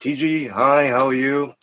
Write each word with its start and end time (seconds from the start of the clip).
TG, 0.00 0.48
hi, 0.48 0.86
how 0.88 1.08
are 1.08 1.14
you? 1.14 1.54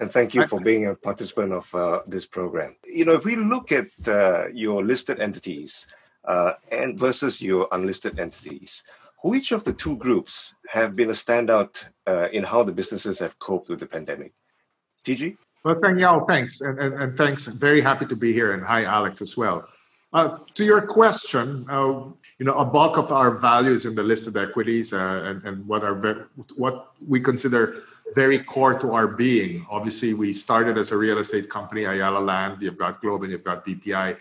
And 0.00 0.10
thank 0.10 0.34
you 0.34 0.46
for 0.46 0.58
being 0.58 0.86
a 0.86 0.94
participant 0.94 1.52
of 1.52 1.74
uh, 1.74 2.00
this 2.06 2.24
program. 2.24 2.74
You 2.86 3.04
know, 3.04 3.12
if 3.12 3.26
we 3.26 3.36
look 3.36 3.70
at 3.70 3.88
uh, 4.08 4.46
your 4.48 4.82
listed 4.82 5.20
entities 5.20 5.86
uh, 6.24 6.54
and 6.70 6.98
versus 6.98 7.42
your 7.42 7.68
unlisted 7.70 8.18
entities, 8.18 8.82
which 9.22 9.52
of 9.52 9.64
the 9.64 9.74
two 9.74 9.98
groups 9.98 10.54
have 10.70 10.96
been 10.96 11.10
a 11.10 11.12
standout 11.12 11.84
uh, 12.06 12.28
in 12.32 12.44
how 12.44 12.62
the 12.62 12.72
businesses 12.72 13.18
have 13.18 13.38
coped 13.38 13.68
with 13.68 13.80
the 13.80 13.86
pandemic? 13.86 14.32
TG? 15.04 15.36
Well, 15.62 15.78
thank 15.82 15.98
you. 15.98 16.06
All. 16.06 16.24
Thanks. 16.24 16.62
And, 16.62 16.78
and, 16.78 16.94
and, 16.94 17.16
thanks. 17.16 17.46
Very 17.46 17.82
happy 17.82 18.06
to 18.06 18.16
be 18.16 18.32
here. 18.32 18.52
And 18.52 18.62
hi, 18.64 18.84
Alex, 18.84 19.20
as 19.20 19.36
well. 19.36 19.68
Uh, 20.14 20.38
to 20.54 20.64
your 20.64 20.80
question, 20.86 21.66
uh, 21.68 22.04
you 22.42 22.46
know, 22.46 22.58
a 22.58 22.64
bulk 22.64 22.98
of 22.98 23.12
our 23.12 23.30
values 23.30 23.84
in 23.84 23.94
the 23.94 24.02
listed 24.02 24.36
equities 24.36 24.92
uh, 24.92 25.22
and, 25.26 25.44
and 25.44 25.64
what 25.68 25.84
are 25.84 26.28
what 26.56 26.90
we 27.06 27.20
consider 27.20 27.76
very 28.16 28.42
core 28.42 28.76
to 28.80 28.94
our 28.94 29.06
being. 29.06 29.64
Obviously, 29.70 30.12
we 30.12 30.32
started 30.32 30.76
as 30.76 30.90
a 30.90 30.96
real 30.96 31.18
estate 31.18 31.48
company, 31.48 31.84
Ayala 31.84 32.18
Land. 32.18 32.60
You've 32.60 32.76
got 32.76 33.00
Globe 33.00 33.22
and 33.22 33.30
you've 33.30 33.44
got 33.44 33.64
BPI, 33.64 34.18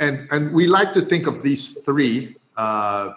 and 0.00 0.28
and 0.30 0.52
we 0.52 0.66
like 0.66 0.92
to 0.92 1.00
think 1.00 1.26
of 1.26 1.42
these 1.42 1.80
three 1.80 2.36
uh, 2.58 3.14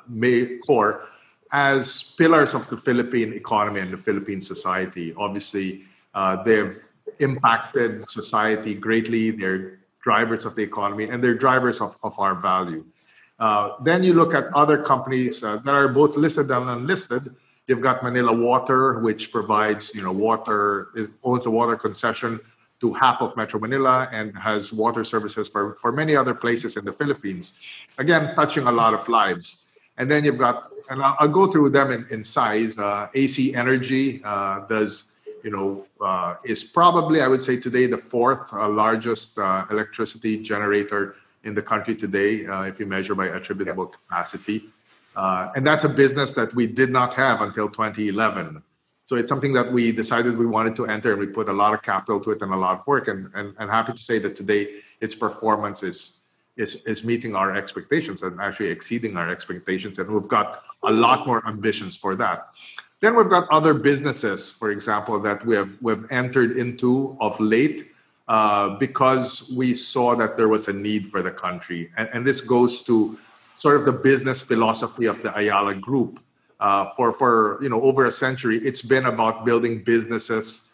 core 0.65 1.03
as 1.51 2.15
pillars 2.17 2.55
of 2.55 2.69
the 2.69 2.77
Philippine 2.77 3.33
economy 3.33 3.81
and 3.81 3.91
the 3.91 3.97
Philippine 3.97 4.39
society. 4.39 5.13
Obviously, 5.17 5.83
uh, 6.13 6.41
they've 6.43 6.81
impacted 7.19 8.09
society 8.09 8.73
greatly. 8.73 9.31
They're 9.31 9.79
drivers 9.99 10.45
of 10.45 10.55
the 10.55 10.61
economy 10.61 11.09
and 11.09 11.21
they're 11.21 11.33
drivers 11.47 11.81
of, 11.81 11.97
of 12.03 12.17
our 12.19 12.35
value. 12.35 12.85
Uh, 13.39 13.71
then 13.83 14.03
you 14.03 14.13
look 14.13 14.33
at 14.33 14.45
other 14.53 14.81
companies 14.81 15.43
uh, 15.43 15.57
that 15.57 15.73
are 15.73 15.89
both 15.89 16.15
listed 16.15 16.49
and 16.51 16.69
unlisted. 16.69 17.35
You've 17.67 17.81
got 17.81 18.03
Manila 18.03 18.33
Water, 18.33 18.99
which 18.99 19.31
provides, 19.31 19.93
you 19.93 20.03
know, 20.03 20.11
water, 20.11 20.89
is, 20.95 21.09
owns 21.23 21.45
a 21.45 21.51
water 21.51 21.75
concession 21.75 22.39
to 22.79 22.93
half 22.93 23.21
of 23.21 23.35
Metro 23.35 23.59
Manila 23.59 24.07
and 24.11 24.37
has 24.37 24.71
water 24.71 25.03
services 25.03 25.49
for, 25.49 25.75
for 25.75 25.91
many 25.91 26.15
other 26.15 26.33
places 26.33 26.77
in 26.77 26.85
the 26.85 26.93
Philippines. 26.93 27.53
Again, 27.97 28.35
touching 28.35 28.67
a 28.67 28.71
lot 28.71 28.93
of 28.93 29.07
lives. 29.09 29.71
And 29.97 30.09
then 30.09 30.23
you've 30.23 30.37
got, 30.37 30.69
and 30.89 31.01
I'll, 31.01 31.15
I'll 31.19 31.27
go 31.29 31.47
through 31.47 31.71
them 31.71 31.91
in, 31.91 32.05
in 32.11 32.23
size. 32.23 32.77
Uh, 32.77 33.07
AC 33.13 33.55
Energy 33.55 34.21
uh, 34.23 34.59
does 34.67 35.11
you 35.43 35.51
know, 35.51 35.85
uh, 36.01 36.35
is 36.43 36.63
probably, 36.63 37.21
I 37.21 37.27
would 37.27 37.43
say 37.43 37.59
today, 37.59 37.85
the 37.85 37.99
fourth 37.99 38.51
largest 38.51 39.37
electricity 39.37 40.41
generator 40.41 41.15
in 41.45 41.53
the 41.53 41.61
country 41.61 41.95
today, 41.95 42.45
uh, 42.45 42.63
if 42.63 42.79
you 42.79 42.85
measure 42.85 43.15
by 43.15 43.27
attributable 43.27 43.85
capacity. 43.85 44.65
Uh, 45.15 45.51
and 45.55 45.65
that's 45.65 45.83
a 45.83 45.89
business 45.89 46.33
that 46.33 46.53
we 46.53 46.67
did 46.67 46.89
not 46.89 47.13
have 47.13 47.41
until 47.41 47.69
2011. 47.69 48.61
So 49.05 49.15
it's 49.15 49.29
something 49.29 49.53
that 49.53 49.71
we 49.71 49.91
decided 49.91 50.37
we 50.37 50.47
wanted 50.47 50.75
to 50.77 50.87
enter, 50.87 51.11
and 51.11 51.19
we 51.19 51.27
put 51.27 51.47
a 51.47 51.53
lot 51.53 51.73
of 51.73 51.83
capital 51.83 52.19
to 52.21 52.31
it 52.31 52.41
and 52.41 52.51
a 52.51 52.57
lot 52.57 52.79
of 52.79 52.87
work. 52.87 53.07
And, 53.07 53.29
and, 53.35 53.55
and 53.59 53.69
happy 53.69 53.93
to 53.93 53.97
say 53.97 54.17
that 54.19 54.35
today 54.35 54.67
its 54.99 55.13
performance 55.13 55.83
is, 55.83 56.23
is, 56.57 56.81
is 56.87 57.03
meeting 57.03 57.35
our 57.35 57.55
expectations 57.55 58.23
and 58.23 58.41
actually 58.41 58.69
exceeding 58.69 59.15
our 59.15 59.29
expectations. 59.29 59.99
And 59.99 60.09
we've 60.09 60.27
got 60.27 60.63
a 60.83 60.91
lot 60.91 61.27
more 61.27 61.47
ambitions 61.47 61.95
for 61.95 62.15
that. 62.15 62.47
Then 62.99 63.15
we've 63.15 63.29
got 63.29 63.47
other 63.51 63.75
businesses, 63.75 64.49
for 64.49 64.71
example, 64.71 65.19
that 65.19 65.45
we 65.45 65.55
have 65.55 65.77
we've 65.81 66.09
entered 66.11 66.57
into 66.57 67.15
of 67.21 67.39
late 67.39 67.91
uh, 68.27 68.69
because 68.77 69.51
we 69.55 69.75
saw 69.75 70.15
that 70.15 70.37
there 70.37 70.47
was 70.47 70.67
a 70.67 70.73
need 70.73 71.09
for 71.09 71.21
the 71.21 71.31
country, 71.31 71.91
and, 71.97 72.09
and, 72.11 72.25
this 72.25 72.41
goes 72.41 72.81
to 72.81 73.17
sort 73.57 73.75
of 73.75 73.85
the 73.85 73.91
business 73.91 74.41
philosophy 74.41 75.05
of 75.05 75.21
the 75.21 75.35
Ayala 75.37 75.75
Group. 75.75 76.19
Uh, 76.59 76.89
for 76.95 77.13
for 77.13 77.59
you 77.61 77.69
know 77.69 77.81
over 77.81 78.05
a 78.05 78.11
century, 78.11 78.57
it's 78.57 78.81
been 78.81 79.05
about 79.05 79.45
building 79.45 79.83
businesses 79.83 80.71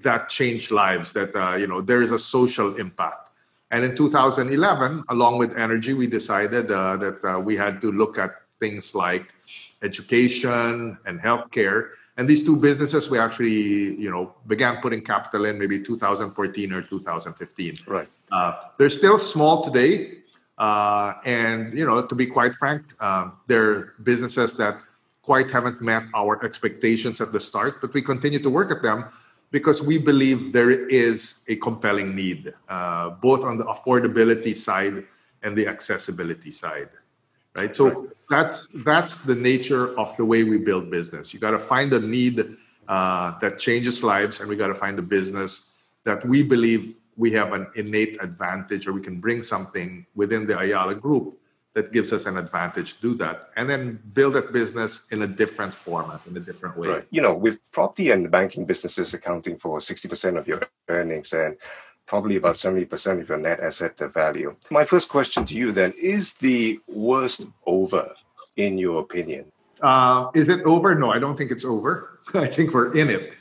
that 0.00 0.28
change 0.28 0.70
lives. 0.70 1.12
That 1.12 1.34
uh, 1.34 1.56
you 1.56 1.66
know 1.66 1.80
there 1.80 2.00
is 2.00 2.12
a 2.12 2.18
social 2.18 2.76
impact. 2.76 3.30
And 3.70 3.84
in 3.84 3.96
2011, 3.96 5.04
along 5.08 5.38
with 5.38 5.56
energy, 5.56 5.92
we 5.92 6.06
decided 6.06 6.70
uh, 6.70 6.96
that 6.96 7.18
uh, 7.24 7.40
we 7.40 7.56
had 7.56 7.80
to 7.80 7.90
look 7.90 8.16
at 8.16 8.30
things 8.60 8.94
like 8.94 9.34
education 9.82 10.96
and 11.04 11.20
healthcare. 11.20 11.90
And 12.16 12.28
these 12.28 12.44
two 12.44 12.56
businesses, 12.56 13.10
we 13.10 13.18
actually, 13.18 14.00
you 14.00 14.10
know, 14.10 14.34
began 14.46 14.80
putting 14.80 15.02
capital 15.02 15.44
in 15.44 15.58
maybe 15.58 15.82
2014 15.82 16.72
or 16.72 16.82
2015. 16.82 17.78
Right. 17.86 18.08
Uh, 18.32 18.54
they're 18.78 18.90
still 18.90 19.18
small 19.18 19.62
today, 19.62 20.18
uh, 20.56 21.14
and 21.24 21.76
you 21.76 21.84
know, 21.84 22.06
to 22.06 22.14
be 22.14 22.26
quite 22.26 22.54
frank, 22.54 22.94
uh, 23.00 23.30
they're 23.46 23.92
businesses 24.02 24.56
that 24.56 24.78
quite 25.22 25.50
haven't 25.50 25.82
met 25.82 26.04
our 26.14 26.42
expectations 26.44 27.20
at 27.20 27.32
the 27.32 27.40
start. 27.40 27.80
But 27.80 27.92
we 27.92 28.00
continue 28.00 28.38
to 28.38 28.50
work 28.50 28.70
at 28.70 28.82
them 28.82 29.04
because 29.50 29.82
we 29.82 29.98
believe 29.98 30.52
there 30.52 30.70
is 30.70 31.44
a 31.48 31.56
compelling 31.56 32.16
need, 32.16 32.54
uh, 32.68 33.10
both 33.10 33.44
on 33.44 33.58
the 33.58 33.64
affordability 33.64 34.54
side 34.54 35.04
and 35.42 35.56
the 35.56 35.66
accessibility 35.68 36.50
side 36.50 36.88
right? 37.56 37.76
So 37.76 37.88
right. 37.88 38.08
That's 38.28 38.68
that's 38.84 39.24
the 39.24 39.34
nature 39.34 39.98
of 39.98 40.16
the 40.16 40.24
way 40.24 40.44
we 40.44 40.58
build 40.58 40.90
business. 40.90 41.32
You 41.32 41.40
got 41.40 41.52
to 41.52 41.58
find 41.58 41.92
a 41.92 42.00
need 42.00 42.56
uh, 42.88 43.38
that 43.40 43.58
changes 43.58 44.02
lives, 44.02 44.40
and 44.40 44.48
we 44.48 44.56
got 44.56 44.68
to 44.68 44.74
find 44.74 44.98
a 44.98 45.02
business 45.02 45.76
that 46.04 46.26
we 46.26 46.42
believe 46.42 46.98
we 47.16 47.32
have 47.32 47.52
an 47.52 47.66
innate 47.74 48.18
advantage, 48.22 48.86
or 48.86 48.92
we 48.92 49.00
can 49.00 49.20
bring 49.20 49.42
something 49.42 50.06
within 50.14 50.46
the 50.46 50.58
Ayala 50.58 50.94
Group 50.94 51.38
that 51.74 51.92
gives 51.92 52.10
us 52.12 52.24
an 52.24 52.38
advantage 52.38 52.96
to 52.96 53.00
do 53.02 53.14
that, 53.14 53.50
and 53.56 53.68
then 53.68 54.00
build 54.14 54.34
that 54.34 54.52
business 54.52 55.06
in 55.12 55.22
a 55.22 55.26
different 55.26 55.74
format, 55.74 56.20
in 56.26 56.34
a 56.36 56.40
different 56.40 56.76
way. 56.76 56.88
Right. 56.88 57.06
You 57.10 57.20
know, 57.20 57.34
with 57.34 57.58
property 57.70 58.10
and 58.10 58.30
banking 58.30 58.64
businesses 58.64 59.12
accounting 59.14 59.56
for 59.58 59.80
sixty 59.80 60.08
percent 60.08 60.38
of 60.38 60.48
your 60.48 60.62
earnings, 60.88 61.32
and 61.32 61.56
probably 62.06 62.36
about 62.36 62.54
70% 62.54 63.20
of 63.20 63.28
your 63.28 63.38
net 63.38 63.60
asset 63.60 63.98
value. 64.12 64.56
My 64.70 64.84
first 64.84 65.08
question 65.08 65.44
to 65.46 65.54
you 65.54 65.72
then 65.72 65.92
is 66.00 66.34
the 66.34 66.80
worst 66.86 67.46
over, 67.66 68.14
in 68.56 68.78
your 68.78 69.00
opinion? 69.00 69.46
Uh, 69.82 70.30
is 70.34 70.48
it 70.48 70.62
over? 70.64 70.94
No, 70.94 71.10
I 71.10 71.18
don't 71.18 71.36
think 71.36 71.50
it's 71.50 71.64
over. 71.64 72.20
I 72.34 72.46
think 72.46 72.72
we're 72.72 72.96
in 72.96 73.10
it, 73.10 73.34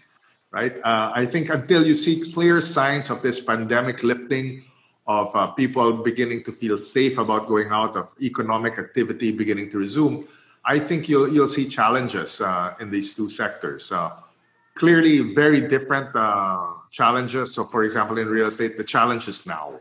right? 0.51 0.75
Uh, 0.83 1.11
I 1.15 1.25
think 1.25 1.49
until 1.49 1.85
you 1.85 1.95
see 1.95 2.31
clear 2.33 2.59
signs 2.59 3.09
of 3.09 3.21
this 3.21 3.39
pandemic 3.39 4.03
lifting, 4.03 4.65
of 5.07 5.35
uh, 5.35 5.47
people 5.47 5.93
beginning 5.93 6.43
to 6.43 6.51
feel 6.51 6.77
safe 6.77 7.17
about 7.17 7.47
going 7.47 7.69
out, 7.69 7.95
of 7.95 8.13
economic 8.21 8.79
activity 8.79 9.31
beginning 9.31 9.69
to 9.69 9.77
resume, 9.77 10.27
I 10.65 10.79
think 10.79 11.07
you'll 11.07 11.31
you'll 11.31 11.49
see 11.49 11.67
challenges 11.69 12.41
uh, 12.41 12.73
in 12.79 12.89
these 12.89 13.13
two 13.13 13.29
sectors. 13.29 13.91
Uh, 13.91 14.11
clearly, 14.73 15.19
very 15.33 15.61
different 15.61 16.09
uh, 16.15 16.73
challenges. 16.95 17.53
So, 17.53 17.65
for 17.65 17.83
example, 17.83 18.17
in 18.17 18.29
real 18.29 18.47
estate, 18.47 18.77
the 18.77 18.83
challenge 18.83 19.27
is 19.27 19.45
now, 19.45 19.79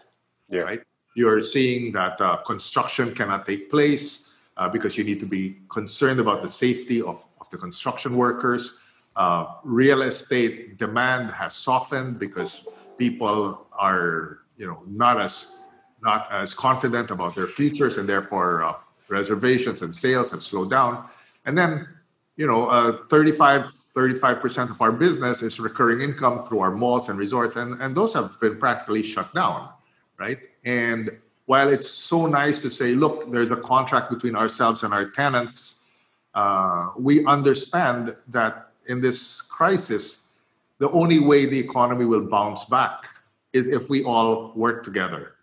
yeah. 0.51 0.63
right? 0.63 0.83
You're 1.15 1.41
seeing 1.41 1.93
that 1.93 2.21
uh, 2.21 2.39
construction 2.39 3.15
cannot 3.15 3.47
take 3.47 3.71
place 3.71 4.37
uh, 4.57 4.69
because 4.69 4.99
you 4.99 5.05
need 5.05 5.21
to 5.21 5.27
be 5.27 5.59
concerned 5.69 6.19
about 6.19 6.43
the 6.43 6.51
safety 6.51 7.01
of, 7.01 7.25
of 7.41 7.49
the 7.51 7.57
construction 7.57 8.17
workers. 8.17 8.79
Uh, 9.15 9.47
real 9.63 10.03
estate 10.03 10.77
demand 10.77 11.31
has 11.31 11.55
softened 11.55 12.19
because 12.19 12.67
people 12.99 13.69
are, 13.79 14.41
you 14.57 14.67
know, 14.67 14.83
not 14.89 15.21
as 15.21 15.61
not 16.03 16.31
as 16.31 16.53
confident 16.53 17.11
about 17.11 17.35
their 17.35 17.47
futures, 17.47 17.97
and 17.97 18.07
therefore 18.07 18.65
uh, 18.65 18.75
reservations 19.09 19.81
and 19.83 19.95
sales 19.95 20.31
have 20.31 20.43
slowed 20.43 20.69
down. 20.69 21.09
And 21.47 21.57
then, 21.57 21.89
you 22.37 22.47
know, 22.47 22.67
uh, 22.67 22.99
35 23.09 23.71
35% 23.95 24.71
of 24.71 24.83
our 24.83 24.91
business 24.91 25.43
is 25.43 25.61
recurring 25.61 26.01
income 26.01 26.47
through 26.49 26.61
our 26.61 26.73
malls 26.73 27.09
and 27.09 27.19
resorts, 27.19 27.55
and, 27.57 27.81
and 27.81 27.97
those 27.97 28.13
have 28.13 28.39
been 28.41 28.59
practically 28.59 29.03
shut 29.03 29.33
down, 29.35 29.71
right? 30.19 30.39
And 30.65 31.11
while 31.47 31.69
it's 31.69 31.89
so 31.89 32.27
nice 32.27 32.61
to 32.63 32.71
say, 32.71 32.95
look, 32.95 33.31
there's 33.31 33.51
a 33.51 33.57
contract 33.57 34.11
between 34.11 34.35
ourselves 34.35 34.83
and 34.83 34.93
our 34.93 35.11
tenants, 35.11 35.89
uh, 36.35 36.91
we 36.99 37.25
understand 37.27 38.17
that 38.29 38.71
in 38.87 39.01
this 39.01 39.41
crisis, 39.41 40.39
the 40.79 40.91
only 40.91 41.21
way 41.21 41.47
the 41.47 41.59
economy 41.59 42.05
will 42.05 42.29
bounce 42.29 42.65
back 42.65 43.05
is 43.53 43.69
if 43.69 43.89
we 43.89 44.03
all 44.03 44.53
work 44.57 44.85
together. 44.85 45.35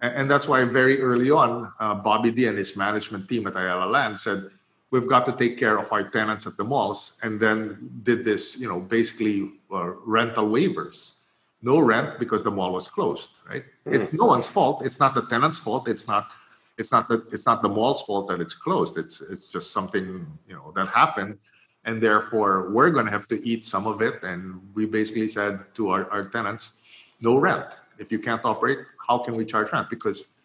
And, 0.00 0.14
and 0.14 0.30
that's 0.30 0.48
why 0.48 0.64
very 0.64 1.02
early 1.02 1.30
on, 1.30 1.70
uh, 1.78 1.94
Bobby 1.96 2.30
Dy 2.30 2.46
and 2.46 2.56
his 2.56 2.76
management 2.76 3.28
team 3.28 3.46
at 3.46 3.56
Ayala 3.56 3.90
Land 3.90 4.18
said, 4.18 4.48
we've 4.90 5.06
got 5.06 5.24
to 5.26 5.32
take 5.32 5.58
care 5.58 5.78
of 5.78 5.92
our 5.92 6.08
tenants 6.08 6.46
at 6.46 6.56
the 6.56 6.64
malls 6.64 7.18
and 7.22 7.38
then 7.40 7.90
did 8.02 8.24
this 8.24 8.60
you 8.60 8.68
know 8.68 8.80
basically 8.80 9.52
uh, 9.72 9.90
rental 10.04 10.48
waivers. 10.48 11.16
No 11.62 11.78
rent 11.78 12.18
because 12.18 12.42
the 12.42 12.50
mall 12.50 12.72
was 12.72 12.88
closed 12.88 13.34
right? 13.48 13.64
Mm. 13.86 13.94
it's 13.94 14.12
no 14.12 14.26
one's 14.26 14.48
fault. 14.48 14.84
It's 14.84 14.98
not 14.98 15.14
the 15.14 15.22
tenant's 15.22 15.58
fault. 15.58 15.88
It's 15.88 16.08
not 16.08 16.30
it's 16.78 16.92
not 16.92 17.08
the 17.08 17.26
it's 17.30 17.46
not 17.46 17.62
the 17.62 17.68
mall's 17.68 18.02
fault 18.02 18.28
that 18.28 18.40
it's 18.40 18.54
closed. 18.54 18.96
It's 18.96 19.20
it's 19.20 19.48
just 19.48 19.72
something 19.72 20.26
you 20.48 20.54
know 20.54 20.72
that 20.76 20.88
happened 20.88 21.38
and 21.84 22.02
therefore 22.02 22.70
we're 22.70 22.90
going 22.90 23.06
to 23.06 23.12
have 23.12 23.26
to 23.28 23.46
eat 23.46 23.64
some 23.64 23.86
of 23.86 24.02
it 24.02 24.22
and 24.22 24.60
we 24.74 24.84
basically 24.84 25.28
said 25.28 25.60
to 25.74 25.88
our, 25.90 26.10
our 26.10 26.28
tenants 26.28 26.80
no 27.20 27.38
rent. 27.38 27.76
If 27.98 28.10
you 28.10 28.18
can't 28.18 28.44
operate 28.44 28.78
how 29.06 29.18
can 29.18 29.34
we 29.34 29.44
charge 29.44 29.72
rent? 29.72 29.90
Because 29.90 30.39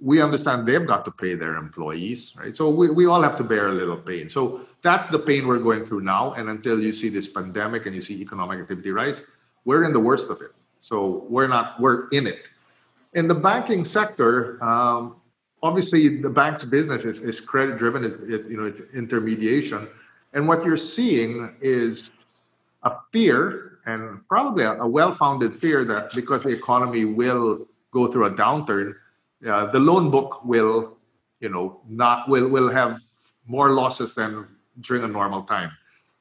we 0.00 0.22
understand 0.22 0.66
they've 0.66 0.86
got 0.86 1.04
to 1.04 1.10
pay 1.10 1.34
their 1.34 1.56
employees, 1.56 2.34
right? 2.38 2.56
So 2.56 2.70
we, 2.70 2.90
we 2.90 3.06
all 3.06 3.22
have 3.22 3.36
to 3.38 3.44
bear 3.44 3.68
a 3.68 3.72
little 3.72 3.96
pain. 3.96 4.28
So 4.28 4.60
that's 4.82 5.06
the 5.06 5.18
pain 5.18 5.46
we're 5.46 5.58
going 5.58 5.84
through 5.84 6.02
now. 6.02 6.34
And 6.34 6.48
until 6.48 6.80
you 6.80 6.92
see 6.92 7.08
this 7.08 7.28
pandemic 7.28 7.86
and 7.86 7.94
you 7.94 8.00
see 8.00 8.20
economic 8.20 8.60
activity 8.60 8.92
rise, 8.92 9.28
we're 9.64 9.84
in 9.84 9.92
the 9.92 10.00
worst 10.00 10.30
of 10.30 10.40
it. 10.40 10.52
So 10.78 11.26
we're 11.28 11.48
not, 11.48 11.80
we're 11.80 12.08
in 12.10 12.26
it. 12.26 12.48
In 13.14 13.26
the 13.26 13.34
banking 13.34 13.84
sector, 13.84 14.62
um, 14.62 15.16
obviously 15.62 16.20
the 16.20 16.30
bank's 16.30 16.64
business 16.64 17.04
is, 17.04 17.20
is 17.20 17.40
credit 17.40 17.76
driven, 17.76 18.04
it, 18.04 18.12
it, 18.22 18.48
you 18.48 18.56
know, 18.56 18.66
it's 18.66 18.94
intermediation. 18.94 19.88
And 20.32 20.46
what 20.46 20.64
you're 20.64 20.76
seeing 20.76 21.56
is 21.60 22.12
a 22.84 22.92
fear 23.12 23.78
and 23.86 24.26
probably 24.28 24.62
a, 24.62 24.74
a 24.74 24.86
well-founded 24.86 25.54
fear 25.54 25.84
that 25.84 26.12
because 26.14 26.44
the 26.44 26.50
economy 26.50 27.04
will 27.04 27.66
go 27.90 28.06
through 28.06 28.26
a 28.26 28.30
downturn, 28.30 28.94
uh, 29.46 29.66
the 29.66 29.78
loan 29.78 30.10
book 30.10 30.44
will, 30.44 30.98
you 31.40 31.48
know, 31.48 31.80
not 31.88 32.28
will 32.28 32.48
will 32.48 32.68
have 32.68 33.00
more 33.46 33.70
losses 33.70 34.14
than 34.14 34.46
during 34.80 35.04
a 35.04 35.08
normal 35.08 35.42
time, 35.42 35.70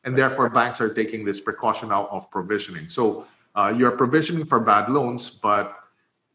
and 0.04 0.18
therefore 0.18 0.50
banks 0.50 0.80
are 0.82 0.94
taking 0.94 1.26
this 1.26 1.40
precaution 1.40 1.92
out 1.92 2.10
of 2.12 2.30
provisioning. 2.32 2.90
So 2.90 3.26
uh, 3.56 3.74
you're 3.76 3.92
provisioning 3.92 4.46
for 4.46 4.60
bad 4.60 4.90
loans, 4.90 5.30
but 5.30 5.76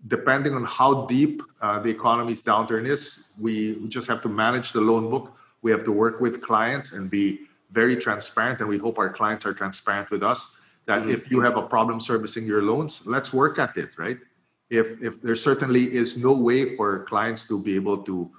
depending 0.09 0.55
on 0.55 0.65
how 0.65 1.07
deep 1.07 1.43
uh, 1.61 1.79
the 1.79 1.89
economy's 1.89 2.43
downturn 2.43 2.87
is, 2.87 3.31
we 3.39 3.87
just 3.89 4.09
have 4.09 4.21
to 4.23 4.29
manage 4.29 4.73
the 4.73 4.81
loan 4.81 5.09
book. 5.09 5.33
We 5.63 5.71
have 5.71 5.85
to 5.85 5.93
work 5.93 6.21
with 6.21 6.43
clients 6.43 6.93
and 6.93 7.09
be 7.09 7.47
very 7.71 7.97
transparent, 7.97 8.61
and 8.61 8.69
we 8.69 8.79
hope 8.79 8.99
our 8.99 9.11
clients 9.11 9.47
are 9.47 9.55
transparent 9.55 10.11
with 10.11 10.23
us. 10.23 10.57
That 10.87 11.03
mm-hmm. 11.03 11.13
if 11.13 11.31
you 11.31 11.41
have 11.41 11.57
a 11.57 11.63
problem 11.63 12.01
servicing 12.01 12.45
your 12.47 12.63
loans, 12.63 13.07
let's 13.07 13.33
work 13.33 13.59
at 13.59 13.77
it, 13.77 13.97
right? 13.97 14.19
If 14.73 14.97
if 15.05 15.21
there 15.21 15.37
certainly 15.37 15.85
is 15.93 16.17
no 16.17 16.33
way 16.33 16.75
for 16.77 17.05
clients 17.05 17.47
to 17.49 17.61
be 17.61 17.77
able 17.77 17.99
to 18.09 18.33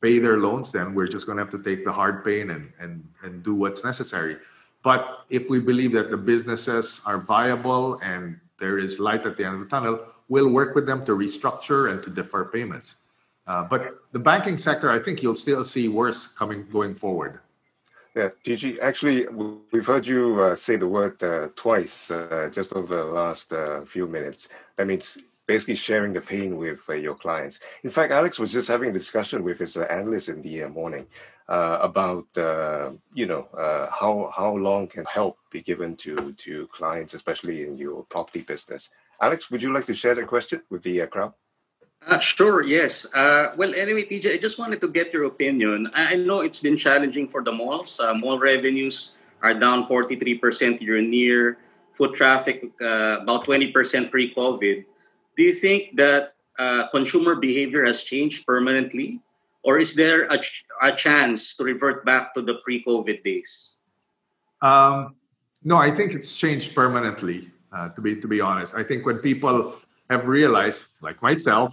pay 0.00 0.18
their 0.18 0.38
loans, 0.38 0.72
then 0.72 0.94
we're 0.94 1.06
just 1.06 1.26
going 1.26 1.36
to 1.36 1.44
have 1.44 1.52
to 1.52 1.62
take 1.62 1.84
the 1.84 1.92
hard 1.92 2.24
pain 2.24 2.50
and 2.50 2.72
and 2.80 3.04
and 3.22 3.44
do 3.44 3.54
what's 3.54 3.84
necessary. 3.84 4.40
But 4.82 5.28
if 5.28 5.50
we 5.52 5.60
believe 5.60 5.92
that 5.92 6.08
the 6.10 6.16
businesses 6.16 7.04
are 7.04 7.18
viable 7.18 8.00
and 8.00 8.40
there 8.56 8.78
is 8.78 8.98
light 8.98 9.26
at 9.28 9.36
the 9.36 9.44
end 9.44 9.54
of 9.56 9.60
the 9.60 9.68
tunnel, 9.68 10.00
we'll 10.32 10.48
work 10.48 10.74
with 10.74 10.86
them 10.86 11.04
to 11.04 11.12
restructure 11.12 11.92
and 11.92 12.02
to 12.04 12.08
defer 12.08 12.46
payments. 12.46 12.96
Uh, 13.46 13.64
but 13.64 14.00
the 14.12 14.18
banking 14.18 14.56
sector, 14.56 14.88
I 14.90 14.98
think 14.98 15.22
you'll 15.22 15.42
still 15.46 15.64
see 15.64 15.88
worse 15.88 16.26
coming 16.40 16.64
going 16.70 16.94
forward. 16.94 17.40
Yeah, 18.16 18.30
Gigi, 18.42 18.80
actually, 18.80 19.26
we've 19.72 19.86
heard 19.86 20.06
you 20.06 20.40
uh, 20.40 20.56
say 20.56 20.76
the 20.76 20.88
word 20.88 21.22
uh, 21.22 21.48
twice 21.54 22.10
uh, 22.10 22.48
just 22.50 22.72
over 22.72 22.96
the 22.96 23.04
last 23.04 23.52
uh, 23.52 23.84
few 23.84 24.06
minutes. 24.06 24.48
That 24.76 24.86
means 24.86 25.18
basically 25.50 25.74
sharing 25.74 26.12
the 26.12 26.20
pain 26.20 26.50
with 26.56 26.80
uh, 26.88 26.92
your 27.06 27.16
clients. 27.24 27.58
In 27.82 27.90
fact, 27.90 28.12
Alex 28.12 28.38
was 28.38 28.52
just 28.52 28.68
having 28.68 28.90
a 28.90 28.98
discussion 29.02 29.42
with 29.42 29.58
his 29.58 29.76
uh, 29.76 29.82
analyst 29.98 30.28
in 30.28 30.38
the 30.46 30.62
uh, 30.62 30.68
morning 30.68 31.04
uh, 31.48 31.78
about 31.90 32.28
uh, 32.38 32.90
you 33.20 33.26
know 33.26 33.42
uh, 33.64 33.90
how 33.90 34.30
how 34.38 34.54
long 34.54 34.86
can 34.86 35.04
help 35.18 35.34
be 35.50 35.60
given 35.70 35.90
to 36.04 36.14
to 36.44 36.52
clients, 36.78 37.14
especially 37.18 37.56
in 37.66 37.72
your 37.84 38.04
property 38.14 38.42
business. 38.52 38.82
Alex, 39.26 39.50
would 39.50 39.60
you 39.64 39.72
like 39.76 39.86
to 39.90 39.96
share 40.02 40.14
that 40.14 40.28
question 40.28 40.62
with 40.70 40.82
the 40.86 40.94
crowd? 41.14 41.34
sure. 42.20 42.62
Yes. 42.62 42.94
well, 43.58 43.72
anyway, 43.84 44.04
TJ, 44.10 44.26
I 44.34 44.38
just 44.46 44.56
wanted 44.62 44.80
to 44.84 44.88
get 44.98 45.12
your 45.12 45.24
opinion. 45.34 45.90
I 45.94 46.14
know 46.14 46.38
it's 46.46 46.62
been 46.68 46.78
challenging 46.86 47.26
for 47.26 47.42
the 47.42 47.52
malls. 47.60 48.00
mall 48.22 48.38
revenues 48.38 49.18
are 49.42 49.54
down 49.64 49.78
43% 49.88 50.80
year 50.80 50.96
on 51.02 51.12
year. 51.12 51.58
Foot 51.98 52.14
traffic 52.14 52.56
about 52.80 53.44
20% 53.44 54.10
pre-COVID 54.14 54.76
do 55.40 55.46
you 55.48 55.54
think 55.54 55.96
that 55.96 56.36
uh, 56.58 56.84
consumer 56.92 57.34
behavior 57.34 57.82
has 57.88 58.04
changed 58.04 58.44
permanently, 58.44 59.20
or 59.64 59.78
is 59.78 59.94
there 59.94 60.28
a, 60.28 60.36
ch- 60.36 60.68
a 60.82 60.92
chance 60.92 61.56
to 61.56 61.64
revert 61.64 62.04
back 62.04 62.34
to 62.34 62.42
the 62.42 62.60
pre-COVID 62.60 63.24
days? 63.24 63.78
Um, 64.60 65.16
no, 65.64 65.76
I 65.76 65.96
think 65.96 66.12
it's 66.12 66.36
changed 66.36 66.74
permanently. 66.74 67.48
Uh, 67.72 67.88
to 67.96 68.02
be 68.02 68.20
to 68.20 68.28
be 68.28 68.42
honest, 68.42 68.74
I 68.74 68.82
think 68.82 69.06
when 69.06 69.18
people 69.24 69.76
have 70.10 70.28
realized, 70.28 71.00
like 71.00 71.22
myself, 71.22 71.72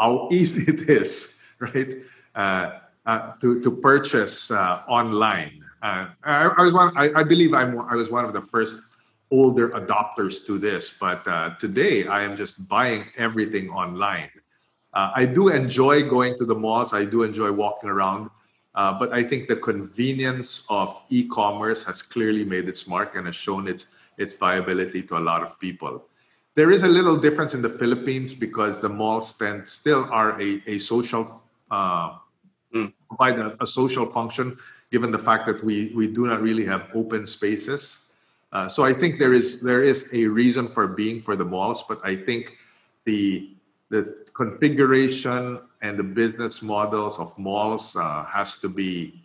how 0.00 0.28
easy 0.32 0.64
it 0.64 0.88
is, 0.88 1.44
right, 1.60 1.92
uh, 2.34 2.80
uh 3.04 3.32
to 3.42 3.60
to 3.60 3.70
purchase 3.84 4.50
uh, 4.50 4.80
online. 4.88 5.60
Uh, 5.82 6.08
I, 6.24 6.48
I, 6.56 6.62
was 6.62 6.72
one. 6.72 6.96
I, 6.96 7.20
I 7.20 7.24
believe 7.24 7.52
I'm. 7.52 7.76
I 7.84 7.96
was 8.00 8.08
one 8.08 8.24
of 8.24 8.32
the 8.32 8.40
first 8.40 8.93
older 9.30 9.70
adopters 9.70 10.44
to 10.46 10.58
this, 10.58 10.96
but 10.98 11.26
uh, 11.26 11.54
today 11.58 12.06
I 12.06 12.22
am 12.22 12.36
just 12.36 12.68
buying 12.68 13.04
everything 13.16 13.70
online. 13.70 14.30
Uh, 14.92 15.10
I 15.14 15.24
do 15.24 15.48
enjoy 15.48 16.08
going 16.08 16.36
to 16.38 16.44
the 16.44 16.54
malls, 16.54 16.92
I 16.92 17.04
do 17.04 17.22
enjoy 17.22 17.50
walking 17.50 17.88
around, 17.88 18.30
uh, 18.74 18.96
but 18.98 19.12
I 19.12 19.22
think 19.22 19.48
the 19.48 19.56
convenience 19.56 20.64
of 20.68 21.04
e 21.10 21.28
commerce 21.28 21.84
has 21.84 22.02
clearly 22.02 22.44
made 22.44 22.68
its 22.68 22.86
mark 22.86 23.16
and 23.16 23.26
has 23.26 23.34
shown 23.34 23.66
its, 23.66 23.88
its 24.18 24.34
viability 24.34 25.02
to 25.02 25.18
a 25.18 25.22
lot 25.30 25.42
of 25.42 25.58
people. 25.58 26.04
There 26.54 26.70
is 26.70 26.84
a 26.84 26.88
little 26.88 27.16
difference 27.16 27.54
in 27.54 27.62
the 27.62 27.68
Philippines 27.68 28.32
because 28.32 28.78
the 28.78 28.88
malls 28.88 29.28
spend, 29.28 29.66
still 29.66 30.08
are 30.12 30.40
a, 30.40 30.62
a 30.68 30.78
social, 30.78 31.42
uh, 31.70 32.18
mm. 32.72 32.92
provide 33.08 33.40
a, 33.40 33.56
a 33.60 33.66
social 33.66 34.06
function, 34.06 34.56
given 34.92 35.10
the 35.10 35.18
fact 35.18 35.46
that 35.46 35.64
we, 35.64 35.92
we 35.96 36.06
do 36.06 36.26
not 36.26 36.40
really 36.40 36.64
have 36.64 36.88
open 36.94 37.26
spaces 37.26 38.03
uh, 38.54 38.68
so 38.68 38.84
I 38.84 38.94
think 38.94 39.18
there 39.18 39.34
is 39.34 39.60
there 39.60 39.82
is 39.82 40.08
a 40.12 40.26
reason 40.26 40.68
for 40.68 40.86
being 40.86 41.20
for 41.20 41.34
the 41.34 41.44
malls, 41.44 41.82
but 41.88 42.00
I 42.04 42.14
think 42.14 42.56
the 43.04 43.50
the 43.90 44.24
configuration 44.32 45.60
and 45.82 45.98
the 45.98 46.04
business 46.04 46.62
models 46.62 47.18
of 47.18 47.36
malls 47.36 47.96
uh, 47.96 48.24
has 48.24 48.56
to 48.58 48.68
be 48.68 49.20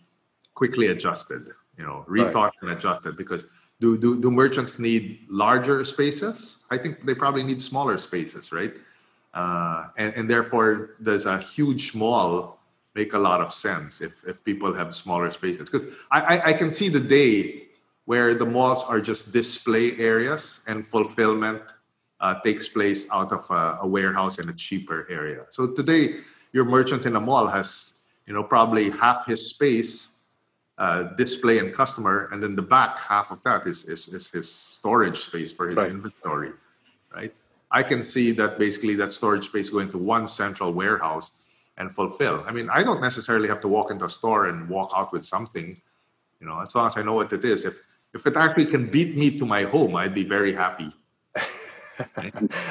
quickly 0.54 0.88
adjusted. 0.88 1.46
You 1.78 1.86
know, 1.86 2.04
rethought 2.08 2.34
right. 2.34 2.62
and 2.62 2.70
adjusted 2.72 3.16
because 3.16 3.46
do, 3.80 3.96
do 3.96 4.20
do 4.20 4.30
merchants 4.30 4.80
need 4.80 5.20
larger 5.30 5.84
spaces? 5.84 6.56
I 6.68 6.76
think 6.76 7.06
they 7.06 7.14
probably 7.14 7.44
need 7.44 7.62
smaller 7.62 7.98
spaces, 7.98 8.52
right? 8.52 8.74
Uh, 9.32 9.86
and, 9.96 10.12
and 10.14 10.28
therefore, 10.28 10.96
does 11.02 11.24
a 11.26 11.38
huge 11.38 11.94
mall 11.94 12.58
make 12.96 13.12
a 13.12 13.18
lot 13.18 13.40
of 13.40 13.52
sense 13.52 14.00
if, 14.00 14.24
if 14.26 14.42
people 14.42 14.74
have 14.74 14.92
smaller 14.92 15.30
spaces? 15.30 15.70
Because 15.70 15.88
I, 16.10 16.20
I, 16.20 16.46
I 16.50 16.52
can 16.52 16.70
see 16.70 16.88
the 16.88 17.00
day 17.00 17.69
where 18.10 18.34
the 18.34 18.44
malls 18.56 18.82
are 18.88 19.00
just 19.00 19.32
display 19.32 19.96
areas 20.12 20.62
and 20.66 20.84
fulfillment 20.84 21.62
uh, 22.18 22.34
takes 22.40 22.68
place 22.68 23.06
out 23.12 23.30
of 23.30 23.48
a, 23.50 23.78
a, 23.82 23.86
warehouse 23.86 24.40
in 24.40 24.48
a 24.48 24.52
cheaper 24.52 25.06
area. 25.08 25.42
So 25.50 25.60
today, 25.80 26.16
your 26.52 26.64
merchant 26.64 27.06
in 27.06 27.14
a 27.14 27.20
mall 27.20 27.46
has, 27.46 27.94
you 28.26 28.34
know, 28.34 28.42
probably 28.42 28.90
half 28.90 29.26
his 29.26 29.50
space 29.54 29.94
uh, 30.76 31.02
display 31.22 31.58
and 31.60 31.72
customer, 31.72 32.28
and 32.32 32.42
then 32.42 32.56
the 32.56 32.66
back 32.76 32.98
half 32.98 33.30
of 33.30 33.40
that 33.44 33.64
is 33.68 33.88
is, 33.94 34.08
is 34.08 34.24
his 34.36 34.50
storage 34.50 35.20
space 35.28 35.52
for 35.52 35.68
his 35.68 35.76
right. 35.76 35.92
inventory, 35.94 36.52
right? 37.14 37.32
I 37.70 37.82
can 37.84 38.02
see 38.02 38.32
that 38.40 38.58
basically 38.58 38.96
that 38.96 39.12
storage 39.12 39.46
space 39.50 39.70
going 39.70 39.90
to 39.90 39.98
one 39.98 40.26
central 40.26 40.72
warehouse 40.72 41.28
and 41.78 41.94
fulfill. 41.94 42.42
I 42.48 42.50
mean, 42.56 42.68
I 42.70 42.82
don't 42.82 43.02
necessarily 43.08 43.48
have 43.52 43.60
to 43.60 43.68
walk 43.68 43.92
into 43.92 44.04
a 44.04 44.10
store 44.10 44.48
and 44.48 44.68
walk 44.68 44.90
out 44.96 45.12
with 45.12 45.24
something, 45.24 45.80
you 46.40 46.46
know, 46.48 46.58
as 46.60 46.74
long 46.74 46.86
as 46.90 46.96
I 46.96 47.02
know 47.02 47.14
what 47.14 47.32
it 47.32 47.44
is. 47.44 47.64
If 47.64 47.76
if 48.14 48.26
it 48.26 48.36
actually 48.36 48.66
can 48.66 48.86
beat 48.86 49.16
me 49.16 49.38
to 49.38 49.44
my 49.44 49.62
home, 49.64 49.96
I'd 49.96 50.14
be 50.14 50.24
very 50.24 50.52
happy. 50.52 50.92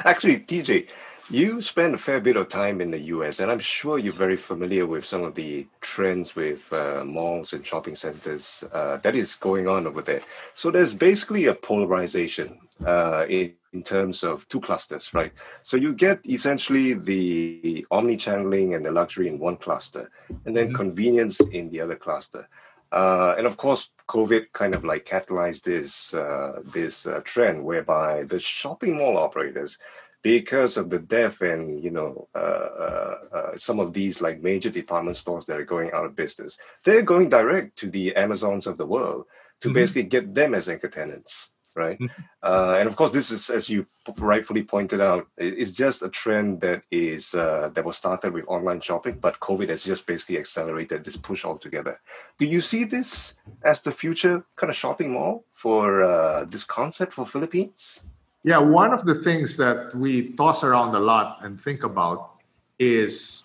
actually, 0.04 0.40
TJ, 0.40 0.88
you 1.30 1.60
spend 1.60 1.94
a 1.94 1.98
fair 1.98 2.20
bit 2.20 2.36
of 2.36 2.48
time 2.48 2.80
in 2.80 2.90
the 2.90 2.98
US, 3.14 3.40
and 3.40 3.50
I'm 3.50 3.60
sure 3.60 3.98
you're 3.98 4.12
very 4.12 4.36
familiar 4.36 4.84
with 4.84 5.04
some 5.04 5.22
of 5.22 5.34
the 5.34 5.66
trends 5.80 6.34
with 6.34 6.70
uh, 6.72 7.04
malls 7.04 7.52
and 7.52 7.64
shopping 7.64 7.94
centers 7.94 8.64
uh, 8.72 8.96
that 8.98 9.14
is 9.14 9.36
going 9.36 9.68
on 9.68 9.86
over 9.86 10.02
there. 10.02 10.22
So 10.54 10.70
there's 10.70 10.92
basically 10.92 11.46
a 11.46 11.54
polarization 11.54 12.58
uh, 12.84 13.26
in, 13.28 13.54
in 13.72 13.82
terms 13.82 14.24
of 14.24 14.48
two 14.48 14.60
clusters, 14.60 15.14
right? 15.14 15.32
So 15.62 15.76
you 15.76 15.92
get 15.94 16.18
essentially 16.28 16.94
the 16.94 17.86
omni-channeling 17.90 18.74
and 18.74 18.84
the 18.84 18.90
luxury 18.90 19.28
in 19.28 19.38
one 19.38 19.56
cluster, 19.56 20.10
and 20.44 20.56
then 20.56 20.68
mm-hmm. 20.68 20.76
convenience 20.76 21.40
in 21.40 21.70
the 21.70 21.80
other 21.80 21.96
cluster. 21.96 22.48
Uh, 22.92 23.36
and 23.38 23.46
of 23.46 23.56
course, 23.56 23.90
COVID 24.10 24.52
kind 24.52 24.74
of 24.74 24.84
like 24.84 25.04
catalyzed 25.06 25.62
this 25.62 26.12
uh, 26.14 26.62
this 26.64 27.06
uh, 27.06 27.20
trend 27.24 27.64
whereby 27.64 28.24
the 28.24 28.40
shopping 28.40 28.98
mall 28.98 29.16
operators, 29.16 29.78
because 30.22 30.76
of 30.76 30.90
the 30.90 30.98
death 30.98 31.40
and 31.40 31.82
you 31.84 31.92
know 31.92 32.28
uh, 32.34 32.70
uh, 32.86 33.18
uh, 33.32 33.56
some 33.56 33.78
of 33.78 33.92
these 33.92 34.20
like 34.20 34.42
major 34.42 34.70
department 34.70 35.16
stores 35.16 35.46
that 35.46 35.60
are 35.60 35.74
going 35.74 35.92
out 35.92 36.04
of 36.04 36.16
business, 36.16 36.58
they're 36.84 37.10
going 37.12 37.28
direct 37.28 37.78
to 37.78 37.88
the 37.88 38.16
Amazons 38.16 38.66
of 38.66 38.76
the 38.78 38.86
world 38.86 39.26
to 39.60 39.68
mm-hmm. 39.68 39.76
basically 39.76 40.02
get 40.02 40.34
them 40.34 40.54
as 40.54 40.68
anchor 40.68 40.88
tenants 40.88 41.52
right? 41.76 41.98
Mm-hmm. 41.98 42.22
Uh, 42.42 42.76
and 42.78 42.88
of 42.88 42.96
course, 42.96 43.10
this 43.10 43.30
is, 43.30 43.50
as 43.50 43.68
you 43.68 43.86
rightfully 44.18 44.62
pointed 44.62 45.00
out, 45.00 45.28
it's 45.36 45.72
just 45.72 46.02
a 46.02 46.08
trend 46.08 46.60
that 46.60 46.82
is 46.90 47.34
uh, 47.34 47.70
that 47.74 47.84
was 47.84 47.96
started 47.96 48.32
with 48.32 48.44
online 48.48 48.80
shopping, 48.80 49.18
but 49.20 49.40
COVID 49.40 49.68
has 49.68 49.84
just 49.84 50.06
basically 50.06 50.38
accelerated 50.38 51.04
this 51.04 51.16
push 51.16 51.44
altogether. 51.44 52.00
Do 52.38 52.46
you 52.46 52.60
see 52.60 52.84
this 52.84 53.34
as 53.64 53.82
the 53.82 53.92
future 53.92 54.44
kind 54.56 54.70
of 54.70 54.76
shopping 54.76 55.12
mall 55.12 55.44
for 55.52 56.02
uh, 56.02 56.44
this 56.44 56.64
concept 56.64 57.12
for 57.12 57.26
Philippines? 57.26 58.02
Yeah, 58.42 58.58
one 58.58 58.94
of 58.94 59.04
the 59.04 59.16
things 59.22 59.56
that 59.58 59.94
we 59.94 60.32
toss 60.32 60.64
around 60.64 60.94
a 60.94 61.00
lot 61.00 61.38
and 61.42 61.60
think 61.60 61.84
about 61.84 62.40
is 62.78 63.44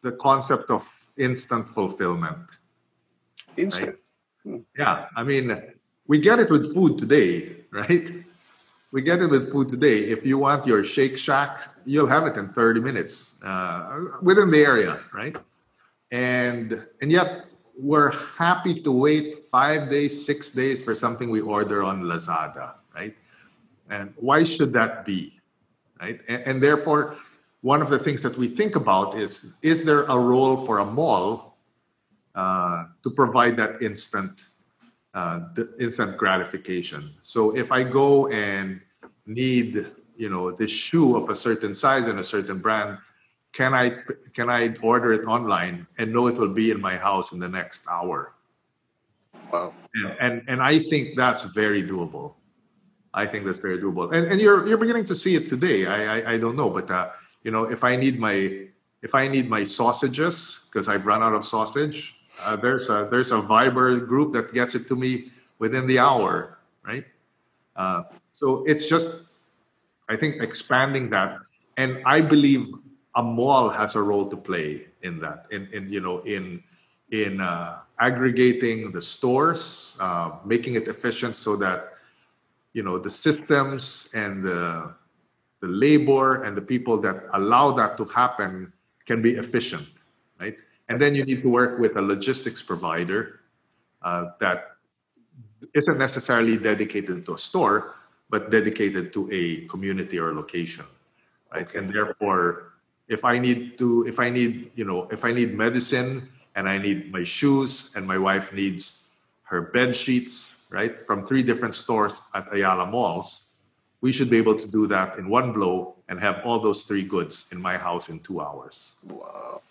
the 0.00 0.12
concept 0.12 0.70
of 0.70 0.90
instant 1.18 1.68
fulfillment. 1.74 2.38
Instant. 3.56 3.98
Right? 4.44 4.62
Yeah, 4.78 5.06
I 5.14 5.22
mean, 5.22 5.62
we 6.12 6.20
get 6.20 6.38
it 6.38 6.50
with 6.50 6.74
food 6.74 6.98
today, 6.98 7.56
right? 7.70 8.06
We 8.90 9.00
get 9.00 9.22
it 9.22 9.30
with 9.30 9.50
food 9.50 9.70
today. 9.70 9.98
If 10.14 10.26
you 10.26 10.36
want 10.36 10.66
your 10.66 10.84
Shake 10.84 11.16
Shack, 11.16 11.52
you'll 11.86 12.12
have 12.16 12.24
it 12.26 12.36
in 12.36 12.50
30 12.50 12.80
minutes 12.82 13.42
uh, 13.42 14.20
within 14.20 14.50
the 14.50 14.62
area, 14.72 15.00
right? 15.14 15.34
And 16.10 16.86
and 17.00 17.10
yet 17.10 17.46
we're 17.90 18.12
happy 18.44 18.74
to 18.82 18.92
wait 18.92 19.48
five 19.50 19.88
days, 19.88 20.12
six 20.30 20.52
days 20.52 20.82
for 20.82 20.94
something 20.94 21.30
we 21.30 21.40
order 21.40 21.82
on 21.82 22.02
Lazada, 22.02 22.74
right? 22.94 23.16
And 23.88 24.12
why 24.16 24.44
should 24.44 24.70
that 24.74 25.06
be, 25.06 25.40
right? 26.02 26.20
And, 26.28 26.40
and 26.48 26.56
therefore, 26.62 27.16
one 27.62 27.80
of 27.80 27.88
the 27.88 27.98
things 27.98 28.20
that 28.26 28.36
we 28.36 28.48
think 28.48 28.76
about 28.76 29.18
is: 29.18 29.56
is 29.62 29.78
there 29.88 30.02
a 30.16 30.18
role 30.32 30.58
for 30.66 30.80
a 30.80 30.84
mall 30.84 31.56
uh, 32.34 32.84
to 33.02 33.08
provide 33.08 33.56
that 33.56 33.80
instant 33.80 34.44
uh, 35.14 35.40
instant 35.78 36.16
gratification. 36.16 37.12
So 37.20 37.56
if 37.56 37.70
I 37.70 37.82
go 37.82 38.28
and 38.28 38.80
need, 39.26 39.86
you 40.16 40.30
know, 40.30 40.50
this 40.50 40.72
shoe 40.72 41.16
of 41.16 41.30
a 41.30 41.34
certain 41.34 41.74
size 41.74 42.06
and 42.06 42.18
a 42.18 42.24
certain 42.24 42.58
brand, 42.58 42.98
can 43.52 43.74
I 43.74 43.90
can 44.32 44.48
I 44.48 44.74
order 44.82 45.12
it 45.12 45.26
online 45.26 45.86
and 45.98 46.12
know 46.12 46.26
it 46.26 46.36
will 46.36 46.54
be 46.54 46.70
in 46.70 46.80
my 46.80 46.96
house 46.96 47.32
in 47.32 47.38
the 47.38 47.48
next 47.48 47.86
hour? 47.88 48.32
Wow. 49.52 49.74
And 49.94 50.16
and, 50.20 50.42
and 50.48 50.62
I 50.62 50.78
think 50.78 51.16
that's 51.16 51.44
very 51.44 51.82
doable. 51.82 52.34
I 53.12 53.26
think 53.26 53.44
that's 53.44 53.58
very 53.58 53.78
doable. 53.78 54.14
And 54.14 54.26
and 54.32 54.40
you're 54.40 54.66
you're 54.66 54.78
beginning 54.78 55.04
to 55.06 55.14
see 55.14 55.34
it 55.34 55.48
today. 55.48 55.86
I 55.86 55.98
I, 56.04 56.32
I 56.32 56.38
don't 56.38 56.56
know, 56.56 56.70
but 56.70 56.90
uh, 56.90 57.10
you 57.42 57.50
know, 57.50 57.64
if 57.64 57.84
I 57.84 57.96
need 57.96 58.18
my 58.18 58.68
if 59.02 59.14
I 59.14 59.28
need 59.28 59.50
my 59.50 59.64
sausages 59.64 60.60
because 60.70 60.88
I've 60.88 61.04
run 61.04 61.22
out 61.22 61.34
of 61.34 61.44
sausage, 61.44 62.16
uh, 62.40 62.56
there's 62.56 62.88
a 62.88 63.08
there's 63.10 63.30
a 63.30 63.40
Viber 63.40 64.06
group 64.06 64.32
that 64.32 64.52
gets 64.52 64.74
it 64.74 64.88
to 64.88 64.96
me 64.96 65.30
within 65.58 65.86
the 65.86 65.98
hour, 65.98 66.58
right? 66.84 67.04
Uh, 67.76 68.02
so 68.32 68.64
it's 68.64 68.88
just, 68.88 69.28
I 70.08 70.16
think, 70.16 70.42
expanding 70.42 71.10
that, 71.10 71.38
and 71.76 72.02
I 72.04 72.20
believe 72.20 72.74
a 73.14 73.22
mall 73.22 73.68
has 73.68 73.94
a 73.94 74.02
role 74.02 74.28
to 74.28 74.36
play 74.36 74.86
in 75.02 75.20
that, 75.20 75.46
in, 75.50 75.68
in 75.72 75.88
you 75.90 76.00
know, 76.00 76.20
in 76.20 76.62
in 77.10 77.40
uh, 77.40 77.78
aggregating 78.00 78.90
the 78.90 79.00
stores, 79.00 79.96
uh, 80.00 80.32
making 80.44 80.74
it 80.74 80.88
efficient 80.88 81.36
so 81.36 81.56
that 81.56 81.92
you 82.72 82.82
know 82.82 82.98
the 82.98 83.10
systems 83.10 84.08
and 84.14 84.42
the 84.42 84.92
the 85.60 85.68
labor 85.68 86.42
and 86.42 86.56
the 86.56 86.62
people 86.62 86.98
that 87.00 87.22
allow 87.34 87.70
that 87.70 87.96
to 87.96 88.04
happen 88.06 88.72
can 89.06 89.22
be 89.22 89.36
efficient, 89.36 89.86
right? 90.40 90.56
And 90.92 91.00
then 91.00 91.14
you 91.14 91.24
need 91.24 91.40
to 91.40 91.48
work 91.48 91.78
with 91.78 91.96
a 91.96 92.02
logistics 92.02 92.60
provider 92.60 93.40
uh, 94.02 94.36
that 94.40 94.76
isn't 95.72 95.98
necessarily 95.98 96.58
dedicated 96.58 97.24
to 97.24 97.32
a 97.32 97.38
store, 97.38 97.94
but 98.28 98.50
dedicated 98.50 99.10
to 99.14 99.26
a 99.32 99.64
community 99.68 100.18
or 100.18 100.34
location, 100.34 100.84
right? 101.50 101.64
Okay. 101.64 101.78
And 101.78 101.88
therefore, 101.88 102.74
if 103.08 103.24
I 103.24 103.38
need 103.38 103.78
to, 103.78 104.06
if 104.06 104.20
I 104.20 104.28
need, 104.28 104.70
you 104.74 104.84
know, 104.84 105.08
if 105.10 105.24
I 105.24 105.32
need 105.32 105.56
medicine 105.56 106.28
and 106.56 106.68
I 106.68 106.76
need 106.76 107.10
my 107.10 107.24
shoes 107.24 107.90
and 107.96 108.06
my 108.06 108.18
wife 108.18 108.52
needs 108.52 109.08
her 109.44 109.62
bed 109.62 109.96
sheets, 109.96 110.52
right, 110.68 111.06
from 111.06 111.26
three 111.26 111.42
different 111.42 111.74
stores 111.74 112.20
at 112.34 112.54
Ayala 112.54 112.84
malls, 112.84 113.54
we 114.02 114.12
should 114.12 114.28
be 114.28 114.36
able 114.36 114.56
to 114.56 114.68
do 114.70 114.86
that 114.88 115.16
in 115.16 115.30
one 115.30 115.54
blow 115.54 115.96
and 116.10 116.20
have 116.20 116.44
all 116.44 116.60
those 116.60 116.84
three 116.84 117.02
goods 117.02 117.48
in 117.50 117.62
my 117.62 117.78
house 117.78 118.10
in 118.10 118.20
two 118.20 118.42
hours. 118.42 118.96
Wow. 119.08 119.62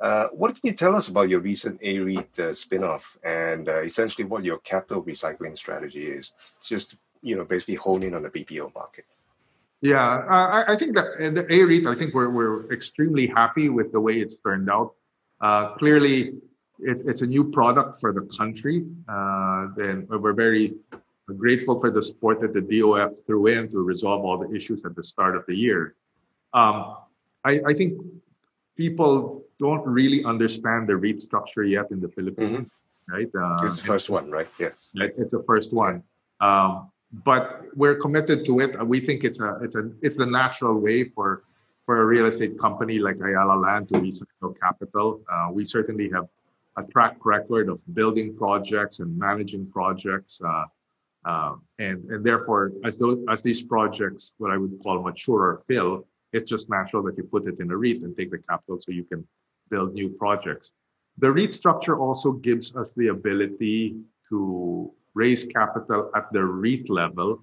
Uh, 0.00 0.28
what 0.32 0.50
can 0.50 0.60
you 0.64 0.72
tell 0.72 0.94
us 0.94 1.08
about 1.08 1.28
your 1.28 1.40
recent 1.40 1.78
A-REIT 1.82 2.38
uh, 2.38 2.52
spin-off 2.52 3.16
and 3.24 3.68
uh, 3.68 3.80
essentially 3.80 4.24
what 4.24 4.44
your 4.44 4.58
capital 4.58 5.02
recycling 5.02 5.56
strategy 5.56 6.06
is? 6.06 6.32
Just, 6.62 6.96
you 7.22 7.36
know, 7.36 7.44
basically 7.44 7.76
honing 7.76 8.14
on 8.14 8.22
the 8.22 8.30
BPO 8.30 8.74
market. 8.74 9.04
Yeah, 9.80 9.98
I, 9.98 10.72
I, 10.72 10.76
think 10.76 10.94
that 10.94 11.04
uh, 11.20 11.30
the 11.30 11.46
A-REIT, 11.48 11.86
I 11.86 11.94
think 11.94 12.14
we're, 12.14 12.30
we're 12.30 12.72
extremely 12.72 13.26
happy 13.26 13.68
with 13.68 13.92
the 13.92 14.00
way 14.00 14.14
it's 14.14 14.36
turned 14.38 14.70
out. 14.70 14.94
Uh, 15.40 15.74
clearly, 15.74 16.34
it, 16.80 17.02
it's 17.06 17.20
a 17.20 17.26
new 17.26 17.50
product 17.50 18.00
for 18.00 18.12
the 18.12 18.22
country. 18.36 18.86
and 19.08 20.08
we're 20.08 20.32
very 20.32 20.74
grateful 21.36 21.80
for 21.80 21.90
the 21.90 22.02
support 22.02 22.40
that 22.40 22.52
the 22.52 22.60
DOF 22.60 23.12
threw 23.26 23.46
in 23.46 23.70
to 23.70 23.78
resolve 23.78 24.24
all 24.24 24.38
the 24.38 24.54
issues 24.54 24.84
at 24.84 24.94
the 24.94 25.02
start 25.02 25.36
of 25.36 25.44
the 25.46 25.54
year. 25.54 25.94
Um, 26.52 26.96
I, 27.44 27.60
I 27.66 27.74
think 27.74 28.00
people 28.76 29.43
don't 29.58 29.86
really 29.86 30.24
understand 30.24 30.88
the 30.88 30.96
REIT 30.96 31.20
structure 31.20 31.64
yet 31.64 31.90
in 31.90 32.00
the 32.00 32.08
Philippines, 32.08 32.70
mm-hmm. 32.70 33.14
right? 33.14 33.30
Uh, 33.34 33.66
it's 33.66 33.76
the 33.76 33.86
first 33.86 34.10
one, 34.10 34.30
right? 34.30 34.48
Yes. 34.58 34.90
Right, 34.98 35.12
it's 35.16 35.30
the 35.30 35.42
first 35.44 35.72
one. 35.72 36.02
Um, 36.40 36.90
but 37.22 37.62
we're 37.76 37.94
committed 37.94 38.44
to 38.46 38.60
it. 38.60 38.86
We 38.86 39.00
think 39.00 39.22
it's 39.24 39.40
a 39.40 39.58
it's 39.62 39.76
a 39.76 39.90
it's 40.02 40.16
the 40.16 40.26
natural 40.26 40.78
way 40.80 41.04
for 41.04 41.44
for 41.86 42.02
a 42.02 42.06
real 42.06 42.26
estate 42.26 42.58
company 42.58 42.98
like 42.98 43.20
Ayala 43.20 43.56
Land 43.58 43.88
to 43.88 43.94
recycle 43.94 44.58
capital. 44.58 45.20
Uh, 45.30 45.48
we 45.52 45.64
certainly 45.64 46.10
have 46.10 46.26
a 46.76 46.82
track 46.82 47.16
record 47.24 47.68
of 47.68 47.80
building 47.94 48.36
projects 48.36 48.98
and 48.98 49.16
managing 49.16 49.66
projects, 49.70 50.40
uh, 50.44 50.64
uh, 51.24 51.54
and 51.78 52.04
and 52.10 52.24
therefore, 52.24 52.72
as 52.84 52.98
those 52.98 53.18
as 53.28 53.42
these 53.42 53.62
projects, 53.62 54.34
what 54.38 54.50
I 54.50 54.56
would 54.56 54.80
call 54.82 55.00
mature 55.02 55.42
or 55.52 55.58
fill, 55.58 56.06
it's 56.32 56.50
just 56.50 56.68
natural 56.68 57.02
that 57.04 57.16
you 57.16 57.24
put 57.24 57.46
it 57.46 57.60
in 57.60 57.70
a 57.70 57.76
REIT 57.76 58.02
and 58.02 58.16
take 58.16 58.30
the 58.32 58.38
capital 58.38 58.80
so 58.80 58.90
you 58.90 59.04
can 59.04 59.26
build 59.70 59.94
new 59.94 60.08
projects. 60.08 60.72
The 61.18 61.30
REIT 61.30 61.54
structure 61.54 61.98
also 61.98 62.32
gives 62.32 62.74
us 62.76 62.92
the 62.92 63.08
ability 63.08 63.96
to 64.30 64.90
raise 65.14 65.44
capital 65.44 66.10
at 66.14 66.32
the 66.32 66.44
REIT 66.44 66.90
level 66.90 67.40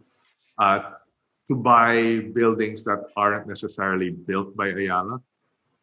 uh, 0.58 0.92
to 1.48 1.56
buy 1.56 2.20
buildings 2.34 2.84
that 2.84 3.06
aren't 3.16 3.48
necessarily 3.48 4.10
built 4.12 4.56
by 4.56 4.68
Ayala, 4.70 5.22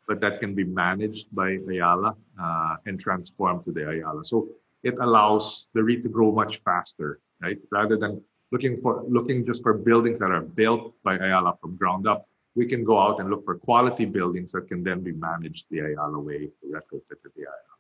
but 0.07 0.21
that 0.21 0.40
can 0.40 0.54
be 0.54 0.64
managed 0.64 1.35
by 1.35 1.59
Ayala 1.71 2.16
uh, 2.40 2.76
and 2.87 3.00
transformed 3.00 3.64
to 3.64 3.73
the 3.73 3.88
Ayala. 3.88 4.25
So 4.25 4.49
it 4.83 4.95
allows 5.00 5.68
the 5.75 5.83
REIT 5.83 6.02
to 6.04 6.09
grow 6.09 6.30
much 6.30 6.61
faster, 6.62 7.21
right? 7.40 7.59
Rather 7.71 7.97
than 7.97 8.23
looking 8.52 8.80
for 8.80 9.04
looking 9.09 9.45
just 9.45 9.62
for 9.62 9.75
buildings 9.75 10.18
that 10.21 10.30
are 10.30 10.42
built 10.42 10.95
by 11.02 11.16
Ayala 11.16 11.57
from 11.61 11.76
ground 11.76 12.07
up, 12.07 12.28
we 12.59 12.67
can 12.67 12.83
go 12.91 12.97
out 12.99 13.21
and 13.21 13.31
look 13.31 13.45
for 13.45 13.55
quality 13.69 14.05
buildings 14.05 14.50
that 14.53 14.67
can 14.71 14.81
then 14.83 15.00
be 15.09 15.12
managed 15.12 15.67
the 15.71 15.79
Ayala 15.87 16.19
way, 16.29 16.41
retrofitted 16.75 17.31
the 17.37 17.43
Ayala. 17.47 17.75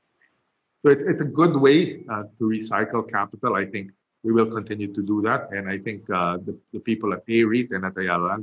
So 0.82 0.86
it, 0.94 1.00
it's 1.10 1.20
a 1.28 1.30
good 1.40 1.56
way 1.56 2.04
uh, 2.12 2.24
to 2.38 2.44
recycle 2.56 3.02
capital. 3.10 3.56
I 3.56 3.66
think 3.66 3.90
we 4.22 4.32
will 4.32 4.50
continue 4.58 4.90
to 4.94 5.02
do 5.02 5.20
that. 5.22 5.50
And 5.50 5.68
I 5.68 5.78
think 5.78 6.08
uh, 6.10 6.38
the, 6.46 6.56
the, 6.72 6.78
people 6.78 7.12
at 7.12 7.22
A-REIT 7.28 7.72
and 7.72 7.84
at 7.84 7.98
Ayala 7.98 8.38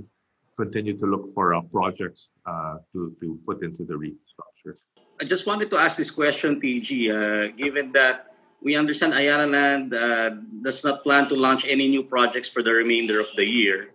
continue 0.58 0.98
to 0.98 1.06
look 1.06 1.34
for 1.34 1.56
uh, 1.56 1.62
projects 1.62 2.32
uh, 2.46 2.76
to, 2.92 3.16
to 3.22 3.40
put 3.48 3.64
into 3.64 3.86
the 3.86 3.96
REIT 3.96 4.20
structure. 4.34 4.76
I 5.22 5.24
just 5.24 5.48
wanted 5.48 5.70
to 5.70 5.78
ask 5.78 5.96
this 5.96 6.12
question, 6.12 6.60
TG, 6.60 6.92
uh, 6.92 7.56
given 7.56 7.94
that 7.94 8.36
we 8.62 8.76
understand 8.76 9.14
Ayala 9.14 9.48
Land 9.48 9.94
uh, 9.94 10.32
does 10.62 10.84
not 10.84 11.04
plan 11.04 11.30
to 11.30 11.36
launch 11.36 11.66
any 11.66 11.88
new 11.88 12.04
projects 12.04 12.50
for 12.50 12.62
the 12.62 12.72
remainder 12.72 13.22
of 13.22 13.28
the 13.38 13.48
year. 13.48 13.95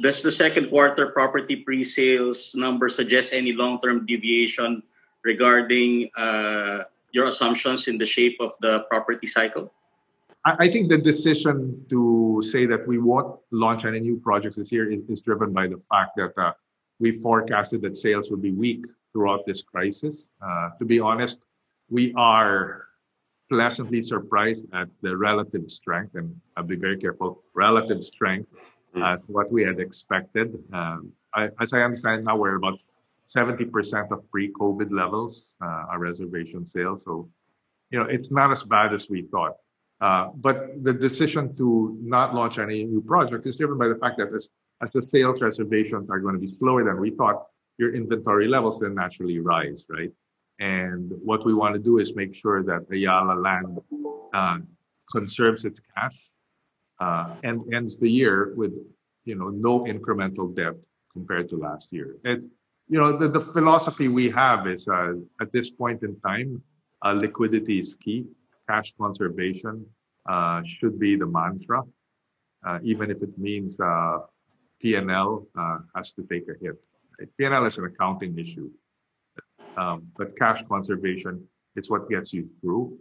Does 0.00 0.22
the 0.22 0.30
second 0.30 0.70
quarter 0.70 1.08
property 1.10 1.56
pre-sales 1.56 2.54
number 2.54 2.88
suggest 2.88 3.34
any 3.34 3.52
long-term 3.52 4.06
deviation 4.06 4.82
regarding 5.24 6.08
uh, 6.16 6.84
your 7.10 7.26
assumptions 7.26 7.88
in 7.88 7.98
the 7.98 8.06
shape 8.06 8.36
of 8.38 8.52
the 8.60 8.86
property 8.90 9.26
cycle? 9.26 9.72
I 10.44 10.70
think 10.70 10.88
the 10.88 10.98
decision 10.98 11.84
to 11.90 12.40
say 12.44 12.64
that 12.66 12.86
we 12.86 12.98
won't 12.98 13.40
launch 13.50 13.84
any 13.84 13.98
new 13.98 14.18
projects 14.20 14.56
this 14.56 14.70
year 14.70 14.90
is, 14.90 15.02
is 15.08 15.20
driven 15.20 15.52
by 15.52 15.66
the 15.66 15.78
fact 15.90 16.12
that 16.16 16.32
uh, 16.38 16.52
we 17.00 17.10
forecasted 17.10 17.82
that 17.82 17.96
sales 17.96 18.30
would 18.30 18.40
be 18.40 18.52
weak 18.52 18.86
throughout 19.12 19.44
this 19.46 19.62
crisis. 19.64 20.30
Uh, 20.40 20.70
to 20.78 20.84
be 20.84 21.00
honest, 21.00 21.42
we 21.90 22.14
are 22.14 22.84
pleasantly 23.50 24.00
surprised 24.00 24.68
at 24.72 24.88
the 25.02 25.16
relative 25.16 25.68
strength, 25.70 26.14
and 26.14 26.40
I'll 26.56 26.62
be 26.62 26.76
very 26.76 26.96
careful, 26.96 27.42
relative 27.52 28.04
strength 28.04 28.48
mm. 28.94 29.02
uh, 29.02 29.18
what 29.26 29.50
we 29.52 29.64
had 29.64 29.80
expected. 29.80 30.58
Um, 30.72 31.12
I, 31.34 31.50
as 31.60 31.72
I 31.72 31.82
understand 31.82 32.24
now, 32.24 32.36
we're 32.36 32.56
about 32.56 32.78
70% 33.26 34.10
of 34.10 34.30
pre-COVID 34.30 34.90
levels, 34.90 35.56
uh, 35.62 35.90
our 35.90 35.98
reservation 35.98 36.64
sales. 36.64 37.04
So, 37.04 37.28
you 37.90 37.98
know, 37.98 38.06
it's 38.06 38.30
not 38.30 38.50
as 38.50 38.62
bad 38.62 38.94
as 38.94 39.08
we 39.10 39.22
thought. 39.22 39.56
Uh, 40.00 40.28
but 40.36 40.82
the 40.84 40.92
decision 40.92 41.56
to 41.56 41.98
not 42.00 42.34
launch 42.34 42.58
any 42.58 42.84
new 42.84 43.02
project 43.02 43.46
is 43.46 43.56
driven 43.56 43.76
by 43.76 43.88
the 43.88 43.96
fact 43.96 44.16
that 44.18 44.32
as, 44.32 44.48
as 44.80 44.90
the 44.92 45.02
sales 45.02 45.40
reservations 45.40 46.08
are 46.08 46.20
going 46.20 46.34
to 46.34 46.40
be 46.40 46.46
slower 46.46 46.84
than 46.84 47.00
we 47.00 47.10
thought, 47.10 47.46
your 47.78 47.94
inventory 47.94 48.48
levels 48.48 48.80
then 48.80 48.94
naturally 48.94 49.38
rise, 49.38 49.84
right? 49.88 50.10
And 50.60 51.12
what 51.22 51.44
we 51.44 51.54
want 51.54 51.74
to 51.74 51.80
do 51.80 51.98
is 51.98 52.14
make 52.16 52.34
sure 52.34 52.62
that 52.64 52.86
Ayala 52.92 53.38
Land 53.40 53.78
uh, 54.32 54.58
conserves 55.12 55.64
its 55.64 55.80
cash 55.94 56.30
uh, 57.00 57.34
and 57.44 57.62
ends 57.72 57.98
the 57.98 58.10
year 58.10 58.52
with 58.56 58.72
you 59.24 59.34
know 59.34 59.48
no 59.48 59.80
incremental 59.84 60.54
debt 60.54 60.76
compared 61.12 61.48
to 61.48 61.56
last 61.56 61.92
year. 61.92 62.16
And 62.24 62.50
you 62.88 62.98
know, 62.98 63.16
the, 63.16 63.28
the 63.28 63.40
philosophy 63.40 64.08
we 64.08 64.30
have 64.30 64.66
is 64.66 64.88
uh, 64.88 65.12
at 65.40 65.52
this 65.52 65.70
point 65.70 66.02
in 66.02 66.18
time, 66.20 66.62
uh, 67.04 67.12
liquidity 67.12 67.78
is 67.78 67.94
key. 67.94 68.24
Cash 68.68 68.94
conservation 68.98 69.84
uh, 70.28 70.62
should 70.64 70.98
be 70.98 71.16
the 71.16 71.26
mantra, 71.26 71.82
uh, 72.66 72.78
even 72.82 73.10
if 73.10 73.22
it 73.22 73.36
means 73.38 73.78
uh, 73.80 74.18
P&L 74.80 75.46
uh, 75.58 75.78
has 75.94 76.12
to 76.14 76.22
take 76.30 76.44
a 76.48 76.54
hit. 76.62 76.86
P&L 77.38 77.64
is 77.66 77.78
an 77.78 77.84
accounting 77.84 78.38
issue, 78.38 78.70
um, 79.76 80.06
but 80.16 80.36
cash 80.38 80.62
conservation 80.68 81.44
is 81.76 81.90
what 81.90 82.08
gets 82.08 82.32
you 82.32 82.48
through, 82.60 82.96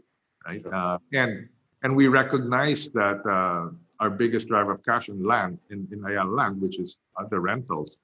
right? 0.46 0.66
Uh, 0.66 0.98
and 1.14 1.48
and 1.84 1.96
we 1.96 2.08
recognize 2.08 2.90
that 2.92 3.22
uh, 3.30 3.70
our 4.00 4.10
biggest 4.10 4.48
driver 4.48 4.72
of 4.72 4.84
cash 4.84 5.10
in 5.10 5.24
land, 5.24 5.60
in, 5.70 5.88
in 5.92 6.04
Ayala 6.06 6.30
land, 6.30 6.62
which 6.62 6.80
is 6.80 7.00
the 7.30 7.40
rentals, 7.40 8.00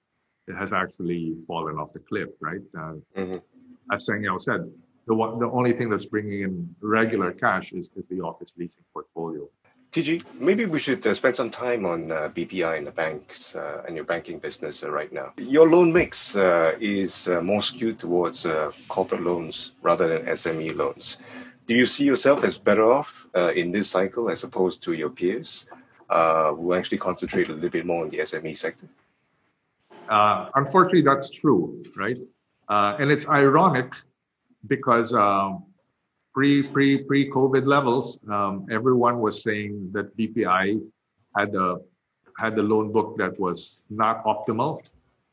it 0.47 0.55
has 0.55 0.73
actually 0.73 1.35
fallen 1.47 1.77
off 1.77 1.93
the 1.93 1.99
cliff, 1.99 2.29
right? 2.41 2.61
Uh, 2.77 2.93
mm-hmm. 3.17 3.37
As 3.91 4.07
Sengyao 4.07 4.41
said, 4.41 4.69
the 5.05 5.13
one, 5.13 5.39
the 5.39 5.49
only 5.49 5.73
thing 5.73 5.89
that's 5.89 6.05
bringing 6.05 6.41
in 6.41 6.75
regular 6.81 7.31
cash 7.31 7.73
is, 7.73 7.91
is 7.95 8.07
the 8.07 8.21
office 8.21 8.51
leasing 8.57 8.83
portfolio. 8.93 9.47
TG, 9.91 10.23
maybe 10.39 10.65
we 10.65 10.79
should 10.79 11.05
uh, 11.05 11.13
spend 11.13 11.35
some 11.35 11.51
time 11.51 11.85
on 11.85 12.11
uh, 12.11 12.29
BPI 12.29 12.79
and 12.79 12.87
the 12.87 12.91
banks 12.91 13.55
uh, 13.55 13.83
and 13.85 13.95
your 13.95 14.05
banking 14.05 14.39
business 14.39 14.83
uh, 14.83 14.89
right 14.89 15.13
now. 15.13 15.33
Your 15.37 15.69
loan 15.69 15.93
mix 15.93 16.35
uh, 16.35 16.75
is 16.79 17.27
uh, 17.27 17.41
more 17.41 17.61
skewed 17.61 17.99
towards 17.99 18.47
corporate 18.87 19.21
loans 19.21 19.73
rather 19.83 20.07
than 20.07 20.25
SME 20.33 20.75
loans. 20.75 21.19
Do 21.67 21.75
you 21.75 21.85
see 21.85 22.05
yourself 22.05 22.43
as 22.43 22.57
better 22.57 22.91
off 22.91 23.27
in 23.55 23.71
this 23.71 23.89
cycle 23.89 24.29
as 24.29 24.43
opposed 24.43 24.81
to 24.83 24.93
your 24.93 25.09
peers 25.11 25.67
who 26.55 26.73
actually 26.73 26.97
concentrate 26.97 27.49
a 27.49 27.53
little 27.53 27.69
bit 27.69 27.85
more 27.85 28.03
on 28.03 28.09
the 28.09 28.19
SME 28.19 28.55
sector? 28.55 28.87
unfortunately, 30.55 31.01
that's 31.01 31.29
true, 31.29 31.83
right? 31.95 32.19
and 32.69 33.11
it's 33.11 33.27
ironic 33.27 33.93
because 34.67 35.13
um, 35.13 35.65
pre 36.33 36.63
pre 36.63 37.03
pre 37.03 37.29
COVID 37.29 37.65
levels, 37.65 38.19
um, 38.29 38.65
everyone 38.71 39.19
was 39.19 39.41
saying 39.43 39.89
that 39.93 40.15
BPI 40.17 40.81
had 41.37 41.55
a 41.55 41.77
had 42.37 42.55
the 42.55 42.63
loan 42.63 42.91
book 42.91 43.17
that 43.17 43.39
was 43.39 43.83
not 43.89 44.23
optimal, 44.25 44.81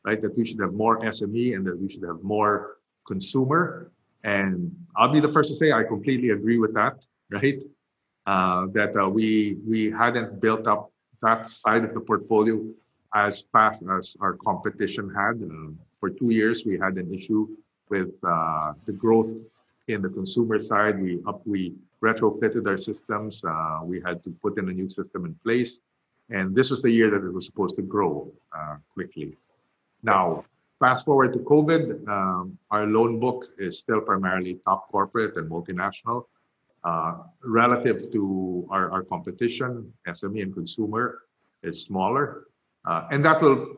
right? 0.05 0.21
That 0.21 0.37
we 0.37 0.45
should 0.45 0.59
have 0.59 0.73
more 0.73 0.99
SME 1.01 1.55
and 1.55 1.65
that 1.65 1.77
we 1.79 1.89
should 1.89 2.03
have 2.03 2.21
more 2.21 2.77
consumer. 3.07 3.91
And 4.23 4.71
I'll 4.95 5.11
be 5.11 5.19
the 5.19 5.33
first 5.33 5.49
to 5.49 5.55
say 5.55 5.71
I 5.71 5.83
completely 5.83 6.29
agree 6.29 6.59
with 6.59 6.73
that, 6.75 7.03
right? 7.31 7.59
Uh, 8.27 8.67
that 8.71 8.95
uh, 8.95 9.09
we 9.09 9.57
we 9.67 9.89
hadn't 9.89 10.39
built 10.39 10.67
up 10.67 10.91
that 11.23 11.49
side 11.49 11.83
of 11.83 11.93
the 11.95 11.99
portfolio 11.99 12.63
as 13.15 13.45
fast 13.51 13.83
as 13.97 14.15
our 14.21 14.33
competition 14.33 15.09
had. 15.09 15.41
Uh, 15.41 15.71
for 15.99 16.09
two 16.11 16.29
years, 16.29 16.63
we 16.63 16.77
had 16.77 16.97
an 16.97 17.11
issue 17.11 17.47
with 17.89 18.13
uh, 18.23 18.73
the 18.85 18.93
growth 18.93 19.35
in 19.87 20.03
the 20.03 20.09
consumer 20.09 20.61
side, 20.61 21.01
we 21.01 21.19
up 21.27 21.41
we 21.47 21.73
retrofitted 22.03 22.67
our 22.67 22.77
systems. 22.77 23.43
Uh, 23.43 23.79
we 23.83 23.99
had 24.05 24.23
to 24.23 24.29
put 24.41 24.57
in 24.59 24.69
a 24.69 24.71
new 24.71 24.87
system 24.87 25.25
in 25.25 25.33
place, 25.43 25.81
and 26.29 26.55
this 26.55 26.69
was 26.69 26.81
the 26.83 26.91
year 26.91 27.09
that 27.09 27.25
it 27.25 27.33
was 27.33 27.47
supposed 27.47 27.75
to 27.75 27.81
grow 27.81 28.31
quickly. 28.93 29.35
Now, 30.03 30.45
fast 30.79 31.05
forward 31.05 31.33
to 31.33 31.39
COVID, 31.39 32.07
um, 32.07 32.57
our 32.69 32.85
loan 32.85 33.19
book 33.19 33.47
is 33.57 33.79
still 33.79 34.01
primarily 34.01 34.59
top 34.63 34.89
corporate 34.91 35.35
and 35.37 35.49
multinational. 35.49 36.25
Uh, 36.83 37.17
relative 37.43 38.09
to 38.11 38.67
our, 38.71 38.91
our 38.91 39.03
competition, 39.03 39.93
SME 40.07 40.41
and 40.41 40.53
consumer 40.53 41.21
is 41.61 41.81
smaller, 41.81 42.47
uh, 42.85 43.07
and 43.11 43.23
that 43.23 43.39
will 43.39 43.77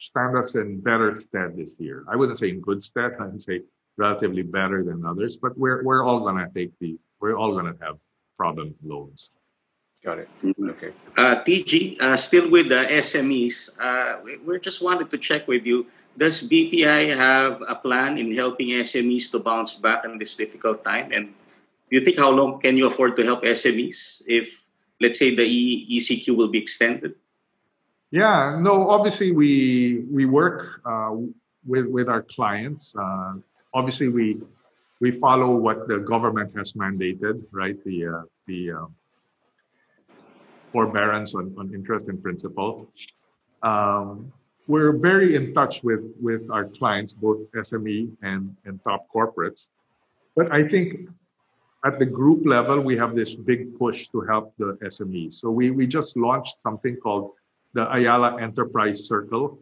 stand 0.00 0.36
us 0.36 0.56
in 0.56 0.80
better 0.80 1.14
stead 1.14 1.56
this 1.56 1.78
year. 1.78 2.04
I 2.10 2.16
wouldn't 2.16 2.38
say 2.38 2.50
in 2.50 2.60
good 2.60 2.82
stead. 2.82 3.12
I 3.20 3.26
would 3.26 3.40
say 3.40 3.62
relatively 3.96 4.42
better 4.42 4.82
than 4.82 5.06
others, 5.06 5.36
but 5.36 5.56
we're 5.56 5.84
we're 5.84 6.04
all 6.04 6.20
gonna 6.20 6.50
take 6.52 6.72
these. 6.80 7.06
We're 7.20 7.36
all 7.36 7.54
gonna 7.54 7.76
have 7.80 8.02
problem 8.36 8.74
loans. 8.82 9.30
Got 10.02 10.18
it. 10.18 10.28
Mm-hmm. 10.42 10.70
Okay. 10.70 10.92
Uh, 11.16 11.36
TG, 11.46 12.00
uh, 12.02 12.16
still 12.16 12.50
with 12.50 12.68
the 12.68 12.84
SMEs, 13.00 13.78
uh, 13.80 14.20
we 14.44 14.58
just 14.58 14.82
wanted 14.82 15.08
to 15.10 15.16
check 15.16 15.48
with 15.48 15.64
you. 15.64 15.86
Does 16.18 16.46
BPI 16.46 17.16
have 17.16 17.62
a 17.66 17.74
plan 17.74 18.18
in 18.18 18.34
helping 18.34 18.68
SMEs 18.68 19.30
to 19.30 19.38
bounce 19.38 19.76
back 19.76 20.04
in 20.04 20.18
this 20.18 20.36
difficult 20.36 20.84
time? 20.84 21.10
And 21.10 21.28
do 21.28 21.43
you 21.94 22.00
think 22.04 22.18
how 22.18 22.30
long 22.30 22.60
can 22.60 22.76
you 22.76 22.86
afford 22.86 23.16
to 23.16 23.22
help 23.22 23.44
SMEs 23.44 24.22
if, 24.26 24.64
let's 25.00 25.18
say, 25.18 25.34
the 25.34 25.46
ECQ 25.90 26.36
will 26.36 26.48
be 26.48 26.58
extended? 26.58 27.14
Yeah, 28.10 28.58
no. 28.60 28.88
Obviously, 28.90 29.32
we 29.32 30.04
we 30.10 30.24
work 30.24 30.80
uh, 30.86 31.10
with 31.66 31.86
with 31.86 32.08
our 32.08 32.22
clients. 32.22 32.94
Uh, 32.94 33.34
obviously 33.74 34.08
we 34.08 34.40
we 35.00 35.10
follow 35.10 35.56
what 35.56 35.88
the 35.88 35.98
government 35.98 36.54
has 36.56 36.72
mandated, 36.72 37.44
right? 37.50 37.76
The 37.84 38.06
uh, 38.06 38.22
the 38.46 38.70
uh, 38.70 38.86
forbearance 40.72 41.34
on, 41.34 41.54
on 41.58 41.74
interest 41.74 42.08
and 42.08 42.22
principal. 42.22 42.88
Um, 43.62 44.32
we're 44.66 44.96
very 44.96 45.34
in 45.34 45.52
touch 45.52 45.82
with 45.82 46.04
with 46.20 46.50
our 46.50 46.64
clients, 46.64 47.12
both 47.12 47.38
SME 47.52 48.14
and 48.22 48.56
and 48.64 48.82
top 48.84 49.06
corporates. 49.14 49.68
But 50.36 50.52
I 50.52 50.66
think 50.66 51.10
at 51.84 51.98
the 51.98 52.06
group 52.06 52.46
level, 52.46 52.80
we 52.80 52.96
have 52.96 53.14
this 53.14 53.34
big 53.34 53.78
push 53.78 54.08
to 54.08 54.22
help 54.22 54.54
the 54.58 54.78
SMEs. 54.82 55.34
So 55.34 55.50
we 55.50 55.70
we 55.70 55.86
just 55.86 56.16
launched 56.16 56.62
something 56.62 56.96
called 56.96 57.32
the 57.74 57.84
Ayala 57.92 58.40
Enterprise 58.40 59.06
Circle, 59.06 59.58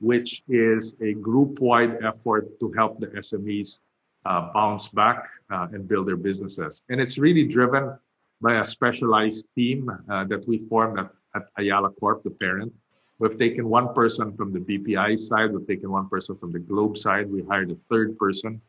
which 0.00 0.42
is 0.48 0.96
a 1.00 1.14
group-wide 1.14 2.04
effort 2.04 2.60
to 2.60 2.72
help 2.72 3.00
the 3.00 3.06
SMEs 3.24 3.80
uh, 4.26 4.52
bounce 4.52 4.88
back 4.88 5.30
uh, 5.50 5.68
and 5.72 5.88
build 5.88 6.08
their 6.08 6.16
businesses. 6.16 6.82
And 6.90 7.00
it's 7.00 7.16
really 7.16 7.46
driven 7.46 7.96
by 8.42 8.60
a 8.60 8.66
specialized 8.66 9.48
team 9.54 9.88
uh, 9.88 10.24
that 10.24 10.46
we 10.46 10.58
formed 10.58 10.98
at, 10.98 11.10
at 11.34 11.44
Ayala 11.56 11.90
Corp, 11.90 12.22
the 12.22 12.30
parent. 12.30 12.72
We've 13.18 13.38
taken 13.38 13.68
one 13.68 13.94
person 13.94 14.36
from 14.36 14.52
the 14.52 14.58
BPI 14.58 15.18
side, 15.18 15.52
we've 15.52 15.66
taken 15.66 15.90
one 15.90 16.08
person 16.08 16.36
from 16.36 16.52
the 16.52 16.58
Globe 16.58 16.98
side, 16.98 17.30
we 17.30 17.42
hired 17.44 17.70
a 17.70 17.76
third 17.88 18.18
person 18.18 18.60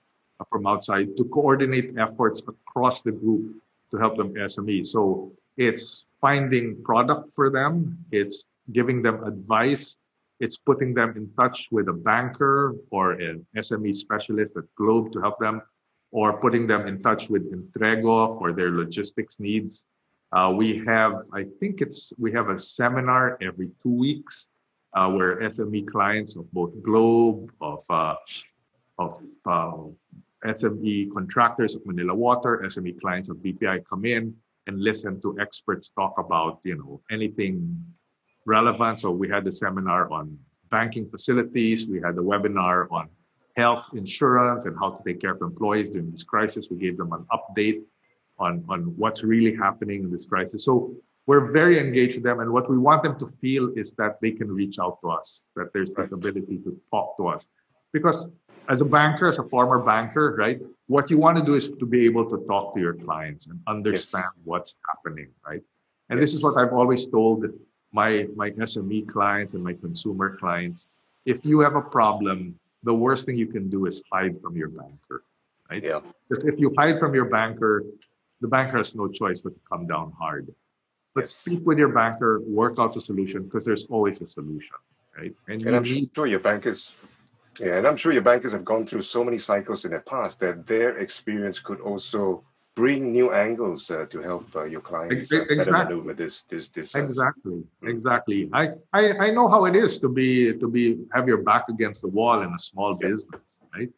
from 0.50 0.68
outside 0.68 1.16
to 1.18 1.26
coordinate 1.26 1.98
efforts 1.98 2.44
across 2.48 3.02
the 3.02 3.12
group 3.12 3.56
to 3.92 3.98
help 3.98 4.18
them 4.18 4.34
SME. 4.34 4.86
So 4.86 5.32
it's 5.58 6.08
finding 6.22 6.82
product 6.84 7.32
for 7.34 7.50
them, 7.50 7.98
it's 8.12 8.46
giving 8.72 9.02
them 9.02 9.24
advice, 9.24 9.98
it's 10.40 10.58
putting 10.58 10.94
them 10.94 11.14
in 11.16 11.32
touch 11.38 11.68
with 11.72 11.88
a 11.88 11.94
banker 11.94 12.76
or 12.92 13.14
an 13.14 13.46
SME 13.56 13.96
specialist 13.96 14.56
at 14.58 14.64
Globe 14.76 15.12
to 15.14 15.22
help 15.22 15.40
them, 15.40 15.62
or 16.12 16.40
putting 16.40 16.68
them 16.68 16.88
in 16.88 17.02
touch 17.02 17.30
with 17.30 17.52
Entrego 17.52 18.38
for 18.38 18.54
their 18.54 18.72
logistics 18.72 19.40
needs. 19.40 19.86
Uh, 20.32 20.54
we 20.56 20.84
have, 20.86 21.24
I 21.34 21.46
think 21.60 21.82
it's, 21.82 22.14
we 22.18 22.32
have 22.34 22.50
a 22.50 22.60
seminar 22.60 23.38
every 23.42 23.70
two 23.82 23.94
weeks 23.94 24.48
uh, 24.94 25.10
where 25.10 25.38
SME 25.38 25.88
clients 25.88 26.36
of 26.36 26.52
both 26.52 26.72
Globe, 26.84 27.52
of, 27.62 27.84
uh, 27.90 28.16
of 29.00 29.22
uh, 29.46 29.72
SME 30.46 31.12
contractors 31.14 31.76
of 31.76 31.86
Manila 31.86 32.14
Water, 32.14 32.62
SME 32.66 33.00
clients 33.00 33.30
of 33.30 33.38
BPI 33.38 33.86
come 33.90 34.06
in 34.06 34.36
and 34.68 34.82
listen 34.82 35.22
to 35.22 35.38
experts 35.40 35.90
talk 35.90 36.16
about, 36.18 36.60
you 36.64 36.76
know, 36.76 37.02
anything 37.10 37.84
relevant. 38.46 39.00
So 39.00 39.12
we 39.12 39.30
had 39.30 39.44
the 39.44 39.52
seminar 39.52 40.12
on 40.12 40.38
banking 40.70 41.10
facilities. 41.10 41.88
We 41.88 42.02
had 42.02 42.16
the 42.16 42.24
webinar 42.24 42.88
on 42.92 43.10
health 43.56 43.90
insurance 43.94 44.66
and 44.66 44.78
how 44.78 44.92
to 44.92 45.04
take 45.04 45.22
care 45.22 45.34
of 45.34 45.42
employees 45.42 45.90
during 45.90 46.12
this 46.12 46.24
crisis. 46.24 46.68
We 46.70 46.78
gave 46.78 46.98
them 46.98 47.12
an 47.14 47.26
update 47.32 47.82
on, 48.38 48.64
on 48.70 48.82
what's 48.98 49.24
really 49.24 49.56
happening 49.56 50.04
in 50.04 50.12
this 50.12 50.26
crisis. 50.26 50.66
So 50.66 50.96
we're 51.26 51.52
very 51.52 51.80
engaged 51.80 52.16
with 52.16 52.24
them. 52.24 52.40
And 52.40 52.52
what 52.52 52.70
we 52.70 52.78
want 52.78 53.04
them 53.04 53.18
to 53.20 53.28
feel 53.28 53.72
is 53.76 53.94
that 53.94 54.22
they 54.22 54.32
can 54.32 54.52
reach 54.52 54.80
out 54.80 55.00
to 55.02 55.10
us, 55.10 55.48
that 55.56 55.74
there's 55.74 55.92
this 55.92 56.12
ability 56.12 56.60
to 56.64 56.80
talk 56.92 57.18
to 57.18 57.28
us. 57.28 57.48
Because 57.92 58.30
as 58.70 58.82
a 58.82 58.86
banker, 58.86 59.28
as 59.28 59.40
a 59.40 59.44
former 59.44 59.80
banker, 59.80 60.36
right, 60.38 60.60
what 60.88 61.10
you 61.10 61.18
want 61.18 61.38
to 61.38 61.44
do 61.44 61.56
is 61.56 61.72
to 61.72 61.86
be 61.86 62.06
able 62.06 62.30
to 62.30 62.38
talk 62.48 62.76
to 62.76 62.82
your 62.82 62.94
clients 62.94 63.48
and 63.48 63.60
understand 63.68 64.26
yes. 64.36 64.44
what's 64.44 64.76
happening, 64.88 65.28
right? 65.46 65.62
And 66.10 66.20
yes. 66.20 66.22
this 66.22 66.34
is 66.36 66.44
what 66.44 66.58
I've 66.58 66.74
always 66.74 67.08
told 67.08 67.46
my 67.92 68.28
my 68.36 68.50
SME 68.52 69.08
clients 69.08 69.54
and 69.54 69.64
my 69.64 69.74
consumer 69.74 70.38
clients, 70.38 70.90
if 71.26 71.46
you 71.46 71.60
have 71.60 71.76
a 71.76 71.82
problem, 71.82 72.60
the 72.84 72.94
worst 72.94 73.26
thing 73.26 73.38
you 73.38 73.48
can 73.48 73.70
do 73.70 73.86
is 73.86 74.04
hide 74.12 74.40
from 74.42 74.56
your 74.56 74.70
banker, 74.70 75.24
right? 75.70 75.84
Yeah. 75.84 76.02
Because 76.28 76.44
if 76.44 76.60
you 76.60 76.74
hide 76.78 77.00
from 77.00 77.14
your 77.14 77.26
banker, 77.26 77.84
the 78.42 78.48
banker 78.48 78.78
has 78.78 78.96
no 78.96 79.08
choice 79.08 79.42
but 79.42 79.54
to 79.54 79.62
come 79.72 79.88
down 79.88 80.14
hard. 80.18 80.54
But 81.16 81.26
yes. 81.26 81.34
speak 81.34 81.66
with 81.66 81.80
your 81.80 81.90
banker, 81.90 82.42
work 82.42 82.76
out 82.78 82.96
a 82.96 83.02
solution 83.02 83.44
because 83.44 83.66
there's 83.66 83.86
always 83.86 84.22
a 84.22 84.28
solution, 84.28 84.78
right? 85.18 85.34
And, 85.48 85.66
and 85.66 85.76
I'm 85.76 85.84
need... 85.84 86.12
sure 86.14 86.28
your 86.28 86.40
bankers, 86.40 86.94
yeah, 87.60 87.78
and 87.78 87.88
I'm 87.88 87.96
sure 87.96 88.12
your 88.12 88.22
bankers 88.22 88.52
have 88.54 88.66
gone 88.66 88.86
through 88.86 89.04
so 89.04 89.24
many 89.24 89.38
cycles 89.38 89.86
in 89.86 89.92
the 89.92 90.00
past 90.00 90.40
that 90.40 90.68
their 90.68 90.98
experience 90.98 91.60
could 91.60 91.80
also 91.82 92.44
bring 92.78 93.12
new 93.12 93.34
angles 93.34 93.90
uh, 93.90 94.06
to 94.06 94.22
help 94.22 94.56
uh, 94.56 94.64
your 94.64 94.82
clients 94.82 95.34
uh, 95.34 95.44
better 95.58 95.72
maneuver 95.72 96.14
this 96.14 96.44
this 96.44 96.70
this. 96.70 96.96
Uh, 96.96 97.04
exactly, 97.04 97.64
mm. 97.84 97.90
exactly. 97.90 98.50
I, 98.54 98.64
I 98.94 99.02
I 99.26 99.32
know 99.32 99.48
how 99.48 99.66
it 99.66 99.76
is 99.76 99.98
to 100.00 100.10
be 100.10 100.54
to 100.54 100.68
be 100.70 100.84
have 101.14 101.28
your 101.28 101.42
back 101.42 101.66
against 101.70 102.04
the 102.04 102.10
wall 102.10 102.42
in 102.44 102.54
a 102.54 102.60
small 102.60 102.96
business, 102.96 103.58
right? 103.76 103.90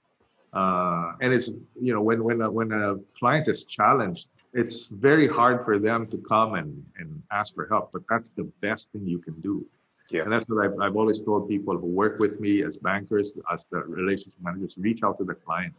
Uh, 0.53 1.11
and 1.21 1.33
it's 1.33 1.49
you 1.79 1.93
know 1.93 2.01
when 2.01 2.23
when 2.23 2.41
a, 2.41 2.49
when 2.49 2.71
a 2.71 2.95
client 3.19 3.47
is 3.49 3.65
challenged, 3.65 4.29
it's 4.53 4.87
very 4.87 5.27
hard 5.27 5.63
for 5.65 5.77
them 5.77 6.07
to 6.07 6.17
come 6.33 6.55
and 6.55 6.71
and 6.97 7.21
ask 7.31 7.53
for 7.53 7.67
help. 7.67 7.91
But 7.91 8.03
that's 8.09 8.29
the 8.29 8.45
best 8.61 8.91
thing 8.91 9.05
you 9.05 9.19
can 9.19 9.39
do. 9.41 9.65
Yeah. 10.09 10.23
And 10.23 10.31
that's 10.31 10.47
what 10.49 10.65
I've, 10.65 10.79
I've 10.79 10.95
always 10.95 11.21
told 11.21 11.47
people 11.47 11.77
who 11.77 11.87
work 11.87 12.19
with 12.19 12.39
me 12.39 12.63
as 12.63 12.77
bankers, 12.77 13.33
as 13.51 13.65
the 13.65 13.79
relationship 13.83 14.33
managers, 14.41 14.77
reach 14.77 15.01
out 15.03 15.17
to 15.19 15.23
the 15.23 15.35
client 15.35 15.73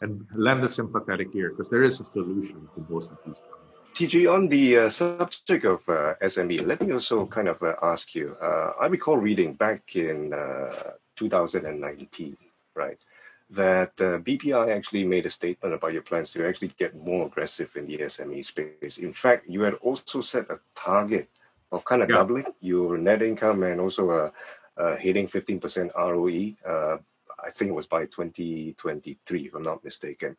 and 0.00 0.26
lend 0.34 0.62
a 0.64 0.68
sympathetic 0.68 1.34
ear 1.34 1.50
because 1.50 1.68
there 1.68 1.82
is 1.82 2.00
a 2.00 2.04
solution 2.04 2.68
to 2.74 2.86
most 2.88 3.12
of 3.12 3.18
these 3.26 3.34
problems. 3.34 3.54
TG, 3.94 4.32
on 4.32 4.48
the 4.48 4.78
uh, 4.78 4.88
subject 4.88 5.64
of 5.64 5.88
uh, 5.88 6.14
SME, 6.22 6.66
let 6.66 6.80
me 6.82 6.92
also 6.92 7.26
kind 7.26 7.48
of 7.48 7.62
uh, 7.62 7.74
ask 7.80 8.14
you. 8.14 8.36
Uh, 8.40 8.72
I 8.80 8.86
recall 8.86 9.16
reading 9.16 9.54
back 9.54 9.94
in 9.94 10.32
uh, 10.32 10.94
2019, 11.14 12.36
right, 12.74 12.98
that 13.50 13.92
uh, 14.00 14.18
BPI 14.18 14.74
actually 14.74 15.04
made 15.04 15.26
a 15.26 15.30
statement 15.30 15.74
about 15.74 15.92
your 15.92 16.02
plans 16.02 16.32
to 16.32 16.44
actually 16.44 16.72
get 16.76 16.96
more 16.96 17.26
aggressive 17.26 17.72
in 17.76 17.86
the 17.86 17.98
SME 17.98 18.44
space. 18.44 18.98
In 18.98 19.12
fact, 19.12 19.48
you 19.48 19.62
had 19.62 19.74
also 19.74 20.20
set 20.20 20.50
a 20.50 20.58
target 20.74 21.28
of 21.74 21.84
kind 21.84 22.02
of 22.02 22.08
yeah. 22.08 22.16
doubling 22.16 22.46
your 22.60 22.98
net 22.98 23.22
income 23.22 23.62
and 23.62 23.80
also 23.80 24.10
uh, 24.10 24.30
uh, 24.76 24.96
hitting 24.96 25.26
15% 25.26 25.90
ROE. 25.94 26.54
Uh, 26.70 26.98
I 27.44 27.50
think 27.50 27.70
it 27.70 27.74
was 27.74 27.86
by 27.86 28.06
2023, 28.06 29.42
if 29.42 29.54
I'm 29.54 29.62
not 29.62 29.84
mistaken. 29.84 30.36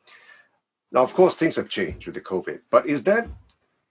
Now, 0.91 1.04
of 1.04 1.13
course, 1.13 1.36
things 1.36 1.56
have 1.58 1.69
changed 1.69 2.06
with 2.06 2.15
the 2.15 2.21
COVID, 2.21 2.62
but 2.69 2.88
is 2.88 3.04
that 3.04 3.28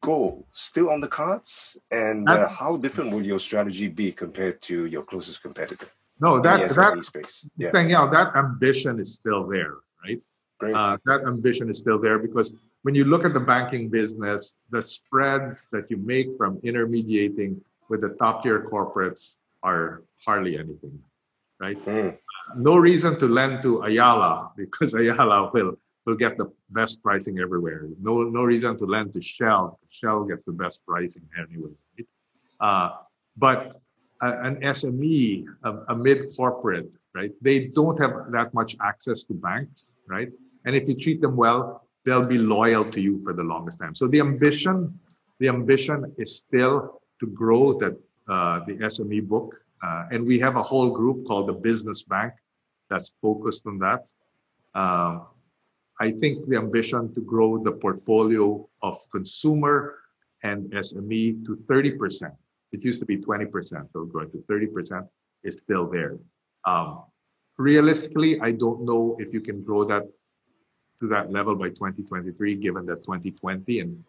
goal 0.00 0.46
still 0.52 0.90
on 0.90 1.00
the 1.00 1.08
cards? 1.08 1.76
And 1.90 2.28
uh, 2.28 2.48
how 2.48 2.76
different 2.76 3.12
will 3.12 3.22
your 3.22 3.38
strategy 3.40 3.88
be 3.88 4.12
compared 4.12 4.60
to 4.62 4.86
your 4.86 5.02
closest 5.02 5.42
competitor? 5.42 5.88
No, 6.20 6.40
that 6.40 6.70
that 6.70 7.04
space. 7.04 7.46
Yeah. 7.56 7.70
Saying, 7.72 7.90
yeah, 7.90 8.06
that 8.10 8.36
ambition 8.36 9.00
is 9.00 9.14
still 9.14 9.46
there, 9.46 9.74
right? 10.04 10.22
Uh, 10.62 10.96
that 11.04 11.22
ambition 11.26 11.68
is 11.68 11.78
still 11.78 11.98
there 11.98 12.18
because 12.18 12.52
when 12.84 12.94
you 12.94 13.04
look 13.04 13.24
at 13.24 13.32
the 13.32 13.40
banking 13.40 13.88
business, 13.88 14.56
the 14.68 14.82
spreads 14.84 15.64
that 15.72 15.90
you 15.90 15.96
make 15.96 16.28
from 16.36 16.60
intermediating 16.62 17.58
with 17.88 18.02
the 18.02 18.10
top 18.20 18.42
tier 18.42 18.68
corporates 18.70 19.36
are 19.62 20.02
hardly 20.24 20.58
anything, 20.58 20.98
right? 21.58 21.82
Mm. 21.86 22.18
No 22.56 22.76
reason 22.76 23.18
to 23.20 23.26
lend 23.26 23.62
to 23.62 23.82
Ayala 23.84 24.52
because 24.56 24.94
Ayala 24.94 25.50
will 25.52 25.76
will 26.04 26.14
get 26.14 26.36
the 26.36 26.52
best 26.68 27.02
pricing 27.02 27.38
everywhere. 27.40 27.88
No 27.98 28.22
no 28.24 28.42
reason 28.42 28.76
to 28.76 28.84
lend 28.84 29.14
to 29.14 29.22
Shell. 29.22 29.80
Shell 29.88 30.24
gets 30.24 30.44
the 30.44 30.52
best 30.52 30.84
pricing 30.86 31.24
anyway. 31.40 31.72
Right? 31.96 32.08
Uh, 32.60 32.88
but 33.38 33.80
an 34.20 34.56
SME, 34.60 35.46
a, 35.64 35.70
a 35.88 35.96
mid 35.96 36.36
corporate, 36.36 36.90
right? 37.14 37.32
They 37.40 37.68
don't 37.68 37.98
have 37.98 38.30
that 38.32 38.52
much 38.52 38.76
access 38.84 39.24
to 39.24 39.32
banks, 39.34 39.94
right? 40.06 40.28
And 40.66 40.76
if 40.76 40.86
you 40.86 40.94
treat 40.94 41.22
them 41.22 41.36
well, 41.36 41.83
they'll 42.04 42.26
be 42.26 42.38
loyal 42.38 42.84
to 42.90 43.00
you 43.00 43.20
for 43.22 43.32
the 43.32 43.42
longest 43.42 43.80
time. 43.80 43.94
So 43.94 44.06
the 44.06 44.20
ambition, 44.20 44.98
the 45.40 45.48
ambition 45.48 46.12
is 46.18 46.36
still 46.36 47.00
to 47.20 47.26
grow 47.26 47.78
that 47.78 47.96
uh, 48.28 48.60
the 48.66 48.74
SME 48.74 49.26
book, 49.26 49.54
uh, 49.82 50.04
and 50.10 50.26
we 50.26 50.38
have 50.38 50.56
a 50.56 50.62
whole 50.62 50.90
group 50.90 51.26
called 51.26 51.48
the 51.48 51.52
Business 51.52 52.02
Bank 52.02 52.32
that's 52.90 53.12
focused 53.20 53.66
on 53.66 53.78
that. 53.78 54.04
Uh, 54.74 55.20
I 56.00 56.10
think 56.10 56.46
the 56.46 56.56
ambition 56.56 57.14
to 57.14 57.20
grow 57.20 57.62
the 57.62 57.72
portfolio 57.72 58.68
of 58.82 58.96
consumer 59.12 59.96
and 60.42 60.70
SME 60.72 61.44
to 61.46 61.56
30%. 61.68 62.30
It 62.72 62.82
used 62.82 62.98
to 63.00 63.06
be 63.06 63.16
20%, 63.16 63.92
so 63.92 64.04
going 64.04 64.30
to 64.32 64.38
30% 64.50 65.08
is 65.44 65.54
still 65.54 65.88
there. 65.88 66.18
Um, 66.66 67.04
realistically, 67.56 68.40
I 68.40 68.50
don't 68.50 68.84
know 68.84 69.16
if 69.20 69.32
you 69.32 69.40
can 69.40 69.62
grow 69.62 69.84
that 69.84 70.04
to 71.00 71.08
that 71.08 71.32
level 71.32 71.54
by 71.54 71.68
2023, 71.68 72.54
given 72.56 72.86
that 72.86 73.04
2020 73.04 73.80
and 73.80 74.04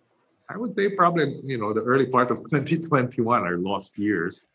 I 0.49 0.57
would 0.57 0.75
say 0.75 0.89
probably 0.89 1.41
you 1.43 1.57
know 1.57 1.73
the 1.73 1.81
early 1.81 2.05
part 2.05 2.31
of 2.31 2.37
2021 2.51 3.43
are 3.43 3.57
lost 3.57 3.97
years, 3.97 4.45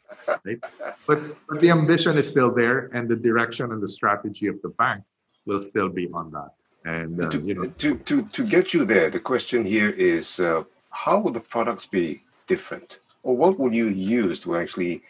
right? 0.45 0.59
but 1.07 1.21
but 1.49 1.61
the 1.61 1.71
ambition 1.71 2.17
is 2.17 2.29
still 2.29 2.53
there, 2.55 2.91
and 2.95 3.09
the 3.09 3.17
direction 3.17 3.73
and 3.73 3.83
the 3.83 3.89
strategy 3.89 4.47
of 4.47 4.61
the 4.63 4.69
bank 4.69 5.03
will 5.47 5.63
still 5.63 5.89
be 5.89 6.09
on 6.13 6.31
that. 6.31 6.51
And 6.85 7.23
uh, 7.23 7.31
to, 7.31 7.41
you 7.41 7.55
know, 7.55 7.67
to 7.67 7.99
to 7.99 8.23
to 8.23 8.47
get 8.47 8.73
you 8.73 8.85
there, 8.85 9.11
the 9.11 9.21
question 9.21 9.65
here 9.65 9.91
is 9.91 10.41
uh, 10.41 10.65
how 10.91 11.19
will 11.21 11.33
the 11.33 11.41
products 11.41 11.87
be 11.87 12.23
different, 12.47 13.01
or 13.23 13.37
what 13.37 13.59
will 13.59 13.75
you 13.75 13.89
use 13.89 14.41
to 14.41 14.57
actually 14.57 15.03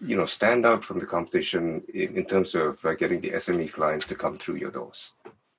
you 0.00 0.16
know 0.16 0.26
stand 0.26 0.64
out 0.64 0.84
from 0.84 0.98
the 0.98 1.06
competition 1.06 1.82
in, 1.92 2.16
in 2.16 2.24
terms 2.24 2.54
of 2.54 2.82
uh, 2.84 2.94
getting 2.94 3.20
the 3.20 3.30
SME 3.30 3.72
clients 3.72 4.06
to 4.06 4.14
come 4.14 4.38
through 4.38 4.56
your 4.56 4.70
doors? 4.70 5.12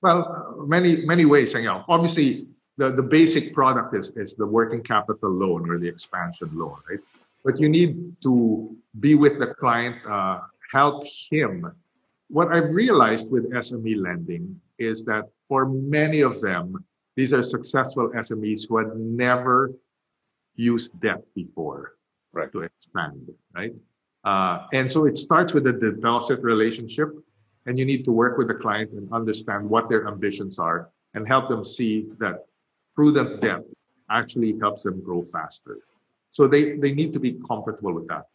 Well, 0.06 0.68
many 0.68 1.04
many 1.04 1.26
ways. 1.26 1.56
And, 1.56 1.63
you 1.63 1.72
know, 1.72 1.84
obviously, 1.89 2.48
the, 2.78 2.91
the 2.91 3.02
basic 3.02 3.56
product 3.56 3.96
is, 3.96 4.12
is 4.15 4.36
the 4.36 4.46
working 4.46 4.84
capital 4.84 5.32
loan 5.32 5.68
or 5.68 5.80
the 5.80 5.88
expansion 5.88 6.50
loan, 6.54 6.78
right? 6.88 7.00
But 7.44 7.60
you 7.60 7.70
need 7.70 8.22
to 8.22 8.78
be 9.00 9.15
with 9.15 9.39
the 9.39 9.48
client, 9.48 9.96
uh, 10.08 10.41
help 10.72 11.06
him. 11.32 11.72
What 12.28 12.54
I've 12.56 12.70
realized 12.70 13.32
with 13.32 13.52
SME 13.52 13.96
lending 13.98 14.62
is 14.78 15.04
that 15.06 15.24
for 15.48 15.68
many 15.68 16.22
of 16.22 16.39
them, 16.39 16.86
these 17.15 17.34
are 17.34 17.41
successful 17.41 18.10
SMEs 18.10 18.70
who 18.70 18.78
had 18.78 18.96
never 18.96 19.72
used 20.56 21.00
debt 21.02 21.24
before 21.34 21.94
right. 22.32 22.52
to 22.52 22.62
expand, 22.62 23.28
right? 23.56 23.74
Uh, 24.24 24.68
and 24.72 24.91
so 24.91 25.06
it 25.06 25.18
starts 25.18 25.52
with 25.52 25.65
a 25.65 25.74
deposit 25.74 26.41
relationship 26.41 27.10
and 27.65 27.80
you 27.80 27.86
need 27.86 28.06
to 28.06 28.12
work 28.12 28.38
with 28.38 28.47
the 28.47 28.54
client 28.54 28.91
and 28.91 29.12
understand 29.12 29.67
what 29.67 29.89
their 29.89 30.08
ambitions 30.08 30.60
are 30.60 30.89
and 31.13 31.28
help 31.28 31.49
them 31.49 31.63
see 31.63 32.08
that 32.19 32.45
prudent 32.95 33.41
debt 33.41 33.62
actually 34.10 34.58
helps 34.60 34.84
them 34.84 35.01
grow 35.01 35.23
faster. 35.23 35.80
So 36.32 36.47
they, 36.47 36.78
they 36.78 36.91
need 36.91 37.13
to 37.13 37.19
be 37.19 37.39
comfortable 37.47 37.93
with 37.93 38.08
that. 38.10 38.25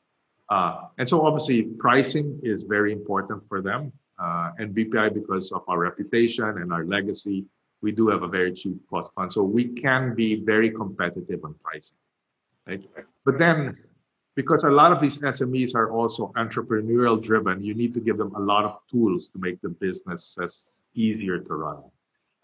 Uh, 0.48 0.86
and 0.98 1.08
so 1.08 1.24
obviously 1.24 1.62
pricing 1.62 2.40
is 2.42 2.64
very 2.64 2.92
important 2.92 3.46
for 3.46 3.62
them. 3.62 3.92
Uh, 4.18 4.50
and 4.58 4.74
BPI, 4.74 5.14
because 5.14 5.52
of 5.52 5.62
our 5.68 5.78
reputation 5.78 6.44
and 6.44 6.72
our 6.72 6.84
legacy, 6.84 7.46
we 7.82 7.92
do 7.92 8.08
have 8.08 8.22
a 8.22 8.28
very 8.28 8.52
cheap 8.52 8.76
cost 8.90 9.12
fund. 9.14 9.32
So 9.32 9.42
we 9.42 9.68
can 9.68 10.14
be 10.14 10.42
very 10.44 10.70
competitive 10.70 11.44
on 11.44 11.54
pricing. 11.62 11.96
Right? 12.66 12.84
But 13.24 13.38
then 13.38 13.76
because 14.36 14.64
a 14.64 14.70
lot 14.70 14.92
of 14.92 15.00
these 15.00 15.18
SMEs 15.18 15.74
are 15.74 15.90
also 15.90 16.32
entrepreneurial 16.36 17.20
driven, 17.20 17.62
you 17.62 17.74
need 17.74 17.94
to 17.94 18.00
give 18.00 18.16
them 18.16 18.34
a 18.34 18.40
lot 18.40 18.64
of 18.64 18.76
tools 18.90 19.28
to 19.30 19.38
make 19.38 19.60
the 19.60 19.68
businesses 19.68 20.64
easier 20.94 21.38
to 21.38 21.54
run. 21.54 21.82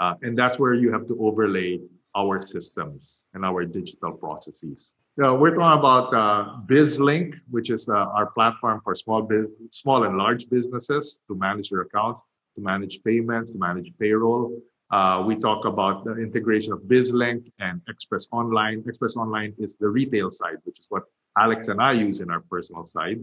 Uh, 0.01 0.15
and 0.23 0.37
that's 0.37 0.59
where 0.59 0.75
you 0.75 0.93
have 0.93 1.07
to 1.07 1.17
overlay 1.21 1.81
our 2.15 2.39
systems 2.41 3.25
and 3.35 3.45
our 3.45 3.65
digital 3.65 4.13
processes. 4.13 4.93
So 5.19 5.35
we're 5.35 5.55
talking 5.55 5.79
about 5.79 6.13
uh, 6.13 6.61
BizLink, 6.67 7.35
which 7.51 7.71
is 7.71 7.89
uh, 7.89 7.95
our 7.95 8.27
platform 8.27 8.81
for 8.85 8.95
small, 8.95 9.23
biz- 9.23 9.49
small 9.71 10.05
and 10.05 10.19
large 10.19 10.49
businesses 10.51 11.23
to 11.29 11.35
manage 11.35 11.71
their 11.71 11.83
account, 11.83 12.19
to 12.57 12.63
manage 12.63 13.03
payments, 13.03 13.53
to 13.53 13.59
manage 13.59 13.93
payroll. 13.99 14.61
Uh, 14.91 15.25
we 15.27 15.35
talk 15.35 15.65
about 15.65 16.05
the 16.05 16.17
integration 16.17 16.73
of 16.73 16.81
BizLink 16.81 17.51
and 17.59 17.81
Express 17.89 18.29
Online. 18.31 18.85
Express 18.87 19.17
Online 19.17 19.55
is 19.59 19.75
the 19.81 19.89
retail 19.89 20.31
side, 20.31 20.59
which 20.65 20.79
is 20.79 20.87
what 20.91 21.05
Alex 21.39 21.69
and 21.69 21.81
I 21.81 21.93
use 21.93 22.21
in 22.21 22.31
our 22.31 22.41
personal 22.41 22.87
side, 22.87 23.21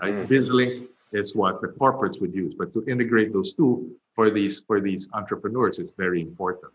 right? 0.00 0.14
Mm. 0.14 0.26
BizLink 0.26 0.88
is 1.12 1.34
what 1.34 1.60
the 1.60 1.68
corporates 1.68 2.20
would 2.20 2.34
use, 2.34 2.54
but 2.54 2.72
to 2.74 2.84
integrate 2.86 3.32
those 3.32 3.54
two 3.54 3.96
for 4.14 4.30
these 4.30 4.60
for 4.60 4.80
these 4.80 5.08
entrepreneurs 5.12 5.78
is 5.78 5.90
very 5.96 6.20
important, 6.20 6.72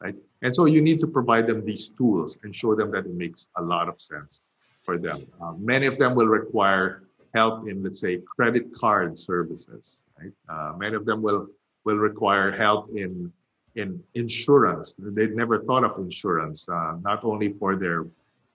right? 0.00 0.16
And 0.42 0.54
so 0.54 0.66
you 0.66 0.80
need 0.80 1.00
to 1.00 1.06
provide 1.06 1.46
them 1.46 1.64
these 1.64 1.88
tools 1.88 2.38
and 2.42 2.54
show 2.54 2.74
them 2.74 2.90
that 2.92 3.06
it 3.06 3.14
makes 3.14 3.48
a 3.56 3.62
lot 3.62 3.88
of 3.88 4.00
sense 4.00 4.42
for 4.84 4.98
them. 4.98 5.26
Uh, 5.40 5.52
many 5.58 5.86
of 5.86 5.98
them 5.98 6.14
will 6.14 6.26
require 6.26 7.02
help 7.34 7.68
in, 7.68 7.82
let's 7.82 8.00
say, 8.00 8.18
credit 8.36 8.74
card 8.74 9.18
services, 9.18 10.02
right? 10.18 10.32
Uh, 10.48 10.72
many 10.76 10.96
of 10.96 11.04
them 11.04 11.22
will 11.22 11.48
will 11.84 11.96
require 11.96 12.50
help 12.50 12.90
in 12.96 13.32
in 13.76 14.02
insurance. 14.14 14.94
They've 14.98 15.34
never 15.34 15.62
thought 15.62 15.84
of 15.84 15.96
insurance, 15.98 16.68
uh, 16.68 16.96
not 17.02 17.24
only 17.24 17.50
for 17.52 17.76
their 17.76 18.06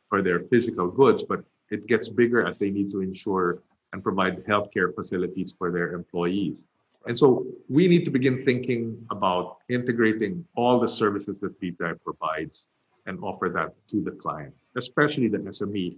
for 0.09 0.21
their 0.21 0.41
physical 0.51 0.87
goods, 0.89 1.23
but 1.23 1.43
it 1.73 1.87
gets 1.87 2.07
bigger 2.09 2.45
as 2.45 2.57
they 2.57 2.69
need 2.69 2.91
to 2.91 3.01
ensure 3.01 3.61
and 3.91 4.03
provide 4.03 4.43
healthcare 4.45 4.93
facilities 4.93 5.55
for 5.57 5.71
their 5.71 5.93
employees. 5.93 6.65
And 7.07 7.17
so 7.17 7.45
we 7.67 7.87
need 7.87 8.05
to 8.05 8.11
begin 8.11 8.45
thinking 8.45 8.83
about 9.11 9.57
integrating 9.69 10.45
all 10.55 10.79
the 10.79 10.87
services 10.87 11.39
that 11.41 11.59
BPI 11.59 12.01
provides 12.03 12.69
and 13.05 13.19
offer 13.21 13.49
that 13.49 13.69
to 13.91 14.01
the 14.01 14.11
client, 14.11 14.53
especially 14.77 15.27
the 15.27 15.39
SME, 15.39 15.97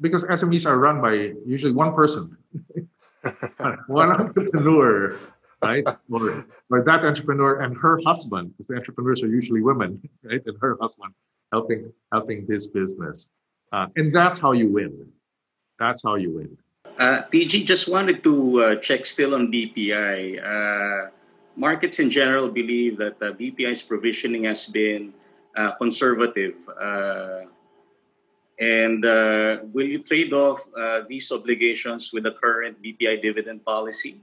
because 0.00 0.24
SMEs 0.24 0.66
are 0.66 0.78
run 0.78 1.00
by 1.00 1.32
usually 1.46 1.72
one 1.72 1.94
person, 1.94 2.36
one 3.86 4.10
entrepreneur 4.10 5.16
right? 5.62 5.84
or, 6.10 6.46
or 6.70 6.82
that 6.82 7.04
entrepreneur 7.04 7.60
and 7.60 7.76
her 7.76 7.98
husband, 8.04 8.50
because 8.50 8.66
the 8.66 8.76
entrepreneurs 8.76 9.22
are 9.22 9.28
usually 9.28 9.60
women, 9.60 10.00
right? 10.24 10.42
And 10.46 10.56
her 10.60 10.76
husband 10.80 11.12
helping 11.52 11.92
helping 12.12 12.46
this 12.46 12.66
business, 12.66 13.30
uh, 13.72 13.86
and 13.96 14.14
that's 14.14 14.40
how 14.40 14.52
you 14.52 14.68
win. 14.68 15.12
That's 15.78 16.02
how 16.02 16.16
you 16.16 16.30
win. 16.34 16.58
Uh, 16.98 17.22
TG, 17.32 17.64
just 17.64 17.88
wanted 17.88 18.22
to 18.24 18.60
uh, 18.60 18.74
check 18.76 19.06
still 19.06 19.34
on 19.34 19.50
BPI. 19.50 20.36
Uh, 20.36 21.10
markets 21.56 21.98
in 21.98 22.10
general 22.10 22.48
believe 22.48 22.98
that 22.98 23.16
uh, 23.22 23.32
BPI's 23.32 23.82
provisioning 23.82 24.44
has 24.44 24.66
been 24.66 25.14
uh, 25.56 25.72
conservative. 25.76 26.56
Uh, 26.68 27.48
and 28.58 29.04
uh, 29.06 29.60
will 29.72 29.86
you 29.86 30.02
trade 30.02 30.34
off 30.34 30.60
uh, 30.76 31.00
these 31.08 31.32
obligations 31.32 32.12
with 32.12 32.24
the 32.24 32.32
current 32.32 32.76
BPI 32.82 33.22
dividend 33.22 33.64
policy? 33.64 34.20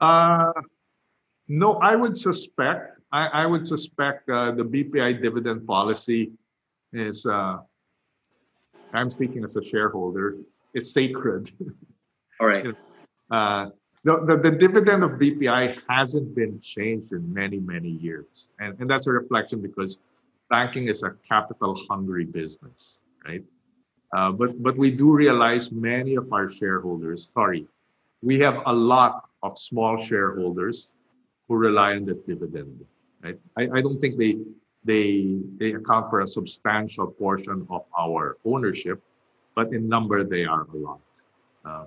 Uh, 0.00 0.52
no, 1.48 1.74
I 1.80 1.96
would 1.96 2.18
suspect. 2.18 3.00
I, 3.10 3.26
I 3.26 3.46
would 3.46 3.66
suspect 3.66 4.28
uh, 4.28 4.52
the 4.52 4.64
BPI 4.64 5.22
dividend 5.22 5.66
policy 5.66 6.32
is. 6.92 7.26
I'm 8.92 9.10
speaking 9.10 9.44
as 9.44 9.56
a 9.56 9.64
shareholder. 9.64 10.36
Is 10.74 10.92
sacred. 10.92 11.50
All 12.40 12.46
right. 12.46 12.66
Uh, 13.30 13.68
the, 14.04 14.24
the, 14.24 14.50
the, 14.50 14.56
dividend 14.56 15.04
of 15.04 15.10
BPI 15.20 15.80
hasn't 15.86 16.34
been 16.34 16.58
changed 16.62 17.12
in 17.12 17.30
many, 17.30 17.58
many 17.58 17.90
years. 17.90 18.52
And, 18.58 18.74
and 18.80 18.88
that's 18.88 19.06
a 19.06 19.12
reflection 19.12 19.60
because 19.60 20.00
banking 20.48 20.88
is 20.88 21.02
a 21.02 21.14
capital 21.28 21.78
hungry 21.90 22.24
business, 22.24 23.02
right? 23.26 23.44
Uh, 24.16 24.32
but, 24.32 24.62
but 24.62 24.78
we 24.78 24.90
do 24.90 25.14
realize 25.14 25.70
many 25.70 26.14
of 26.14 26.32
our 26.32 26.48
shareholders, 26.48 27.30
sorry, 27.34 27.66
we 28.22 28.38
have 28.38 28.62
a 28.64 28.72
lot 28.72 29.28
of 29.42 29.58
small 29.58 30.02
shareholders 30.02 30.92
who 31.48 31.56
rely 31.56 31.94
on 31.96 32.06
the 32.06 32.14
dividend, 32.26 32.84
right? 33.22 33.38
I, 33.58 33.68
I 33.74 33.82
don't 33.82 34.00
think 34.00 34.18
they, 34.18 34.36
they, 34.84 35.40
they 35.58 35.72
account 35.72 36.10
for 36.10 36.20
a 36.20 36.26
substantial 36.26 37.06
portion 37.06 37.66
of 37.70 37.84
our 37.98 38.36
ownership, 38.44 39.02
but 39.54 39.72
in 39.72 39.88
number, 39.88 40.24
they 40.24 40.44
are 40.44 40.66
a 40.72 40.76
lot. 40.76 41.00
Uh, 41.64 41.84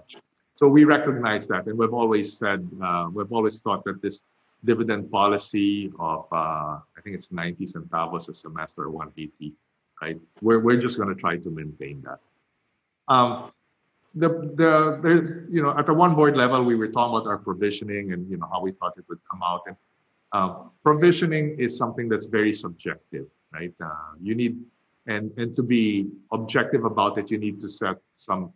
so 0.56 0.68
we 0.68 0.84
recognize 0.84 1.48
that, 1.48 1.66
and 1.66 1.78
we've 1.78 1.94
always 1.94 2.38
said, 2.38 2.68
uh, 2.84 3.10
we've 3.12 3.32
always 3.32 3.60
thought 3.60 3.84
that 3.86 4.02
this 4.02 4.24
dividend 4.64 5.10
policy 5.10 5.92
of, 6.00 6.28
uh, 6.32 6.78
I 6.96 7.02
think 7.04 7.16
it's 7.16 7.32
90 7.32 7.66
centavos 7.66 8.30
a 8.30 8.34
semester, 8.34 8.90
180, 8.90 9.54
right? 10.02 10.20
We're, 10.42 10.60
we're 10.60 10.80
just 10.80 10.98
going 10.98 11.10
to 11.10 11.16
try 11.16 11.38
to 11.38 11.50
maintain 11.50 12.04
that. 12.04 12.20
Um, 13.08 13.52
the, 14.14 14.30
the, 14.30 15.00
the, 15.02 15.48
you 15.50 15.64
know, 15.64 15.76
at 15.78 15.86
the 15.86 15.94
one 15.94 16.16
board 16.16 16.36
level, 16.36 16.64
we 16.64 16.76
were 16.76 16.90
talking 16.90 17.18
about 17.18 17.28
our 17.28 17.38
provisioning 17.38 18.14
and, 18.14 18.30
you 18.30 18.38
know, 18.38 18.48
how 18.52 18.62
we 18.62 18.72
thought 18.72 18.94
it 18.98 19.06
would 19.10 19.20
come 19.30 19.42
out. 19.42 19.62
And 19.68 19.76
um, 20.34 20.72
provisioning 20.84 21.60
is 21.60 21.78
something 21.78 22.08
that's 22.08 22.26
very 22.26 22.54
subjective, 22.54 23.28
right? 23.54 23.74
Uh, 23.84 24.16
you 24.22 24.36
need, 24.36 24.58
and, 25.08 25.32
and 25.38 25.56
to 25.56 25.64
be 25.64 26.10
objective 26.32 26.86
about 26.86 27.18
it, 27.18 27.30
you 27.30 27.38
need 27.38 27.60
to 27.62 27.70
set 27.70 27.98
some 28.16 28.54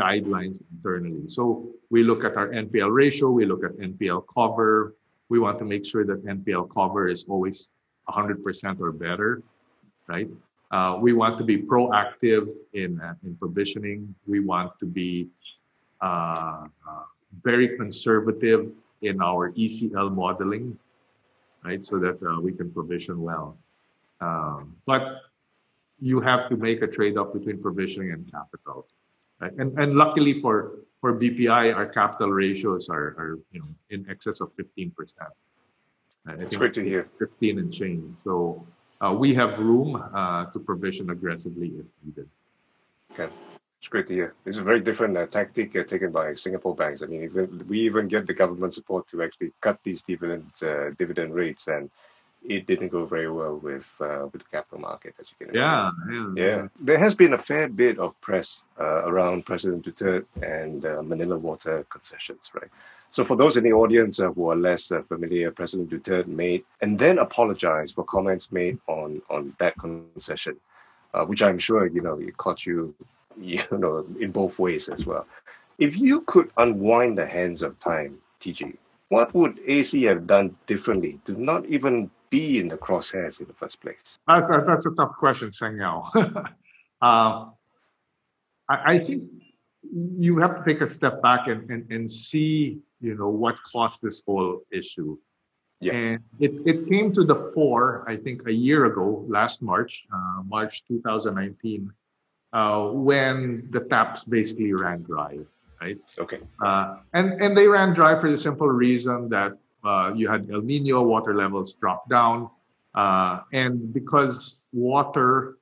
guidelines 0.00 0.62
internally. 0.72 1.26
So 1.26 1.68
we 1.90 2.02
look 2.02 2.24
at 2.24 2.36
our 2.36 2.48
NPL 2.48 2.92
ratio, 2.92 3.30
we 3.30 3.44
look 3.44 3.64
at 3.64 3.72
NPL 3.72 4.24
cover, 4.32 4.94
we 5.28 5.38
want 5.38 5.58
to 5.58 5.64
make 5.64 5.84
sure 5.84 6.04
that 6.04 6.24
NPL 6.24 6.72
cover 6.72 7.08
is 7.08 7.24
always 7.28 7.70
100% 8.08 8.80
or 8.80 8.92
better, 8.92 9.42
right? 10.06 10.28
Uh, 10.70 10.98
we 11.00 11.12
want 11.12 11.38
to 11.38 11.44
be 11.44 11.58
proactive 11.58 12.52
in, 12.72 13.00
uh, 13.00 13.14
in 13.24 13.36
provisioning. 13.36 14.14
We 14.26 14.40
want 14.40 14.72
to 14.80 14.86
be 14.86 15.28
uh, 16.00 16.66
uh 16.86 17.04
very 17.42 17.76
conservative 17.76 18.72
in 19.02 19.20
our 19.20 19.52
ECL 19.52 20.14
modeling, 20.14 20.78
right? 21.64 21.84
So 21.84 21.98
that 21.98 22.18
uh, 22.22 22.40
we 22.40 22.52
can 22.52 22.70
provision 22.70 23.20
well. 23.20 23.56
Um, 24.20 24.76
but 24.86 25.20
you 26.00 26.20
have 26.20 26.48
to 26.50 26.56
make 26.56 26.82
a 26.82 26.86
trade-off 26.86 27.32
between 27.32 27.60
provisioning 27.60 28.12
and 28.12 28.30
capital. 28.30 28.86
Right? 29.40 29.52
And, 29.58 29.78
and 29.78 29.96
luckily 29.96 30.40
for 30.40 30.78
for 31.00 31.12
BPI, 31.12 31.74
our 31.74 31.84
capital 31.84 32.30
ratios 32.30 32.88
are, 32.88 33.08
are 33.20 33.38
you 33.52 33.60
know 33.60 33.68
in 33.90 34.06
excess 34.08 34.40
of 34.40 34.50
15%. 34.56 34.92
It's 36.26 36.56
great 36.56 36.72
to 36.74 36.82
hear. 36.82 37.10
15 37.18 37.58
and 37.58 37.70
change. 37.70 38.16
So 38.24 38.66
uh, 39.02 39.12
we 39.12 39.34
have 39.34 39.58
room 39.58 40.02
uh, 40.14 40.46
to 40.46 40.58
provision 40.58 41.10
aggressively 41.10 41.68
if 41.68 41.86
needed. 42.02 42.28
Okay. 43.12 43.30
It's 43.84 43.90
great 43.90 44.06
to 44.06 44.14
hear. 44.14 44.34
It's 44.46 44.56
a 44.56 44.62
very 44.62 44.80
different 44.80 45.14
uh, 45.14 45.26
tactic 45.26 45.76
uh, 45.76 45.84
taken 45.84 46.10
by 46.10 46.32
Singapore 46.32 46.74
banks. 46.74 47.02
I 47.02 47.06
mean, 47.06 47.22
even, 47.24 47.66
we 47.68 47.80
even 47.80 48.08
get 48.08 48.26
the 48.26 48.32
government 48.32 48.72
support 48.72 49.06
to 49.08 49.22
actually 49.22 49.52
cut 49.60 49.78
these 49.84 50.02
dividend 50.02 50.50
uh, 50.62 50.92
dividend 50.98 51.34
rates, 51.34 51.68
and 51.68 51.90
it 52.48 52.64
didn't 52.64 52.88
go 52.88 53.04
very 53.04 53.30
well 53.30 53.58
with 53.58 53.86
uh, 54.00 54.26
with 54.32 54.40
the 54.42 54.48
capital 54.50 54.80
market, 54.80 55.12
as 55.20 55.30
you 55.30 55.36
can 55.38 55.54
imagine. 55.54 56.34
Yeah, 56.36 56.46
yeah. 56.46 56.68
There 56.80 56.96
has 56.96 57.14
been 57.14 57.34
a 57.34 57.38
fair 57.38 57.68
bit 57.68 57.98
of 57.98 58.18
press 58.22 58.64
uh, 58.80 59.04
around 59.04 59.44
President 59.44 59.84
Duterte 59.84 60.24
and 60.40 60.86
uh, 60.86 61.02
Manila 61.02 61.36
Water 61.36 61.84
concessions, 61.90 62.50
right? 62.54 62.70
So 63.10 63.22
for 63.22 63.36
those 63.36 63.58
in 63.58 63.64
the 63.64 63.74
audience 63.74 64.18
uh, 64.18 64.32
who 64.32 64.48
are 64.48 64.56
less 64.56 64.92
uh, 64.92 65.02
familiar, 65.02 65.50
President 65.50 65.90
Duterte 65.90 66.26
made 66.26 66.64
and 66.80 66.98
then 66.98 67.18
apologized 67.18 67.96
for 67.96 68.04
comments 68.04 68.50
made 68.50 68.78
on 68.86 69.20
on 69.28 69.54
that 69.58 69.76
concession, 69.76 70.56
uh, 71.12 71.26
which 71.26 71.42
I'm 71.42 71.58
sure 71.58 71.86
you 71.86 72.00
know 72.00 72.18
it 72.18 72.34
caught 72.38 72.64
you, 72.64 72.94
you 73.40 73.60
know, 73.72 74.06
in 74.20 74.30
both 74.30 74.58
ways 74.58 74.88
as 74.88 75.04
well. 75.04 75.26
If 75.78 75.98
you 75.98 76.20
could 76.22 76.50
unwind 76.56 77.18
the 77.18 77.26
hands 77.26 77.62
of 77.62 77.78
time, 77.78 78.18
TG, 78.40 78.76
what 79.08 79.34
would 79.34 79.60
AC 79.66 80.02
have 80.04 80.26
done 80.26 80.56
differently 80.66 81.20
to 81.24 81.40
not 81.40 81.66
even 81.66 82.10
be 82.30 82.58
in 82.58 82.68
the 82.68 82.78
crosshairs 82.78 83.40
in 83.40 83.46
the 83.46 83.52
first 83.52 83.80
place? 83.80 84.18
That, 84.28 84.48
that, 84.50 84.66
that's 84.66 84.86
a 84.86 84.90
tough 84.90 85.16
question, 85.16 85.50
Yao. 85.76 86.10
uh, 87.02 87.46
I, 88.68 88.92
I, 88.92 88.98
think 89.04 89.32
you 89.92 90.38
have 90.38 90.56
to 90.56 90.64
take 90.64 90.80
a 90.80 90.86
step 90.86 91.22
back 91.22 91.48
and, 91.48 91.68
and, 91.70 91.90
and 91.90 92.10
see, 92.10 92.80
you 93.00 93.14
know, 93.14 93.28
what 93.28 93.56
caused 93.70 94.00
this 94.02 94.22
whole 94.26 94.60
issue. 94.72 95.16
Yeah. 95.80 95.92
And 95.92 96.20
it, 96.40 96.52
it 96.64 96.88
came 96.88 97.12
to 97.12 97.24
the 97.24 97.36
fore, 97.52 98.04
I 98.08 98.16
think, 98.16 98.46
a 98.46 98.52
year 98.52 98.86
ago, 98.86 99.24
last 99.28 99.60
March, 99.62 100.06
uh, 100.12 100.42
March 100.44 100.84
2019, 100.88 101.92
uh, 102.54 102.88
when 102.90 103.66
the 103.70 103.80
taps 103.80 104.22
basically 104.24 104.72
ran 104.72 105.02
dry, 105.02 105.38
right? 105.80 105.98
Okay. 106.18 106.38
Uh, 106.64 106.98
and, 107.12 107.42
and 107.42 107.56
they 107.56 107.66
ran 107.66 107.92
dry 107.92 108.18
for 108.18 108.30
the 108.30 108.36
simple 108.36 108.68
reason 108.68 109.28
that 109.28 109.58
uh, 109.84 110.12
you 110.14 110.28
had 110.28 110.48
El 110.50 110.62
Nino, 110.62 111.02
water 111.02 111.34
levels 111.34 111.74
drop 111.74 112.08
down. 112.08 112.48
Uh, 112.94 113.40
and 113.52 113.92
because 113.92 114.62
water 114.72 115.58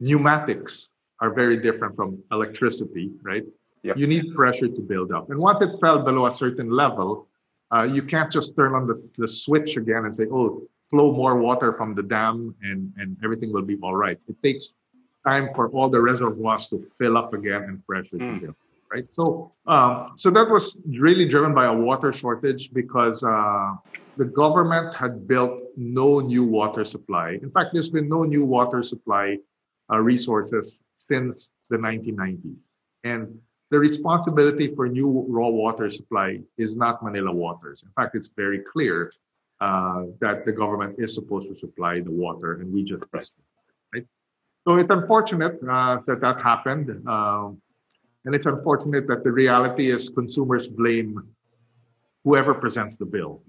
pneumatics 0.00 0.90
are 1.20 1.30
very 1.30 1.58
different 1.58 1.94
from 1.94 2.18
electricity, 2.32 3.10
right? 3.22 3.44
Yep. 3.82 3.98
You 3.98 4.06
need 4.06 4.34
pressure 4.34 4.68
to 4.68 4.80
build 4.80 5.12
up. 5.12 5.30
And 5.30 5.38
once 5.38 5.60
it 5.60 5.78
fell 5.78 6.02
below 6.02 6.26
a 6.26 6.32
certain 6.32 6.70
level, 6.70 7.28
uh, 7.70 7.82
you 7.82 8.02
can't 8.02 8.32
just 8.32 8.56
turn 8.56 8.74
on 8.74 8.86
the, 8.86 9.00
the 9.18 9.28
switch 9.28 9.76
again 9.76 10.06
and 10.06 10.14
say, 10.14 10.24
oh, 10.32 10.62
flow 10.88 11.12
more 11.12 11.38
water 11.38 11.72
from 11.74 11.94
the 11.94 12.02
dam 12.02 12.54
and, 12.62 12.92
and 12.96 13.16
everything 13.22 13.52
will 13.52 13.62
be 13.62 13.76
all 13.82 13.94
right. 13.94 14.18
It 14.26 14.42
takes 14.42 14.74
time 15.26 15.48
for 15.54 15.68
all 15.70 15.88
the 15.88 16.00
reservoirs 16.00 16.68
to 16.68 16.86
fill 16.98 17.16
up 17.16 17.34
again 17.34 17.62
and 17.62 17.86
pressure 17.86 18.16
mm. 18.16 18.40
build 18.40 18.54
right? 18.92 19.12
So, 19.12 19.52
um, 19.66 20.12
so 20.16 20.30
that 20.30 20.48
was 20.48 20.76
really 20.86 21.28
driven 21.28 21.54
by 21.54 21.66
a 21.66 21.74
water 21.74 22.12
shortage 22.12 22.72
because 22.72 23.22
uh, 23.24 23.74
the 24.16 24.24
government 24.24 24.94
had 24.94 25.26
built 25.26 25.60
no 25.76 26.20
new 26.20 26.44
water 26.44 26.84
supply. 26.84 27.38
In 27.42 27.50
fact, 27.50 27.70
there's 27.72 27.90
been 27.90 28.08
no 28.08 28.24
new 28.24 28.44
water 28.44 28.82
supply 28.82 29.38
uh, 29.92 29.98
resources 29.98 30.82
since 30.98 31.50
the 31.68 31.76
1990s, 31.76 32.62
and 33.04 33.38
the 33.70 33.78
responsibility 33.78 34.74
for 34.74 34.88
new 34.88 35.24
raw 35.28 35.48
water 35.48 35.88
supply 35.88 36.40
is 36.58 36.76
not 36.76 37.02
Manila 37.02 37.32
Waters. 37.32 37.84
In 37.84 37.90
fact, 37.92 38.16
it's 38.16 38.30
very 38.36 38.58
clear 38.58 39.12
uh, 39.60 40.04
that 40.20 40.44
the 40.44 40.52
government 40.52 40.96
is 40.98 41.14
supposed 41.14 41.48
to 41.48 41.54
supply 41.54 42.00
the 42.00 42.10
water, 42.10 42.54
and 42.54 42.72
we 42.72 42.82
just. 42.82 43.04
So 44.66 44.76
it's 44.76 44.90
unfortunate 44.90 45.58
uh, 45.68 45.98
that 46.06 46.20
that 46.20 46.42
happened. 46.42 47.06
Um, 47.08 47.60
and 48.24 48.34
it's 48.34 48.46
unfortunate 48.46 49.06
that 49.08 49.24
the 49.24 49.32
reality 49.32 49.90
is 49.90 50.10
consumers 50.10 50.68
blame 50.68 51.22
whoever 52.24 52.52
presents 52.52 52.96
the 52.96 53.06
bill. 53.06 53.42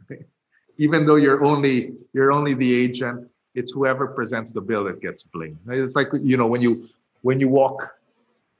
Even 0.78 1.06
though 1.06 1.16
you're 1.16 1.44
only 1.44 1.94
you're 2.12 2.32
only 2.32 2.54
the 2.54 2.74
agent, 2.74 3.28
it's 3.54 3.72
whoever 3.72 4.08
presents 4.08 4.52
the 4.52 4.60
bill 4.60 4.84
that 4.84 5.00
gets 5.00 5.22
blamed. 5.22 5.58
It's 5.68 5.96
like 5.96 6.08
you 6.20 6.36
know 6.36 6.46
when 6.46 6.60
you 6.60 6.88
when 7.22 7.40
you 7.40 7.48
walk 7.48 7.94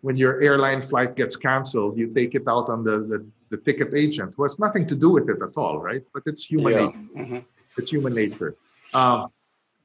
when 0.04 0.18
your 0.18 0.42
airline 0.42 0.82
flight 0.82 1.16
gets 1.16 1.34
canceled, 1.34 1.96
you 1.96 2.12
take 2.12 2.34
it 2.34 2.46
out 2.46 2.68
on 2.68 2.84
the, 2.84 2.98
the, 3.10 3.26
the 3.48 3.56
ticket 3.56 3.94
agent 3.94 4.34
who 4.36 4.42
has 4.42 4.58
nothing 4.58 4.86
to 4.86 4.94
do 4.94 5.08
with 5.08 5.30
it 5.30 5.38
at 5.40 5.56
all, 5.56 5.78
right? 5.78 6.02
But 6.12 6.24
it's 6.26 6.44
human 6.44 6.72
yeah. 6.74 6.84
nature. 6.84 6.98
Mm-hmm. 7.16 7.38
It's 7.78 7.90
human 7.90 8.14
nature. 8.14 8.54
Um, 8.92 9.28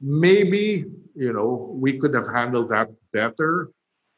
maybe 0.00 0.84
you 1.14 1.32
know 1.32 1.70
we 1.74 1.98
could 1.98 2.14
have 2.14 2.28
handled 2.28 2.70
that 2.70 2.88
better 3.12 3.70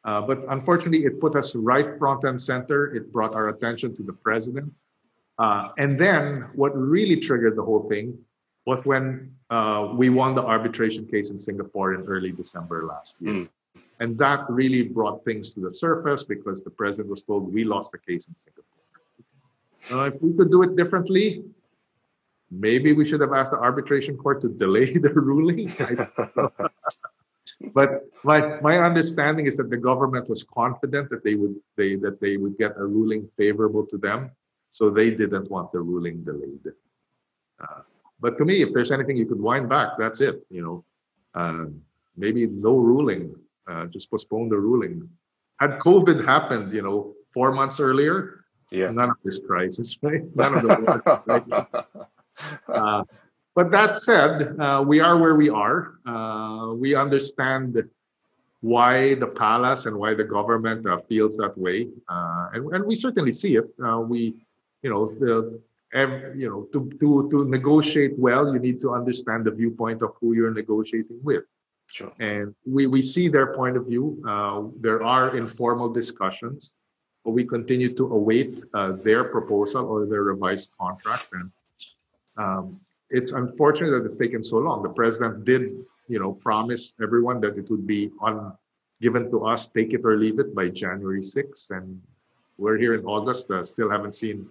uh, 0.05 0.21
but 0.21 0.45
unfortunately, 0.49 1.05
it 1.05 1.21
put 1.21 1.37
us 1.37 1.55
right 1.55 1.97
front 1.99 2.25
and 2.25 2.41
center. 2.41 2.95
It 2.95 3.13
brought 3.13 3.35
our 3.35 3.49
attention 3.51 3.95
to 3.97 4.03
the 4.03 4.13
president. 4.13 4.73
Uh, 5.39 5.69
and 5.79 5.99
then 5.99 6.49
what 6.55 6.77
really 6.77 7.17
triggered 7.17 7.57
the 7.57 7.63
whole 7.63 7.87
thing 7.87 8.19
was 8.67 8.85
when 8.85 9.35
uh, 9.51 9.93
we 9.95 10.09
won 10.09 10.35
the 10.35 10.45
arbitration 10.45 11.07
case 11.07 11.31
in 11.31 11.39
Singapore 11.39 11.95
in 11.95 12.03
early 12.07 12.33
December 12.33 12.85
last 12.85 13.17
year. 13.21 13.33
Mm. 13.33 13.49
And 14.01 14.19
that 14.19 14.45
really 14.49 14.83
brought 14.83 15.25
things 15.25 15.55
to 15.55 15.61
the 15.61 15.73
surface 15.73 16.25
because 16.25 16.63
the 16.63 16.71
president 16.71 17.09
was 17.09 17.23
told 17.23 17.53
we 17.53 17.65
lost 17.65 17.93
the 17.93 17.99
case 17.99 18.29
in 18.29 18.35
Singapore. 18.37 20.07
If 20.09 20.21
we 20.21 20.33
could 20.37 20.51
do 20.51 20.63
it 20.63 20.77
differently, 20.77 21.45
maybe 22.53 22.93
we 22.93 23.07
should 23.07 23.21
have 23.21 23.33
asked 23.33 23.51
the 23.51 23.59
arbitration 23.59 24.17
court 24.17 24.41
to 24.43 24.49
delay 24.49 24.85
the 25.07 25.13
ruling. 25.13 25.73
but 27.75 28.05
my 28.25 28.61
my 28.61 28.79
understanding 28.79 29.47
is 29.47 29.57
that 29.57 29.71
the 29.71 29.77
government 29.77 30.29
was 30.29 30.45
confident 30.45 31.09
that 31.11 31.25
they 31.25 31.35
would 31.35 31.57
they 31.77 31.97
that 31.97 32.21
they 32.21 32.37
would 32.37 32.59
get 32.59 32.73
a 32.77 32.85
ruling 32.85 33.27
favorable 33.29 33.87
to 33.87 33.97
them, 33.97 34.31
so 34.71 34.91
they 34.91 35.11
didn't 35.11 35.51
want 35.51 35.73
the 35.73 35.81
ruling 35.81 36.23
delayed. 36.23 36.67
Uh, 37.61 37.83
but 38.21 38.37
to 38.39 38.45
me, 38.45 38.63
if 38.63 38.73
there's 38.73 38.93
anything 38.93 39.17
you 39.17 39.27
could 39.27 39.41
wind 39.41 39.69
back, 39.69 39.91
that's 39.99 40.21
it. 40.21 40.45
You 40.51 40.63
know, 40.63 40.85
uh, 41.35 41.67
maybe 42.17 42.47
no 42.47 42.77
ruling, 42.79 43.35
uh, 43.67 43.87
just 43.87 44.11
postpone 44.11 44.49
the 44.49 44.59
ruling. 44.59 45.09
Had 45.59 45.79
COVID 45.79 46.25
happened, 46.25 46.73
you 46.73 46.83
know, 46.83 47.15
four 47.33 47.53
months 47.53 47.79
earlier, 47.79 48.45
yeah. 48.71 48.91
none 48.91 49.11
of 49.11 49.17
this 49.25 49.39
crisis, 49.39 49.97
right? 50.03 50.23
None 50.35 50.55
of 50.55 50.63
the. 50.63 51.87
uh, 52.69 53.05
but 53.55 53.71
that 53.71 53.97
said, 53.97 54.57
uh, 54.59 54.83
we 54.87 55.01
are 55.01 55.19
where 55.19 55.37
we 55.37 55.51
are. 55.51 55.95
Uh, 56.07 56.73
we 56.75 56.95
understand 56.95 57.83
why 58.61 59.15
the 59.15 59.27
palace 59.27 59.87
and 59.87 59.97
why 59.97 60.15
the 60.15 60.25
government 60.25 60.87
uh, 60.87 60.97
feels 60.97 61.37
that 61.37 61.57
way, 61.59 61.89
uh, 62.09 62.49
and, 62.55 62.73
and, 62.75 62.87
we 62.87 62.95
certainly 62.95 63.33
see 63.33 63.57
it. 63.57 63.65
Uh, 63.85 63.99
we, 63.99 64.35
you 64.83 64.89
know, 64.89 65.07
the, 65.19 65.61
you 66.37 66.49
know, 66.49 66.63
to, 66.73 66.91
to 67.01 67.29
to 67.31 67.45
negotiate 67.45 68.17
well, 68.19 68.53
you 68.53 68.61
need 68.61 68.81
to 68.81 68.93
understand 68.93 69.45
the 69.45 69.51
viewpoint 69.51 70.01
of 70.01 70.17
who 70.21 70.33
you're 70.33 70.55
negotiating 70.55 71.19
with. 71.23 71.45
Sure. 71.89 72.13
And 72.21 72.55
we, 72.65 72.87
we 72.87 73.03
see 73.03 73.29
their 73.29 73.53
point 73.55 73.77
of 73.77 73.87
view. 73.87 74.23
Uh, 74.27 74.63
there 74.81 75.05
are 75.05 75.37
informal 75.37 75.91
discussions, 75.91 76.73
but 77.25 77.33
we 77.33 77.45
continue 77.45 77.93
to 77.97 78.07
await 78.15 78.63
their 79.03 79.25
proposal 79.25 79.85
or 79.87 80.07
their 80.07 80.23
revised 80.23 80.73
contract. 80.81 81.29
And 81.33 81.51
um, 82.37 82.81
it's 83.11 83.33
unfortunate 83.33 83.91
that 83.91 84.05
it's 84.05 84.19
taken 84.19 84.43
so 84.43 84.59
long. 84.59 84.83
The 84.83 84.93
president 84.93 85.45
did, 85.45 85.85
you 86.09 86.19
know, 86.19 86.33
promise 86.33 86.95
everyone 87.03 87.41
that 87.43 87.59
it 87.59 87.71
would 87.71 87.87
be 87.87 88.11
on 88.21 88.57
given 89.01 89.31
to 89.31 89.45
us, 89.47 89.69
take 89.69 89.93
it 89.93 90.01
or 90.05 90.17
leave 90.17 90.39
it 90.39 90.55
by 90.55 90.69
January 90.69 91.21
6th, 91.21 91.71
and 91.71 92.01
we're 92.57 92.79
here 92.79 92.95
in 92.95 93.05
August. 93.05 93.51
Uh, 93.51 93.65
still 93.65 93.91
haven't 93.91 94.15
seen 94.15 94.47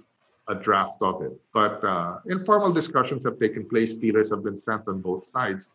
a 0.48 0.56
draft 0.56 1.02
of 1.02 1.22
it. 1.22 1.32
But 1.54 1.84
uh, 1.84 2.20
informal 2.28 2.74
discussions 2.74 3.24
have 3.24 3.40
taken 3.40 3.68
place. 3.68 3.94
Feelers 3.94 4.30
have 4.32 4.44
been 4.44 4.60
sent 4.60 4.88
on 4.88 5.02
both 5.02 5.28
sides. 5.28 5.70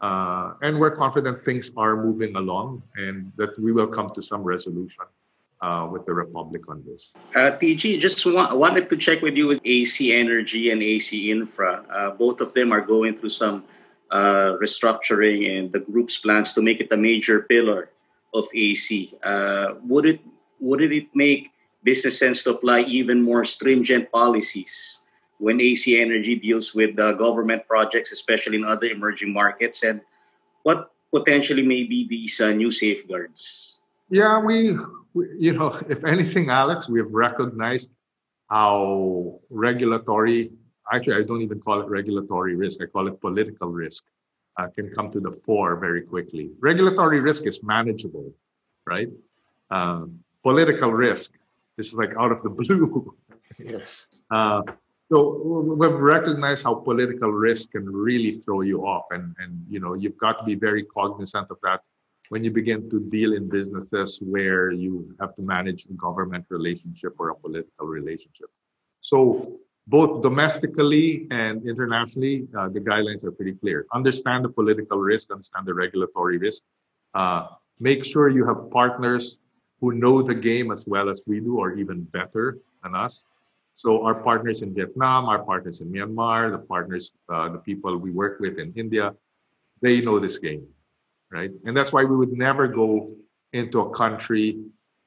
Uh, 0.00 0.54
and 0.62 0.78
we're 0.78 0.94
confident 0.94 1.44
things 1.44 1.72
are 1.76 1.96
moving 1.96 2.34
along 2.36 2.82
and 2.96 3.32
that 3.36 3.58
we 3.58 3.72
will 3.72 3.86
come 3.86 4.10
to 4.14 4.22
some 4.22 4.42
resolution 4.42 5.04
uh, 5.62 5.88
with 5.90 6.06
the 6.06 6.12
Republic 6.12 6.62
on 6.68 6.82
this. 6.86 7.12
Uh, 7.36 7.52
TG, 7.52 8.00
just 8.00 8.24
wa- 8.24 8.54
wanted 8.54 8.88
to 8.88 8.96
check 8.96 9.22
with 9.22 9.36
you 9.36 9.46
with 9.46 9.60
AC 9.64 10.12
Energy 10.12 10.70
and 10.70 10.82
AC 10.82 11.30
Infra. 11.30 11.84
Uh, 11.90 12.10
both 12.10 12.40
of 12.40 12.54
them 12.54 12.72
are 12.72 12.80
going 12.80 13.14
through 13.14 13.30
some 13.30 13.64
uh, 14.10 14.56
restructuring 14.60 15.48
and 15.48 15.72
the 15.72 15.80
group's 15.80 16.18
plans 16.18 16.52
to 16.54 16.62
make 16.62 16.80
it 16.80 16.92
a 16.92 16.96
major 16.96 17.42
pillar 17.42 17.90
of 18.34 18.46
AC. 18.54 19.12
Uh, 19.22 19.74
would 19.84 20.06
it 20.06 20.20
would 20.60 20.80
it 20.82 21.08
make 21.14 21.52
business 21.82 22.18
sense 22.18 22.42
to 22.44 22.50
apply 22.50 22.80
even 22.80 23.22
more 23.22 23.44
stringent 23.44 24.10
policies 24.12 25.02
when 25.38 25.60
AC 25.60 25.98
Energy 25.98 26.36
deals 26.36 26.74
with 26.74 26.96
government 26.96 27.66
projects, 27.66 28.12
especially 28.12 28.56
in 28.56 28.64
other 28.64 28.86
emerging 28.88 29.32
markets? 29.32 29.82
And 29.82 30.02
what 30.62 30.92
potentially 31.14 31.62
may 31.62 31.84
be 31.84 32.06
these 32.06 32.40
uh, 32.40 32.52
new 32.52 32.70
safeguards? 32.70 33.80
Yeah, 34.10 34.40
we 34.40 34.76
you 35.14 35.52
know, 35.52 35.68
if 35.88 36.04
anything, 36.04 36.50
Alex, 36.50 36.88
we 36.88 37.00
have 37.00 37.12
recognized 37.12 37.92
how 38.48 39.40
regulatory, 39.50 40.50
actually, 40.92 41.16
I 41.16 41.22
don't 41.22 41.42
even 41.42 41.60
call 41.60 41.80
it 41.80 41.88
regulatory 41.88 42.56
risk, 42.56 42.82
I 42.82 42.86
call 42.86 43.06
it 43.08 43.20
political 43.20 43.68
risk, 43.68 44.04
uh, 44.58 44.68
can 44.68 44.90
come 44.94 45.10
to 45.12 45.20
the 45.20 45.32
fore 45.44 45.76
very 45.76 46.02
quickly. 46.02 46.50
Regulatory 46.60 47.20
risk 47.20 47.46
is 47.46 47.62
manageable, 47.62 48.32
right? 48.86 49.08
Um, 49.70 50.20
political 50.42 50.92
risk 50.92 51.32
This 51.76 51.88
is 51.88 51.94
like 51.94 52.12
out 52.18 52.32
of 52.32 52.42
the 52.42 52.50
blue. 52.60 53.14
yes. 53.58 54.08
Uh, 54.30 54.62
so 55.10 55.18
we've 55.80 55.90
recognized 55.92 56.62
how 56.64 56.74
political 56.74 57.32
risk 57.32 57.72
can 57.72 57.84
really 57.88 58.40
throw 58.40 58.60
you 58.60 58.86
off, 58.86 59.06
and 59.10 59.34
and 59.42 59.66
you 59.68 59.80
know 59.80 59.94
you've 59.94 60.16
got 60.16 60.38
to 60.38 60.44
be 60.44 60.54
very 60.54 60.84
cognizant 60.84 61.48
of 61.50 61.58
that 61.62 61.80
when 62.30 62.44
you 62.44 62.50
begin 62.50 62.88
to 62.88 63.00
deal 63.10 63.32
in 63.34 63.48
businesses 63.48 64.20
where 64.22 64.70
you 64.70 65.14
have 65.20 65.34
to 65.34 65.42
manage 65.42 65.84
a 65.86 65.94
government 65.94 66.44
relationship 66.48 67.12
or 67.18 67.30
a 67.30 67.34
political 67.34 67.86
relationship. 67.88 68.48
So 69.00 69.58
both 69.88 70.22
domestically 70.22 71.26
and 71.32 71.66
internationally, 71.66 72.46
uh, 72.56 72.68
the 72.68 72.78
guidelines 72.78 73.24
are 73.24 73.32
pretty 73.32 73.54
clear. 73.54 73.84
Understand 73.92 74.44
the 74.44 74.48
political 74.48 74.98
risk, 74.98 75.32
understand 75.32 75.66
the 75.66 75.74
regulatory 75.74 76.38
risk. 76.38 76.62
Uh, 77.14 77.48
make 77.80 78.04
sure 78.04 78.28
you 78.28 78.46
have 78.46 78.70
partners 78.70 79.40
who 79.80 79.90
know 79.92 80.22
the 80.22 80.34
game 80.34 80.70
as 80.70 80.86
well 80.86 81.10
as 81.10 81.24
we 81.26 81.40
do, 81.40 81.58
or 81.58 81.74
even 81.74 82.02
better 82.18 82.58
than 82.84 82.94
us. 82.94 83.24
So 83.74 84.04
our 84.04 84.14
partners 84.14 84.62
in 84.62 84.72
Vietnam, 84.72 85.24
our 85.26 85.42
partners 85.42 85.80
in 85.80 85.90
Myanmar, 85.90 86.52
the 86.52 86.58
partners, 86.58 87.10
uh, 87.28 87.48
the 87.48 87.58
people 87.58 87.96
we 87.96 88.12
work 88.12 88.38
with 88.38 88.58
in 88.60 88.72
India, 88.76 89.16
they 89.82 90.00
know 90.00 90.20
this 90.20 90.38
game 90.38 90.68
right? 91.30 91.50
And 91.64 91.76
that's 91.76 91.92
why 91.92 92.04
we 92.04 92.16
would 92.16 92.32
never 92.32 92.68
go 92.68 93.14
into 93.52 93.80
a 93.80 93.90
country 93.90 94.58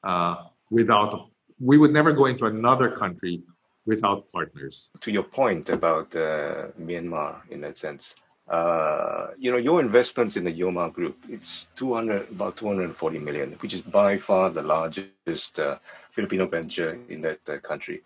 uh, 0.03 0.35
without, 0.69 1.29
we 1.59 1.77
would 1.77 1.91
never 1.91 2.11
go 2.11 2.25
into 2.25 2.45
another 2.45 2.91
country 2.91 3.41
without 3.85 4.29
partners. 4.29 4.89
To 5.01 5.11
your 5.11 5.23
point 5.23 5.69
about 5.69 6.15
uh, 6.15 6.67
Myanmar, 6.79 7.41
in 7.49 7.61
that 7.61 7.77
sense, 7.77 8.15
uh, 8.47 9.27
you 9.37 9.51
know, 9.51 9.57
your 9.57 9.79
investments 9.79 10.35
in 10.35 10.43
the 10.43 10.53
Yoma 10.53 10.91
Group, 10.91 11.17
it's 11.29 11.67
200, 11.75 12.29
about 12.31 12.57
240 12.57 13.19
million, 13.19 13.53
which 13.59 13.73
is 13.73 13.81
by 13.81 14.17
far 14.17 14.49
the 14.49 14.61
largest 14.61 15.59
uh, 15.59 15.77
Filipino 16.11 16.47
venture 16.47 16.99
in 17.09 17.21
that 17.21 17.39
uh, 17.49 17.57
country. 17.59 18.01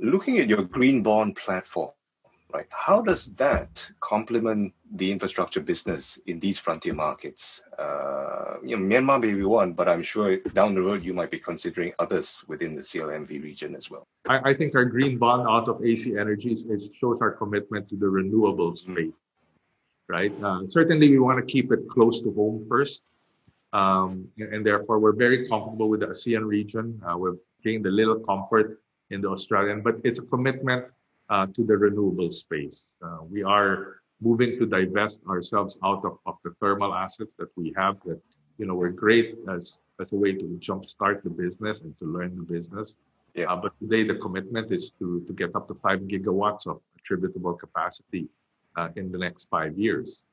Looking 0.00 0.38
at 0.38 0.48
your 0.48 0.62
green 0.62 1.02
bond 1.02 1.36
platform, 1.36 1.90
right? 2.52 2.66
How 2.70 3.00
does 3.00 3.26
that 3.34 3.90
complement 4.00 4.74
the 4.94 5.10
infrastructure 5.10 5.60
business 5.60 6.18
in 6.26 6.38
these 6.38 6.58
frontier 6.58 6.94
markets? 6.94 7.62
Uh, 7.78 8.56
you 8.64 8.76
know, 8.76 8.82
Myanmar 8.82 9.20
may 9.20 9.34
be 9.34 9.44
one, 9.44 9.72
but 9.72 9.88
I'm 9.88 10.02
sure 10.02 10.36
down 10.38 10.74
the 10.74 10.82
road 10.82 11.04
you 11.04 11.14
might 11.14 11.30
be 11.30 11.38
considering 11.38 11.92
others 11.98 12.44
within 12.48 12.74
the 12.74 12.82
CLMV 12.82 13.42
region 13.42 13.74
as 13.74 13.90
well. 13.90 14.06
I, 14.28 14.50
I 14.50 14.54
think 14.54 14.74
our 14.74 14.84
green 14.84 15.18
bond 15.18 15.48
out 15.48 15.68
of 15.68 15.84
AC 15.84 16.16
Energies 16.16 16.66
it 16.66 16.82
shows 16.94 17.20
our 17.20 17.32
commitment 17.32 17.88
to 17.90 17.96
the 17.96 18.08
renewable 18.08 18.72
mm. 18.72 18.78
space, 18.78 19.18
mm 19.18 19.28
right? 20.08 20.34
Uh, 20.42 20.60
certainly, 20.68 21.08
we 21.08 21.18
want 21.18 21.38
to 21.38 21.46
keep 21.54 21.72
it 21.72 21.88
close 21.88 22.20
to 22.20 22.30
home 22.34 22.66
first. 22.68 23.04
Um, 23.72 24.28
and 24.36 24.66
therefore, 24.66 24.98
we're 24.98 25.16
very 25.16 25.48
comfortable 25.48 25.88
with 25.88 26.00
the 26.00 26.08
ASEAN 26.08 26.44
region. 26.44 27.00
Uh, 27.08 27.16
we've 27.16 27.38
gained 27.64 27.86
a 27.86 27.90
little 27.90 28.18
comfort 28.18 28.82
in 29.10 29.22
the 29.22 29.28
Australian, 29.28 29.80
but 29.80 29.96
it's 30.04 30.18
a 30.18 30.22
commitment 30.22 30.84
uh, 31.30 31.46
to 31.54 31.64
the 31.64 31.76
renewable 31.76 32.30
space. 32.30 32.94
Uh, 33.04 33.18
we 33.28 33.42
are 33.42 34.02
moving 34.20 34.58
to 34.58 34.66
divest 34.66 35.22
ourselves 35.28 35.78
out 35.84 36.04
of, 36.04 36.18
of 36.26 36.36
the 36.44 36.50
thermal 36.60 36.94
assets 36.94 37.34
that 37.38 37.48
we 37.56 37.72
have 37.76 37.96
that, 38.04 38.20
you 38.58 38.66
know, 38.66 38.74
we're 38.74 38.90
great 38.90 39.36
as, 39.50 39.80
as 40.00 40.12
a 40.12 40.16
way 40.16 40.32
to 40.32 40.44
jumpstart 40.60 41.22
the 41.22 41.30
business 41.30 41.80
and 41.80 41.98
to 41.98 42.04
learn 42.04 42.36
the 42.36 42.42
business. 42.42 42.96
Yeah. 43.34 43.50
Uh, 43.50 43.56
but 43.56 43.72
today 43.80 44.06
the 44.06 44.14
commitment 44.16 44.70
is 44.70 44.92
to, 44.98 45.24
to 45.26 45.32
get 45.32 45.56
up 45.56 45.66
to 45.68 45.74
five 45.74 46.00
gigawatts 46.00 46.66
of 46.66 46.80
attributable 46.98 47.54
capacity 47.54 48.28
uh, 48.76 48.88
in 48.96 49.10
the 49.10 49.18
next 49.18 49.48
five 49.48 49.76
years. 49.78 50.26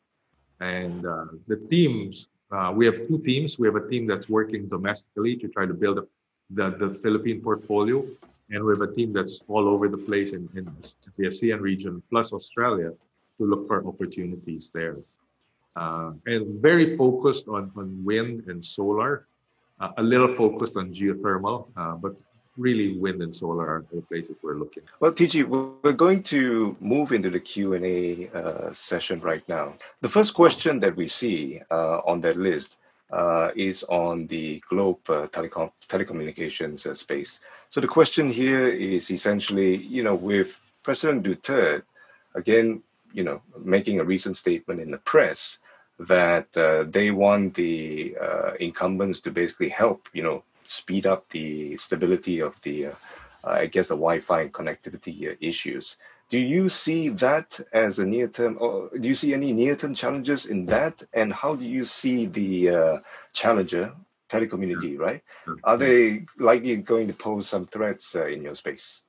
And 0.60 1.06
uh, 1.06 1.25
the 1.47 1.56
teams, 1.71 2.28
uh, 2.52 2.73
we 2.75 2.86
have 2.86 2.97
two 3.08 3.19
teams. 3.19 3.58
We 3.58 3.67
have 3.67 3.75
a 3.75 3.88
team 3.89 4.06
that's 4.06 4.28
working 4.28 4.67
domestically 4.67 5.38
to 5.38 5.47
try 5.47 5.65
to 5.65 5.73
build 5.73 5.99
up 5.99 6.08
the, 6.49 6.71
the 6.71 6.93
Philippine 6.95 7.41
portfolio 7.41 8.06
and 8.51 8.63
we 8.63 8.71
have 8.73 8.81
a 8.81 8.93
team 8.93 9.12
that's 9.12 9.43
all 9.47 9.67
over 9.67 9.88
the 9.88 9.97
place 9.97 10.33
in, 10.33 10.49
in 10.55 10.65
the 11.17 11.25
ASEAN 11.25 11.62
region 11.62 12.01
plus 12.09 12.33
Australia 12.33 12.91
to 13.37 13.45
look 13.45 13.67
for 13.67 13.85
opportunities 13.87 14.71
there. 14.73 14.97
Uh, 15.75 16.12
and 16.25 16.62
very 16.62 16.97
focused 16.97 17.47
on, 17.47 17.71
on 17.75 18.04
wind 18.04 18.47
and 18.47 18.63
solar, 18.63 19.27
uh, 19.79 19.91
a 19.97 20.04
little 20.04 20.35
focused 20.35 20.75
on 20.75 20.93
geothermal, 20.93 21.67
uh, 21.77 21.93
but 21.93 22.15
really 22.58 22.97
wind 22.97 23.21
and 23.21 23.33
solar 23.33 23.65
are 23.65 23.85
the 23.93 24.02
places 24.02 24.35
we're 24.41 24.58
looking. 24.58 24.83
Well, 25.00 25.13
TG, 25.13 25.45
we're 25.45 25.93
going 25.93 26.23
to 26.23 26.75
move 26.79 27.12
into 27.13 27.29
the 27.29 27.39
Q&A 27.39 28.29
uh, 28.33 28.71
session 28.71 29.21
right 29.21 29.47
now. 29.47 29.75
The 30.02 30.10
first 30.10 30.33
question 30.33 30.79
that 30.81 30.95
we 30.95 31.08
see 31.08 31.62
uh, 31.71 32.02
on 32.06 32.19
that 32.21 32.35
list 32.35 32.79
uh, 33.12 33.51
is 33.55 33.83
on 33.89 34.27
the 34.27 34.62
globe 34.69 34.99
uh, 35.10 35.27
telecom 35.27 35.71
telecommunications 35.87 36.85
uh, 36.85 36.93
space. 36.93 37.39
So 37.69 37.81
the 37.81 37.87
question 37.87 38.29
here 38.29 38.65
is 38.65 39.10
essentially, 39.12 39.77
you 39.77 40.03
know, 40.03 40.15
with 40.15 40.62
President 40.83 41.25
Duterte 41.25 41.83
again, 42.35 42.83
you 43.13 43.23
know, 43.23 43.41
making 43.57 43.99
a 43.99 44.03
recent 44.03 44.37
statement 44.37 44.79
in 44.79 44.91
the 44.91 44.99
press 44.99 45.60
that 45.97 46.55
uh, 46.55 46.83
they 46.83 47.12
want 47.12 47.55
the 47.55 48.15
uh, 48.21 48.51
incumbents 48.60 49.19
to 49.21 49.31
basically 49.31 49.69
help, 49.69 50.07
you 50.13 50.23
know, 50.23 50.43
speed 50.65 51.05
up 51.07 51.27
the 51.29 51.75
stability 51.77 52.39
of 52.39 52.62
the, 52.62 52.87
uh, 52.87 52.91
I 53.43 53.65
guess, 53.65 53.87
the 53.87 53.95
Wi-Fi 53.95 54.41
and 54.41 54.53
connectivity 54.53 55.35
issues. 55.41 55.97
Do 56.30 56.38
you 56.38 56.69
see 56.69 57.10
that 57.10 57.60
as 57.73 57.98
a 57.98 58.06
near 58.06 58.27
term, 58.27 58.58
or 58.60 58.90
do 58.98 59.08
you 59.08 59.15
see 59.15 59.34
any 59.34 59.52
near 59.52 59.75
term 59.75 59.96
challenges 59.96 60.46
in 60.46 60.67
that? 60.67 61.02
And 61.12 61.34
how 61.34 61.56
do 61.56 61.65
you 61.65 61.86
see 61.86 62.27
the 62.27 62.69
uh, 62.69 63.00
challenger 63.34 63.94
telecommunity, 64.30 64.98
right? 64.98 65.23
Are 65.63 65.75
they 65.75 66.25
likely 66.38 66.75
going 66.77 67.08
to 67.08 67.13
pose 67.13 67.48
some 67.48 67.65
threats 67.65 68.15
uh, 68.15 68.27
in 68.27 68.44
your 68.44 68.54
space? 68.54 69.04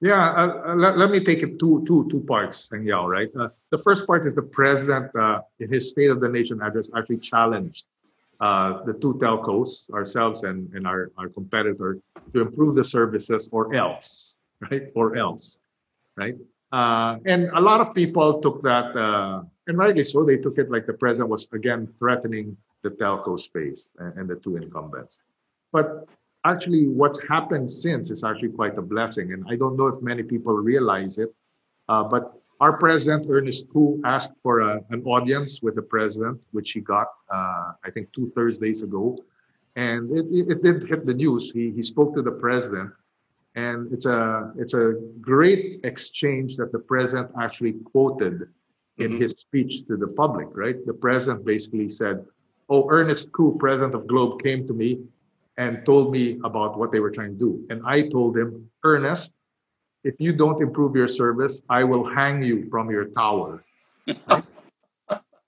Yeah, 0.00 0.14
uh, 0.14 0.62
uh 0.68 0.74
let, 0.76 0.98
let, 0.98 1.10
me 1.10 1.20
take 1.20 1.42
it 1.42 1.58
two, 1.58 1.84
two, 1.86 2.06
two 2.08 2.20
parts, 2.20 2.68
Teng 2.68 2.86
right? 3.08 3.28
Uh, 3.34 3.48
the 3.70 3.78
first 3.78 4.06
part 4.06 4.26
is 4.26 4.34
the 4.34 4.42
president, 4.42 5.10
uh, 5.16 5.40
in 5.58 5.72
his 5.72 5.90
State 5.90 6.10
of 6.10 6.20
the 6.20 6.28
Nation 6.28 6.60
address, 6.62 6.90
actually 6.94 7.18
challenged 7.18 7.86
uh, 8.40 8.84
the 8.84 8.92
two 8.92 9.14
telcos, 9.14 9.90
ourselves 9.90 10.44
and, 10.44 10.72
and 10.74 10.86
our, 10.86 11.10
our 11.16 11.28
competitor, 11.28 11.98
to 12.32 12.40
improve 12.42 12.76
the 12.76 12.84
services 12.84 13.48
or 13.50 13.74
else, 13.74 14.36
right? 14.70 14.92
Or 14.94 15.16
else, 15.16 15.58
right? 16.16 16.36
Uh, 16.72 17.16
and 17.24 17.48
a 17.54 17.60
lot 17.60 17.80
of 17.80 17.94
people 17.94 18.40
took 18.40 18.62
that, 18.62 18.94
uh, 18.96 19.42
and 19.66 19.78
rightly 19.78 20.04
so, 20.04 20.24
they 20.24 20.36
took 20.36 20.58
it 20.58 20.70
like 20.70 20.86
the 20.86 20.92
president 20.92 21.30
was 21.30 21.48
again 21.52 21.88
threatening 21.98 22.56
the 22.82 22.90
telco 22.90 23.38
space 23.38 23.92
and, 23.98 24.18
and 24.18 24.28
the 24.28 24.36
two 24.36 24.56
incumbents. 24.56 25.22
But 25.72 26.06
actually, 26.44 26.88
what's 26.88 27.20
happened 27.26 27.68
since 27.68 28.10
is 28.10 28.22
actually 28.22 28.50
quite 28.50 28.76
a 28.76 28.82
blessing. 28.82 29.32
And 29.32 29.44
I 29.48 29.56
don't 29.56 29.76
know 29.76 29.86
if 29.86 30.02
many 30.02 30.22
people 30.22 30.54
realize 30.54 31.18
it, 31.18 31.34
uh, 31.88 32.04
but 32.04 32.34
our 32.60 32.76
president, 32.76 33.26
Ernest 33.28 33.70
Cu, 33.72 34.00
asked 34.04 34.32
for 34.42 34.60
a, 34.60 34.82
an 34.90 35.02
audience 35.04 35.62
with 35.62 35.74
the 35.74 35.82
president, 35.82 36.40
which 36.50 36.72
he 36.72 36.80
got, 36.80 37.06
uh, 37.32 37.72
I 37.84 37.90
think, 37.92 38.12
two 38.12 38.26
Thursdays 38.34 38.82
ago. 38.82 39.16
And 39.76 40.10
it, 40.10 40.26
it, 40.30 40.50
it 40.50 40.62
did 40.62 40.88
hit 40.88 41.06
the 41.06 41.14
news. 41.14 41.52
He, 41.52 41.70
he 41.70 41.82
spoke 41.82 42.14
to 42.14 42.22
the 42.22 42.32
president 42.32 42.90
and 43.58 43.92
it's 43.92 44.06
a 44.06 44.52
it's 44.56 44.74
a 44.74 44.86
great 45.20 45.80
exchange 45.82 46.56
that 46.56 46.70
the 46.70 46.78
president 46.78 47.28
actually 47.44 47.74
quoted 47.90 48.36
in 48.98 49.10
mm-hmm. 49.10 49.22
his 49.22 49.32
speech 49.32 49.86
to 49.88 49.96
the 49.96 50.10
public 50.22 50.48
right? 50.54 50.78
The 50.86 50.98
president 51.06 51.44
basically 51.44 51.88
said 51.88 52.24
oh 52.68 52.82
ernest 52.96 53.32
Cu, 53.32 53.56
president 53.58 53.94
of 53.94 54.06
globe 54.06 54.42
came 54.46 54.66
to 54.68 54.74
me 54.82 54.90
and 55.56 55.84
told 55.84 56.12
me 56.12 56.38
about 56.44 56.78
what 56.78 56.92
they 56.92 57.00
were 57.00 57.10
trying 57.10 57.32
to 57.36 57.40
do. 57.46 57.52
And 57.70 57.78
i 57.84 57.98
told 58.16 58.36
him 58.36 58.70
ernest 58.84 59.32
if 60.04 60.14
you 60.24 60.32
don't 60.42 60.62
improve 60.66 60.94
your 60.94 61.10
service 61.22 61.54
i 61.68 61.82
will 61.90 62.06
hang 62.18 62.36
you 62.42 62.56
from 62.72 62.90
your 62.96 63.06
tower. 63.22 63.64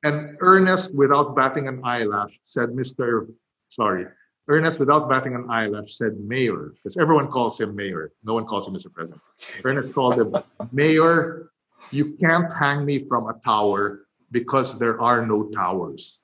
And 0.03 0.39
ernest 0.41 0.95
without 0.95 1.37
batting 1.37 1.69
an 1.69 1.79
eyelash 1.85 2.35
said 2.43 2.71
mr 2.71 3.29
sorry 3.69 4.07
Ernest, 4.51 4.81
without 4.81 5.09
batting 5.09 5.37
an 5.37 5.47
eyelash, 5.49 5.95
said 5.95 6.19
mayor, 6.19 6.73
because 6.75 6.97
everyone 6.97 7.29
calls 7.29 7.61
him 7.61 7.77
mayor. 7.77 8.11
No 8.25 8.35
one 8.35 8.47
calls 8.47 8.67
him 8.67 8.75
Mr. 8.75 8.93
President. 8.93 9.21
Ernest 9.65 9.95
called 9.95 10.19
him 10.19 10.35
mayor. 10.73 11.51
You 11.93 12.17
can't 12.21 12.53
hang 12.53 12.85
me 12.85 12.99
from 13.09 13.29
a 13.29 13.35
tower 13.45 14.07
because 14.33 14.77
there 14.77 15.01
are 15.01 15.25
no 15.25 15.49
towers. 15.51 16.21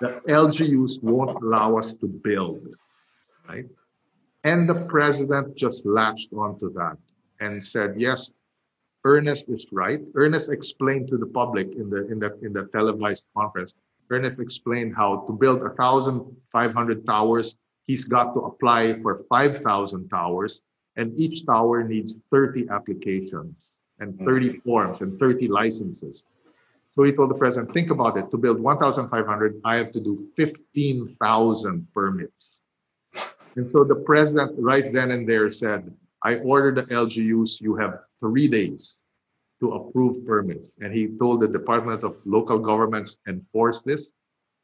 The 0.00 0.20
LGUs 0.28 1.02
won't 1.02 1.42
allow 1.42 1.76
us 1.76 1.92
to 1.94 2.06
build, 2.06 2.68
right? 3.48 3.66
And 4.44 4.68
the 4.68 4.86
president 4.86 5.56
just 5.56 5.84
latched 5.84 6.32
onto 6.32 6.72
that 6.74 6.96
and 7.40 7.62
said, 7.62 7.94
yes, 7.98 8.30
Ernest 9.04 9.48
is 9.48 9.66
right. 9.72 10.00
Ernest 10.14 10.50
explained 10.50 11.08
to 11.08 11.16
the 11.16 11.26
public 11.26 11.68
in 11.72 11.90
the 11.90 12.06
in 12.12 12.18
that 12.20 12.34
in 12.42 12.52
the 12.52 12.66
televised 12.72 13.26
conference 13.36 13.74
Ernest 14.10 14.40
explained 14.40 14.94
how 14.96 15.24
to 15.26 15.32
build 15.32 15.60
1,500 15.60 17.06
towers, 17.06 17.56
he's 17.86 18.04
got 18.04 18.34
to 18.34 18.40
apply 18.40 18.94
for 19.00 19.18
5,000 19.28 20.08
towers, 20.08 20.62
and 20.96 21.18
each 21.18 21.44
tower 21.46 21.84
needs 21.84 22.16
30 22.30 22.68
applications 22.70 23.76
and 23.98 24.14
mm. 24.14 24.24
30 24.24 24.60
forms 24.60 25.00
and 25.00 25.18
30 25.18 25.48
licenses. 25.48 26.24
So 26.94 27.02
he 27.02 27.12
told 27.12 27.30
the 27.30 27.34
president, 27.34 27.74
think 27.74 27.90
about 27.90 28.16
it. 28.16 28.30
To 28.30 28.38
build 28.38 28.58
1,500, 28.58 29.60
I 29.64 29.76
have 29.76 29.92
to 29.92 30.00
do 30.00 30.30
15,000 30.36 31.86
permits. 31.92 32.58
And 33.56 33.70
so 33.70 33.84
the 33.84 33.96
president 33.96 34.54
right 34.58 34.92
then 34.92 35.10
and 35.10 35.28
there 35.28 35.50
said, 35.50 35.92
I 36.22 36.36
order 36.36 36.72
the 36.72 36.84
LGUs, 36.84 37.60
you 37.60 37.76
have 37.76 38.00
three 38.20 38.48
days 38.48 39.00
to 39.60 39.72
approve 39.72 40.24
permits. 40.26 40.76
And 40.80 40.92
he 40.92 41.08
told 41.18 41.40
the 41.40 41.48
Department 41.48 42.04
of 42.04 42.16
Local 42.26 42.58
Governments 42.58 43.18
enforce 43.26 43.82
this, 43.82 44.10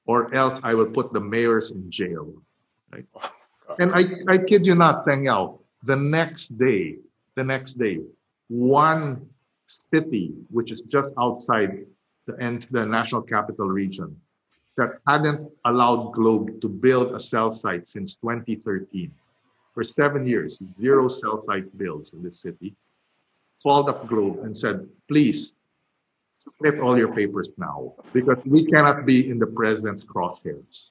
or 0.06 0.34
else 0.34 0.60
I 0.62 0.74
will 0.74 0.90
put 0.90 1.12
the 1.12 1.20
mayors 1.20 1.70
in 1.70 1.90
jail. 1.90 2.32
Right? 2.92 3.06
Oh, 3.14 3.76
and 3.78 3.92
I, 3.94 4.02
I 4.28 4.38
kid 4.38 4.66
you 4.66 4.74
not, 4.74 5.06
Teng 5.06 5.24
Yao, 5.24 5.60
the 5.84 5.96
next 5.96 6.58
day, 6.58 6.96
the 7.36 7.44
next 7.44 7.74
day, 7.74 8.00
one 8.48 9.26
city, 9.66 10.34
which 10.50 10.70
is 10.70 10.82
just 10.82 11.08
outside 11.18 11.86
the, 12.26 12.36
end, 12.42 12.66
the 12.70 12.84
national 12.84 13.22
capital 13.22 13.68
region, 13.68 14.14
that 14.76 14.98
hadn't 15.06 15.50
allowed 15.64 16.12
Globe 16.12 16.60
to 16.60 16.68
build 16.68 17.14
a 17.14 17.20
cell 17.20 17.52
site 17.52 17.86
since 17.86 18.16
2013. 18.16 19.10
For 19.74 19.84
seven 19.84 20.26
years, 20.26 20.62
zero 20.78 21.08
cell 21.08 21.42
site 21.42 21.76
builds 21.78 22.12
in 22.12 22.22
this 22.22 22.40
city 22.40 22.74
called 23.62 23.88
up 23.88 24.06
Globe 24.08 24.40
and 24.44 24.56
said, 24.56 24.88
please 25.08 25.54
submit 26.38 26.80
all 26.80 26.98
your 26.98 27.14
papers 27.14 27.52
now 27.56 27.94
because 28.12 28.38
we 28.44 28.66
cannot 28.66 29.06
be 29.06 29.30
in 29.30 29.38
the 29.38 29.46
president's 29.46 30.04
crosshairs. 30.04 30.90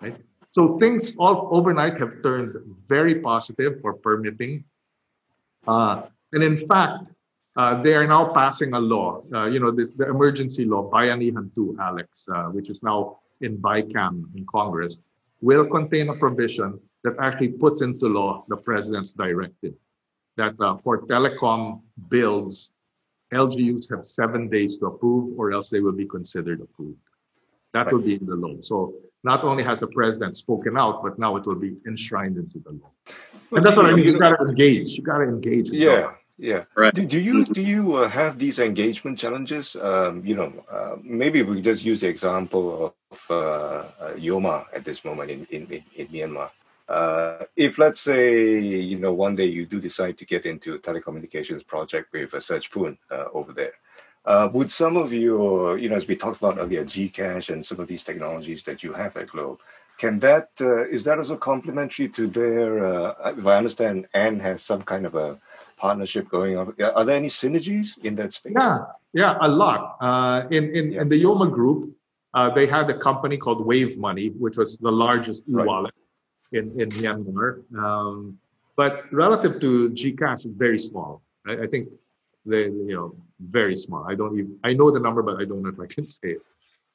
Right? 0.00 0.16
So 0.52 0.78
things 0.78 1.16
all 1.18 1.48
overnight 1.50 1.98
have 2.00 2.22
turned 2.22 2.56
very 2.86 3.16
positive 3.16 3.80
for 3.80 3.94
permitting. 3.94 4.64
Uh, 5.66 6.02
and 6.32 6.42
in 6.42 6.56
fact, 6.68 7.04
uh, 7.56 7.82
they 7.82 7.94
are 7.94 8.06
now 8.06 8.32
passing 8.32 8.72
a 8.74 8.78
law, 8.78 9.22
uh, 9.34 9.46
you 9.46 9.58
know, 9.58 9.72
this 9.72 9.92
the 9.92 10.08
emergency 10.08 10.64
law, 10.64 10.88
Bayanihan 10.88 11.52
2, 11.54 11.76
Alex, 11.80 12.26
uh, 12.32 12.44
which 12.44 12.70
is 12.70 12.84
now 12.84 13.18
in 13.40 13.58
BICAM 13.58 14.36
in 14.36 14.46
Congress, 14.46 14.98
will 15.40 15.66
contain 15.66 16.08
a 16.08 16.14
provision 16.14 16.78
that 17.02 17.14
actually 17.20 17.48
puts 17.48 17.82
into 17.82 18.06
law 18.06 18.44
the 18.48 18.56
president's 18.56 19.12
directive 19.12 19.74
that 20.38 20.54
uh, 20.60 20.76
for 20.76 21.02
telecom 21.02 21.82
builds, 22.08 22.72
LGUs 23.32 23.90
have 23.90 24.08
seven 24.08 24.48
days 24.48 24.78
to 24.78 24.86
approve, 24.86 25.38
or 25.38 25.52
else 25.52 25.68
they 25.68 25.80
will 25.80 25.92
be 25.92 26.06
considered 26.06 26.60
approved. 26.62 26.96
That 27.74 27.86
right. 27.86 27.92
will 27.92 28.00
be 28.00 28.14
in 28.14 28.24
the 28.24 28.34
law. 28.34 28.56
So 28.60 28.94
not 29.22 29.44
only 29.44 29.62
has 29.64 29.80
the 29.80 29.88
president 29.88 30.36
spoken 30.36 30.78
out, 30.78 31.02
but 31.02 31.18
now 31.18 31.36
it 31.36 31.44
will 31.44 31.60
be 31.68 31.76
enshrined 31.86 32.38
into 32.38 32.58
the 32.60 32.72
law. 32.80 32.90
and 33.52 33.64
that's 33.64 33.76
what 33.76 33.86
I 33.86 33.92
mean. 33.92 34.04
You 34.06 34.18
got 34.18 34.36
to 34.36 34.44
engage. 34.46 34.90
You 34.96 35.02
got 35.02 35.18
to 35.18 35.24
engage. 35.24 35.68
Yeah. 35.68 36.14
Yeah. 36.38 36.64
Right. 36.76 36.94
Do, 36.94 37.04
do 37.04 37.18
you 37.18 37.44
do 37.44 37.60
you 37.60 37.96
uh, 37.96 38.08
have 38.08 38.38
these 38.38 38.60
engagement 38.60 39.18
challenges? 39.18 39.74
Um, 39.74 40.24
you 40.24 40.36
know, 40.36 40.50
uh, 40.70 40.94
maybe 41.02 41.42
we 41.42 41.60
just 41.60 41.84
use 41.84 42.00
the 42.00 42.08
example 42.08 42.94
of 43.10 43.26
uh, 43.28 43.34
uh 43.34 44.14
Yoma 44.14 44.66
at 44.72 44.84
this 44.84 45.04
moment 45.04 45.32
in, 45.32 45.46
in, 45.50 45.82
in 45.96 46.06
Myanmar. 46.06 46.50
Uh, 46.88 47.44
if 47.54 47.78
let's 47.78 48.00
say 48.00 48.58
you 48.58 48.98
know 48.98 49.12
one 49.12 49.34
day 49.34 49.44
you 49.44 49.66
do 49.66 49.78
decide 49.78 50.16
to 50.16 50.24
get 50.24 50.46
into 50.46 50.74
a 50.74 50.78
telecommunications 50.78 51.66
project 51.66 52.10
with 52.12 52.32
a 52.32 52.40
Serge 52.40 52.70
Pun 52.70 52.96
uh, 53.10 53.24
over 53.34 53.52
there, 53.52 53.74
uh, 54.24 54.48
would 54.52 54.70
some 54.70 54.96
of 54.96 55.12
your 55.12 55.76
you 55.76 55.90
know 55.90 55.96
as 55.96 56.08
we 56.08 56.16
talked 56.16 56.38
about 56.38 56.58
earlier, 56.58 56.84
Gcash 56.84 57.50
and 57.50 57.64
some 57.64 57.78
of 57.78 57.88
these 57.88 58.04
technologies 58.04 58.62
that 58.62 58.82
you 58.82 58.94
have 58.94 59.18
at 59.18 59.28
Globe, 59.28 59.60
can 59.98 60.18
that 60.20 60.48
uh, 60.62 60.86
is 60.86 61.04
that 61.04 61.18
also 61.18 61.36
complementary 61.36 62.08
to 62.08 62.26
their? 62.26 62.86
Uh, 62.86 63.32
if 63.36 63.46
I 63.46 63.58
understand, 63.58 64.06
Ant 64.14 64.40
has 64.40 64.62
some 64.62 64.80
kind 64.80 65.04
of 65.04 65.14
a 65.14 65.38
partnership 65.76 66.30
going 66.30 66.56
on. 66.56 66.74
Are 66.82 67.04
there 67.04 67.16
any 67.16 67.28
synergies 67.28 68.02
in 68.02 68.14
that 68.16 68.32
space? 68.32 68.54
Yeah, 68.58 68.78
yeah, 69.12 69.36
a 69.42 69.48
lot. 69.48 69.98
Uh, 70.00 70.48
in 70.50 70.74
in, 70.74 70.92
yeah. 70.92 71.02
in 71.02 71.10
the 71.10 71.22
Yoma 71.22 71.52
group, 71.52 71.94
they 72.54 72.66
had 72.66 72.88
a 72.88 72.98
company 72.98 73.36
called 73.36 73.66
Wave 73.66 73.98
Money, 73.98 74.30
which 74.30 74.56
was 74.56 74.78
the 74.78 74.90
largest 74.90 75.46
e-wallet. 75.46 75.92
Right 75.94 76.07
in, 76.52 76.80
in 76.80 76.88
Myanmar. 76.90 77.62
Um, 77.76 78.38
but 78.76 79.12
relative 79.12 79.60
to 79.60 79.90
GCash, 79.90 80.46
it's 80.46 80.46
very 80.46 80.78
small. 80.78 81.22
I, 81.46 81.62
I 81.62 81.66
think 81.66 81.88
they, 82.46 82.64
you 82.64 82.94
know, 82.94 83.14
very 83.40 83.76
small. 83.76 84.04
I 84.08 84.14
don't 84.14 84.38
even, 84.38 84.58
I 84.64 84.72
know 84.72 84.90
the 84.90 85.00
number, 85.00 85.22
but 85.22 85.40
I 85.40 85.44
don't 85.44 85.62
know 85.62 85.70
if 85.70 85.80
I 85.80 85.86
can 85.86 86.06
say 86.18 86.30
it. 86.30 86.42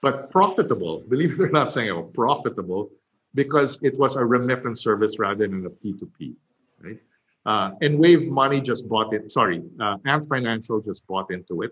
But 0.01 0.32
profitable, 0.32 1.04
believe 1.08 1.34
it 1.34 1.39
or 1.39 1.49
not, 1.49 1.72
saying 1.72 1.95
it, 1.95 2.14
profitable 2.14 2.89
because 3.36 3.80
it 3.82 3.97
was 3.97 4.16
a 4.16 4.26
remittance 4.26 4.82
service 4.82 5.18
rather 5.18 5.47
than 5.47 5.66
a 5.66 5.70
P2P, 5.70 6.36
right? 6.82 6.99
Uh, 7.45 7.72
and 7.82 7.99
Wave 7.99 8.30
Money 8.30 8.62
just 8.62 8.88
bought 8.88 9.14
it. 9.14 9.32
Sorry, 9.32 9.62
uh, 9.80 9.97
Ant 10.06 10.26
Financial 10.26 10.82
just 10.82 11.06
bought 11.08 11.32
into 11.32 11.62
it. 11.64 11.72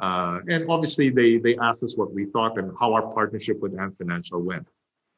Uh, 0.00 0.40
and 0.48 0.64
obviously, 0.70 1.10
they 1.10 1.38
they 1.38 1.56
asked 1.58 1.82
us 1.82 1.96
what 1.96 2.12
we 2.14 2.24
thought 2.26 2.58
and 2.58 2.72
how 2.80 2.92
our 2.94 3.12
partnership 3.12 3.60
with 3.60 3.78
Ant 3.78 3.96
Financial 3.98 4.40
went. 4.40 4.66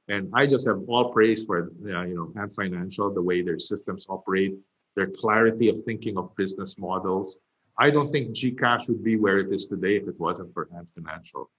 And 0.09 0.31
I 0.35 0.47
just 0.47 0.67
have 0.67 0.83
all 0.87 1.13
praise 1.13 1.45
for 1.45 1.71
uh, 1.85 2.03
you 2.03 2.15
know 2.17 2.41
Ant 2.41 2.55
Financial, 2.55 3.13
the 3.13 3.23
way 3.23 3.43
their 3.43 3.59
systems 3.59 4.07
operate, 4.09 4.55
their 4.97 5.09
clarity 5.09 5.69
of 5.69 5.83
thinking 5.83 6.19
of 6.19 6.35
business 6.37 6.79
models. 6.79 7.41
I 7.79 7.91
don't 7.91 8.13
think 8.13 8.37
GCash 8.37 8.89
would 8.89 9.03
be 9.03 9.17
where 9.17 9.39
it 9.39 9.53
is 9.53 9.67
today 9.67 9.97
if 9.97 10.07
it 10.07 10.19
wasn't 10.21 10.53
for 10.53 10.69
Ant 10.77 10.89
Financial 10.95 11.51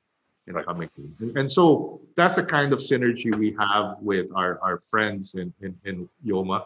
in 0.47 0.53
right. 0.53 0.65
coming 0.65 0.89
in. 0.97 1.37
And 1.37 1.51
so 1.51 2.01
that's 2.15 2.35
the 2.35 2.45
kind 2.45 2.71
of 2.71 2.79
synergy 2.79 3.35
we 3.35 3.55
have 3.59 3.97
with 3.99 4.27
our, 4.35 4.59
our 4.61 4.79
friends 4.79 5.35
in, 5.35 5.53
in, 5.61 5.75
in 5.85 6.09
Yoma. 6.25 6.63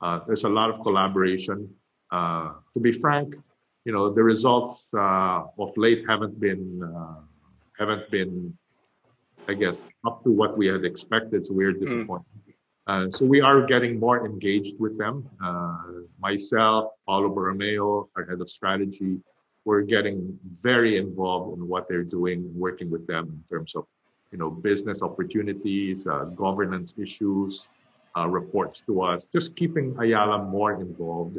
Uh, 0.00 0.20
there's 0.26 0.44
a 0.44 0.48
lot 0.48 0.70
of 0.70 0.80
collaboration. 0.82 1.68
Uh, 2.10 2.52
to 2.74 2.80
be 2.80 2.92
frank, 2.92 3.36
you 3.84 3.92
know, 3.92 4.12
the 4.12 4.22
results 4.22 4.88
uh, 4.96 5.42
of 5.58 5.76
late 5.76 6.04
haven't 6.08 6.38
been 6.40 6.82
uh, 6.82 7.20
haven't 7.78 8.10
been 8.10 8.56
I 9.48 9.54
guess, 9.54 9.80
up 10.06 10.22
to 10.24 10.30
what 10.30 10.58
we 10.58 10.66
had 10.66 10.84
expected. 10.84 11.46
So 11.46 11.54
we're 11.54 11.72
hmm. 11.72 11.80
disappointed. 11.80 12.26
Mm. 12.26 13.06
Uh, 13.06 13.10
so 13.10 13.26
we 13.26 13.40
are 13.40 13.66
getting 13.66 13.98
more 13.98 14.24
engaged 14.24 14.76
with 14.78 14.96
them. 14.96 15.28
Uh, 15.44 15.76
myself, 16.18 16.92
Paolo 17.06 17.28
Borromeo, 17.28 18.08
our 18.16 18.24
head 18.24 18.40
of 18.40 18.48
strategy, 18.48 19.18
we're 19.66 19.82
getting 19.82 20.38
very 20.62 20.96
involved 20.96 21.58
in 21.58 21.68
what 21.68 21.86
they're 21.88 22.02
doing, 22.02 22.50
working 22.54 22.90
with 22.90 23.06
them 23.06 23.26
in 23.26 23.44
terms 23.46 23.74
of, 23.74 23.84
you 24.32 24.38
know, 24.38 24.50
business 24.50 25.02
opportunities, 25.02 26.06
uh, 26.06 26.24
governance 26.24 26.94
issues, 26.96 27.68
uh, 28.16 28.26
reports 28.26 28.82
to 28.86 29.02
us, 29.02 29.28
just 29.30 29.54
keeping 29.56 29.94
Ayala 30.00 30.42
more 30.44 30.80
involved 30.80 31.36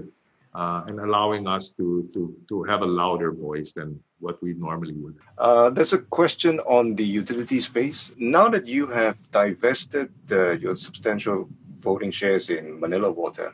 uh, 0.53 0.83
and 0.87 0.99
allowing 0.99 1.47
us 1.47 1.71
to, 1.71 2.09
to, 2.13 2.35
to 2.47 2.63
have 2.63 2.81
a 2.81 2.85
louder 2.85 3.31
voice 3.31 3.73
than 3.73 3.99
what 4.19 4.41
we 4.41 4.53
normally 4.53 4.93
would. 4.93 5.15
Uh, 5.37 5.69
there's 5.69 5.93
a 5.93 5.99
question 5.99 6.59
on 6.61 6.95
the 6.95 7.03
utility 7.03 7.59
space. 7.59 8.11
Now 8.17 8.49
that 8.49 8.67
you 8.67 8.87
have 8.87 9.17
divested 9.31 10.11
uh, 10.31 10.51
your 10.51 10.75
substantial 10.75 11.49
voting 11.71 12.11
shares 12.11 12.49
in 12.49 12.79
Manila 12.79 13.11
Water, 13.11 13.53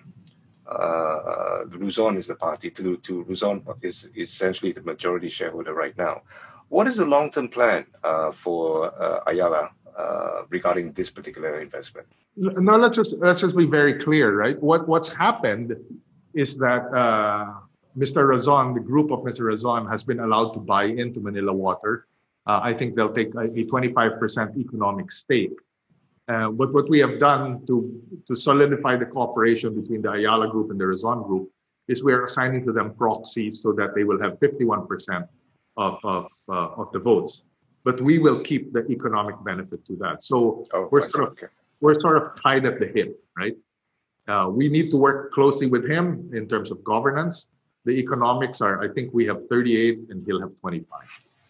uh, 0.68 1.66
Razon 1.68 2.18
is 2.18 2.28
the 2.28 2.36
party 2.36 2.72
to, 2.72 2.98
to 2.98 3.24
Razon 3.24 3.64
is, 3.82 4.10
is 4.16 4.32
essentially 4.32 4.72
the 4.72 4.82
majority 4.82 5.30
shareholder 5.30 5.74
right 5.74 5.96
now. 5.98 6.24
What 6.70 6.88
is 6.88 6.96
the 6.96 7.06
long-term 7.06 7.50
plan 7.50 7.86
uh, 8.04 8.32
for 8.32 8.92
uh, 9.00 9.22
Ayala 9.28 9.70
uh, 9.96 10.42
regarding 10.50 10.94
this 10.94 11.12
particular 11.12 11.62
investment? 11.62 12.08
No, 12.36 12.76
let's 12.76 12.98
just 12.98 13.20
let's 13.20 13.40
just 13.40 13.56
be 13.56 13.66
very 13.66 13.94
clear, 13.94 14.36
right? 14.36 14.62
What 14.62 14.90
what's 14.90 15.08
happened 15.08 15.78
is 16.36 16.58
that 16.58 16.84
uh, 16.94 17.54
Mr. 17.98 18.28
Razon, 18.28 18.74
the 18.74 18.82
group 18.82 19.12
of 19.12 19.20
Mr. 19.20 19.46
Razon, 19.46 19.88
has 19.88 20.04
been 20.04 20.20
allowed 20.20 20.52
to 20.52 20.60
buy 20.60 20.86
into 20.86 21.20
Manila 21.20 21.54
Water. 21.54 22.08
Uh, 22.46 22.60
I 22.62 22.74
think 22.74 22.96
they'll 22.96 23.14
take 23.14 23.34
a, 23.36 23.46
a 23.46 23.64
25% 23.66 24.58
economic 24.58 25.10
stake. 25.12 25.58
Uh, 26.28 26.50
but 26.50 26.74
what 26.74 26.90
we 26.90 27.00
have 27.00 27.20
done 27.20 27.66
to, 27.68 28.02
to 28.28 28.36
solidify 28.36 28.96
the 28.96 29.06
cooperation 29.06 29.80
between 29.80 30.02
the 30.02 30.12
Ayala 30.12 30.50
Group 30.50 30.72
and 30.72 30.80
the 30.80 30.88
Razon 30.88 31.24
Group 31.24 31.50
is 31.88 32.04
we're 32.04 32.26
assigning 32.26 32.66
to 32.66 32.72
them 32.72 32.94
proxies 32.96 33.62
so 33.62 33.72
that 33.74 33.94
they 33.96 34.04
will 34.04 34.20
have 34.22 34.40
51% 34.40 35.28
of, 35.78 36.00
of, 36.04 36.32
uh, 36.50 36.70
of 36.78 36.92
the 36.92 37.00
votes. 37.00 37.46
But 37.84 38.02
we 38.02 38.18
will 38.18 38.42
keep 38.42 38.74
the 38.74 38.84
economic 38.90 39.36
benefit 39.44 39.86
to 39.86 39.96
that. 39.98 40.26
So 40.26 40.66
oh, 40.74 40.90
we're, 40.92 41.08
sort 41.08 41.28
of, 41.28 41.32
okay. 41.34 41.48
we're 41.80 41.94
sort 42.00 42.18
of 42.18 42.42
tied 42.42 42.66
at 42.66 42.80
the 42.80 42.88
hip, 42.88 43.14
right? 43.38 43.56
Uh, 44.28 44.50
we 44.52 44.70
need 44.70 44.90
to 44.92 44.98
work 44.98 45.32
closely 45.32 45.68
with 45.68 45.88
him 45.90 46.30
in 46.34 46.48
terms 46.48 46.72
of 46.72 46.84
governance. 46.84 47.50
The 47.86 47.92
economics 47.92 48.62
are, 48.62 48.84
I 48.84 48.92
think 48.92 49.14
we 49.14 49.26
have 49.28 49.48
38 49.48 50.10
and 50.10 50.24
he'll 50.26 50.42
have 50.42 50.60
25, 50.60 51.00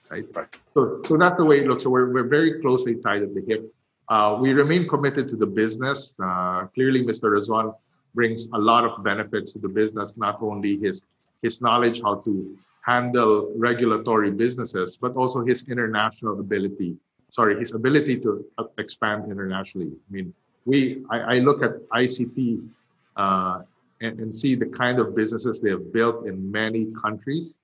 right? 0.10 0.26
right. 0.34 0.48
So, 0.74 1.02
so 1.06 1.18
that's 1.18 1.38
the 1.38 1.46
way 1.46 1.60
it 1.60 1.68
looks. 1.68 1.84
So 1.84 1.90
we're, 1.90 2.12
we're 2.12 2.28
very 2.28 2.60
closely 2.62 2.96
tied 2.96 3.24
at 3.24 3.34
the 3.34 3.44
hip. 3.48 3.74
Uh, 4.10 4.38
we 4.40 4.52
remain 4.52 4.88
committed 4.88 5.28
to 5.30 5.36
the 5.38 5.46
business. 5.46 6.14
Uh, 6.22 6.66
clearly, 6.76 7.04
Mr. 7.04 7.32
Razon 7.32 7.74
brings 8.14 8.48
a 8.54 8.58
lot 8.58 8.84
of 8.84 9.04
benefits 9.04 9.54
to 9.54 9.60
the 9.60 9.70
business, 9.70 10.12
not 10.18 10.42
only 10.42 10.78
his, 10.78 11.06
his 11.42 11.62
knowledge 11.62 12.02
how 12.02 12.16
to 12.16 12.58
handle 12.82 13.52
regulatory 13.56 14.32
businesses, 14.32 14.98
but 15.00 15.16
also 15.16 15.44
his 15.44 15.68
international 15.70 16.40
ability. 16.40 16.96
Sorry, 17.30 17.58
his 17.58 17.74
ability 17.74 18.20
to 18.20 18.46
uh, 18.58 18.66
expand 18.78 19.32
internationally. 19.32 19.88
I 19.88 20.14
mean, 20.14 20.34
we 20.66 21.04
I, 21.10 21.20
I 21.20 21.40
look 21.40 21.64
at 21.64 21.88
ICT 21.90 22.68
uh, 23.16 23.62
and, 24.02 24.20
and, 24.20 24.36
see 24.36 24.56
the 24.56 24.66
kind 24.66 25.00
of 25.00 25.16
businesses 25.16 25.62
they 25.62 25.70
have 25.70 25.94
built 25.94 26.26
in 26.28 26.52
many 26.52 26.88
countries 27.02 27.60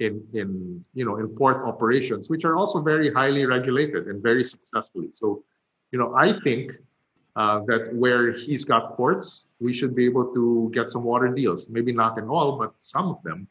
in 0.00 0.24
in 0.32 0.84
you 0.94 1.04
know 1.04 1.16
in 1.16 1.28
port 1.28 1.58
operations, 1.66 2.30
which 2.30 2.44
are 2.44 2.56
also 2.56 2.80
very 2.80 3.12
highly 3.12 3.44
regulated 3.44 4.06
and 4.06 4.22
very 4.22 4.42
successfully. 4.42 5.10
So, 5.12 5.44
you 5.92 5.98
know, 5.98 6.14
I 6.16 6.40
think 6.40 6.72
uh, 7.36 7.60
that 7.66 7.94
where 7.94 8.32
he's 8.32 8.64
got 8.64 8.96
ports, 8.96 9.46
we 9.60 9.74
should 9.74 9.94
be 9.94 10.04
able 10.06 10.32
to 10.34 10.70
get 10.72 10.90
some 10.90 11.04
water 11.04 11.28
deals. 11.28 11.68
Maybe 11.68 11.92
not 11.92 12.18
in 12.18 12.28
all, 12.28 12.58
but 12.58 12.74
some 12.78 13.08
of 13.08 13.22
them. 13.22 13.48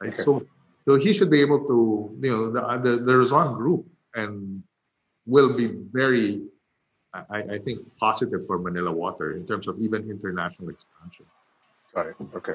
Right? 0.00 0.12
Okay. 0.12 0.22
So, 0.22 0.44
so 0.84 0.96
he 0.96 1.12
should 1.12 1.30
be 1.30 1.40
able 1.40 1.60
to, 1.66 2.18
you 2.20 2.30
know, 2.30 2.50
the 2.50 2.90
the, 2.90 2.96
the 3.04 3.16
Razon 3.16 3.54
group 3.54 3.86
and 4.14 4.62
will 5.26 5.54
be 5.54 5.68
very 5.92 6.42
I, 7.14 7.38
I 7.54 7.58
think 7.58 7.80
positive 7.98 8.46
for 8.46 8.58
Manila 8.58 8.90
Water 8.90 9.36
in 9.36 9.46
terms 9.46 9.68
of 9.68 9.80
even 9.80 10.10
international 10.10 10.70
expansion. 10.70 11.26
Got 11.94 12.06
it. 12.06 12.16
Okay. 12.34 12.54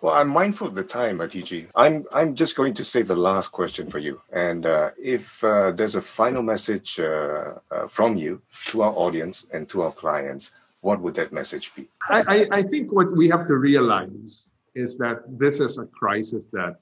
Well, 0.00 0.14
I'm 0.14 0.28
mindful 0.28 0.68
of 0.68 0.76
the 0.76 0.84
time, 0.84 1.18
TG. 1.18 1.66
I'm 1.74 2.04
I'm 2.14 2.36
just 2.36 2.54
going 2.54 2.72
to 2.74 2.84
say 2.84 3.02
the 3.02 3.16
last 3.16 3.48
question 3.48 3.88
for 3.88 3.98
you, 3.98 4.20
and 4.32 4.64
uh, 4.64 4.90
if 4.96 5.42
uh, 5.42 5.72
there's 5.72 5.96
a 5.96 6.00
final 6.00 6.42
message 6.42 7.00
uh, 7.00 7.54
uh 7.72 7.88
from 7.88 8.16
you 8.16 8.40
to 8.66 8.82
our 8.82 8.92
audience 8.92 9.46
and 9.52 9.68
to 9.70 9.82
our 9.82 9.90
clients, 9.90 10.52
what 10.82 11.00
would 11.00 11.16
that 11.16 11.32
message 11.32 11.74
be? 11.74 11.88
I, 12.08 12.20
I, 12.28 12.58
I 12.58 12.62
think 12.62 12.92
what 12.92 13.10
we 13.10 13.28
have 13.28 13.48
to 13.48 13.56
realize 13.56 14.52
is 14.76 14.96
that 14.98 15.24
this 15.36 15.58
is 15.58 15.78
a 15.78 15.86
crisis 15.86 16.46
that, 16.52 16.76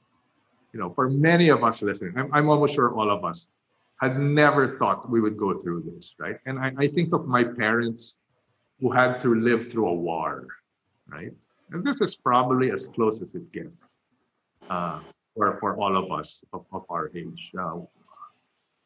you 0.75 0.81
know, 0.81 0.93
for 0.93 1.09
many 1.09 1.49
of 1.49 1.65
us 1.65 1.81
listening, 1.81 2.13
I'm, 2.19 2.29
I'm 2.35 2.51
almost 2.51 2.75
sure 2.75 2.93
all 2.93 3.11
of 3.11 3.25
us 3.25 3.49
had 4.09 4.19
never 4.21 4.79
thought 4.79 5.11
we 5.11 5.21
would 5.21 5.37
go 5.37 5.59
through 5.59 5.83
this, 5.95 6.15
right? 6.19 6.37
And 6.47 6.59
I, 6.59 6.73
I 6.79 6.89
think 6.89 7.13
of 7.13 7.27
my 7.27 7.45
parents 7.45 8.19
who 8.81 8.91
had 8.93 9.21
to 9.21 9.35
live 9.35 9.71
through 9.71 9.89
a 9.89 9.95
war, 9.95 10.47
right? 11.07 11.33
And 11.71 11.85
this 11.85 12.01
is 12.01 12.15
probably 12.15 12.71
as 12.71 12.87
close 12.89 13.23
as 13.23 13.35
it 13.35 13.51
gets 13.53 13.97
uh, 14.69 15.01
for, 15.35 15.59
for 15.61 15.77
all 15.77 15.97
of 15.97 16.13
us 16.13 16.43
of, 16.53 16.67
of 16.73 16.85
our 16.91 17.11
age. 17.15 17.53
Uh, 17.59 17.81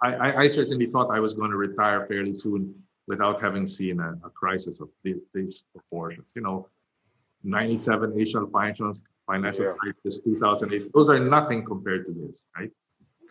I, 0.00 0.44
I, 0.44 0.48
certainly 0.48 0.86
thought 0.86 1.10
I 1.10 1.18
was 1.18 1.34
going 1.34 1.50
to 1.50 1.56
retire 1.56 2.06
fairly 2.06 2.32
soon 2.32 2.72
without 3.08 3.42
having 3.42 3.66
seen 3.66 3.98
a, 3.98 4.12
a 4.24 4.30
crisis 4.30 4.80
of 4.80 4.88
these, 5.02 5.16
these, 5.34 5.64
proportions. 5.72 6.26
You 6.36 6.42
know, 6.42 6.68
97 7.42 8.20
Asian 8.20 8.48
financial, 8.50 8.92
financial 9.26 9.64
yeah. 9.64 9.74
crisis, 10.04 10.20
2008, 10.22 10.92
those 10.94 11.08
are 11.08 11.18
nothing 11.18 11.64
compared 11.64 12.06
to 12.06 12.12
this, 12.12 12.42
right? 12.56 12.70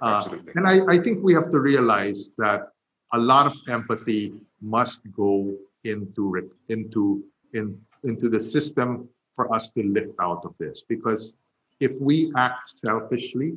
Uh, 0.02 0.30
and 0.56 0.68
I, 0.68 0.86
I 0.86 1.00
think 1.00 1.24
we 1.24 1.34
have 1.34 1.50
to 1.52 1.60
realize 1.60 2.32
that 2.38 2.70
a 3.14 3.18
lot 3.18 3.46
of 3.48 3.56
empathy 3.68 4.34
must 4.62 5.02
go 5.12 5.56
into 5.84 6.52
into 6.70 7.24
in, 7.54 7.80
into 8.04 8.30
the 8.30 8.40
system 8.40 9.08
for 9.36 9.54
us 9.54 9.70
to 9.72 9.84
lift 9.84 10.14
out 10.20 10.44
of 10.46 10.58
this. 10.58 10.84
Because 10.88 11.34
if 11.80 11.94
we 12.00 12.32
act 12.36 12.80
selfishly 12.84 13.54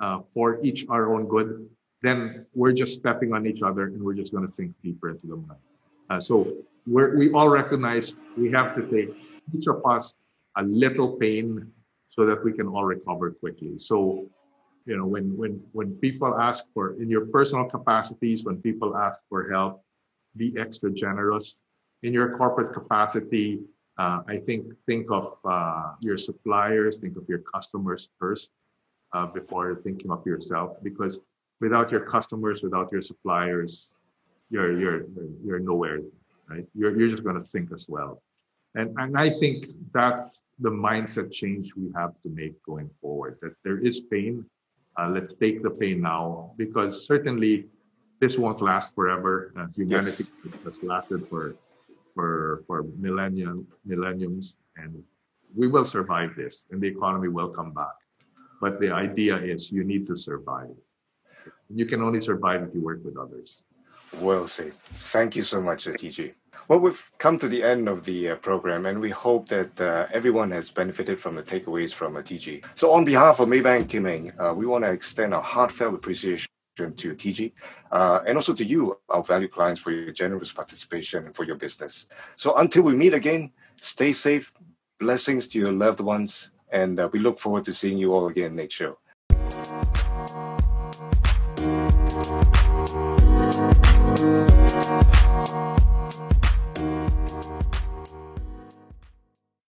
uh, 0.00 0.20
for 0.32 0.58
each 0.62 0.86
our 0.88 1.12
own 1.12 1.26
good, 1.26 1.68
then 2.02 2.46
we're 2.54 2.72
just 2.72 2.94
stepping 2.94 3.32
on 3.32 3.46
each 3.46 3.62
other 3.62 3.84
and 3.86 4.02
we're 4.02 4.14
just 4.14 4.32
going 4.32 4.46
to 4.46 4.54
sink 4.54 4.72
deeper 4.82 5.10
into 5.10 5.26
the 5.26 5.36
mud. 5.36 5.56
Uh, 6.10 6.20
so 6.20 6.54
we 6.86 7.30
all 7.32 7.48
recognize 7.48 8.14
we 8.36 8.50
have 8.50 8.74
to 8.76 8.82
take 8.88 9.14
each 9.54 9.66
of 9.66 9.84
us 9.84 10.16
a 10.56 10.62
little 10.62 11.16
pain 11.16 11.70
so 12.08 12.24
that 12.24 12.42
we 12.44 12.52
can 12.52 12.66
all 12.66 12.84
recover 12.84 13.32
quickly. 13.32 13.78
So 13.78 14.28
you 14.88 14.96
know 14.96 15.06
when 15.06 15.36
when 15.36 15.60
when 15.72 15.92
people 16.00 16.32
ask 16.40 16.64
for 16.72 16.96
in 17.00 17.08
your 17.10 17.26
personal 17.26 17.66
capacities 17.68 18.44
when 18.44 18.56
people 18.68 18.96
ask 18.96 19.20
for 19.28 19.50
help 19.52 19.84
be 20.36 20.56
extra 20.58 20.90
generous. 20.90 21.58
In 22.02 22.12
your 22.12 22.38
corporate 22.38 22.72
capacity 22.72 23.60
uh, 23.98 24.20
i 24.34 24.36
think 24.46 24.62
think 24.86 25.10
of 25.10 25.26
uh, 25.44 25.92
your 26.00 26.16
suppliers 26.16 26.96
think 27.02 27.16
of 27.20 27.24
your 27.28 27.42
customers 27.54 28.08
first 28.20 28.52
uh, 29.14 29.26
before 29.26 29.66
thinking 29.84 30.10
of 30.10 30.24
yourself 30.24 30.68
because 30.82 31.20
without 31.60 31.90
your 31.90 32.04
customers 32.14 32.62
without 32.62 32.88
your 32.94 33.02
suppliers 33.02 33.90
you're 34.48 34.72
you're 34.80 35.00
you're 35.44 35.58
nowhere 35.58 36.00
right? 36.48 36.66
You're, 36.74 36.96
you're 36.98 37.12
just 37.14 37.24
going 37.24 37.38
to 37.38 37.44
sink 37.44 37.68
as 37.74 37.86
well. 37.88 38.22
And 38.74 38.88
and 39.02 39.18
i 39.18 39.28
think 39.40 39.58
that's 39.92 40.40
the 40.66 40.70
mindset 40.70 41.28
change 41.40 41.74
we 41.74 41.86
have 42.00 42.12
to 42.22 42.28
make 42.40 42.54
going 42.62 42.90
forward 43.00 43.38
that 43.42 43.54
there 43.64 43.80
is 43.88 43.96
pain 44.14 44.34
uh, 44.98 45.08
let's 45.08 45.34
take 45.34 45.62
the 45.62 45.70
pain 45.70 46.02
now 46.02 46.52
because 46.56 47.06
certainly 47.06 47.66
this 48.20 48.36
won't 48.36 48.60
last 48.60 48.94
forever. 48.94 49.54
Uh, 49.56 49.66
humanity 49.74 50.24
yes. 50.44 50.54
has 50.64 50.82
lasted 50.82 51.26
for 51.28 51.54
for 52.14 52.64
for 52.66 52.82
millennium 52.98 53.66
millenniums, 53.86 54.58
and 54.76 55.02
we 55.54 55.68
will 55.68 55.84
survive 55.84 56.34
this, 56.36 56.64
and 56.70 56.82
the 56.82 56.88
economy 56.88 57.28
will 57.28 57.48
come 57.48 57.72
back. 57.72 57.94
But 58.60 58.80
the 58.80 58.90
idea 58.90 59.38
is 59.38 59.70
you 59.70 59.84
need 59.84 60.06
to 60.08 60.16
survive. 60.16 60.74
You 61.70 61.86
can 61.86 62.02
only 62.02 62.18
survive 62.18 62.62
if 62.62 62.74
you 62.74 62.82
work 62.82 63.04
with 63.04 63.16
others. 63.16 63.62
Well 64.14 64.46
said. 64.48 64.72
Thank 64.74 65.36
you 65.36 65.42
so 65.42 65.60
much, 65.60 65.86
uh, 65.86 65.92
TG. 65.92 66.34
Well, 66.68 66.80
we've 66.80 67.10
come 67.18 67.38
to 67.38 67.48
the 67.48 67.62
end 67.62 67.88
of 67.88 68.04
the 68.04 68.30
uh, 68.30 68.36
program, 68.36 68.86
and 68.86 69.00
we 69.00 69.10
hope 69.10 69.48
that 69.48 69.80
uh, 69.80 70.06
everyone 70.12 70.50
has 70.50 70.70
benefited 70.70 71.18
from 71.18 71.34
the 71.34 71.42
takeaways 71.42 71.94
from 71.94 72.16
uh, 72.16 72.20
TG. 72.20 72.64
So, 72.74 72.92
on 72.92 73.04
behalf 73.04 73.40
of 73.40 73.48
Maybank 73.48 73.88
Kim 73.88 74.06
Eng, 74.06 74.32
uh, 74.38 74.52
we 74.54 74.66
want 74.66 74.84
to 74.84 74.90
extend 74.90 75.32
our 75.32 75.42
heartfelt 75.42 75.94
appreciation 75.94 76.46
to 76.76 77.14
TG 77.14 77.52
uh, 77.90 78.20
and 78.26 78.36
also 78.36 78.54
to 78.54 78.64
you, 78.64 78.98
our 79.08 79.22
valued 79.22 79.50
clients, 79.50 79.80
for 79.80 79.90
your 79.90 80.12
generous 80.12 80.52
participation 80.52 81.24
and 81.24 81.34
for 81.34 81.44
your 81.44 81.56
business. 81.56 82.06
So, 82.36 82.56
until 82.56 82.82
we 82.82 82.94
meet 82.94 83.14
again, 83.14 83.52
stay 83.80 84.12
safe, 84.12 84.52
blessings 85.00 85.48
to 85.48 85.58
your 85.58 85.72
loved 85.72 86.00
ones, 86.00 86.50
and 86.70 87.00
uh, 87.00 87.08
we 87.12 87.18
look 87.18 87.38
forward 87.38 87.64
to 87.64 87.72
seeing 87.72 87.98
you 87.98 88.12
all 88.12 88.28
again 88.28 88.54
next 88.54 88.74
show. 88.74 88.98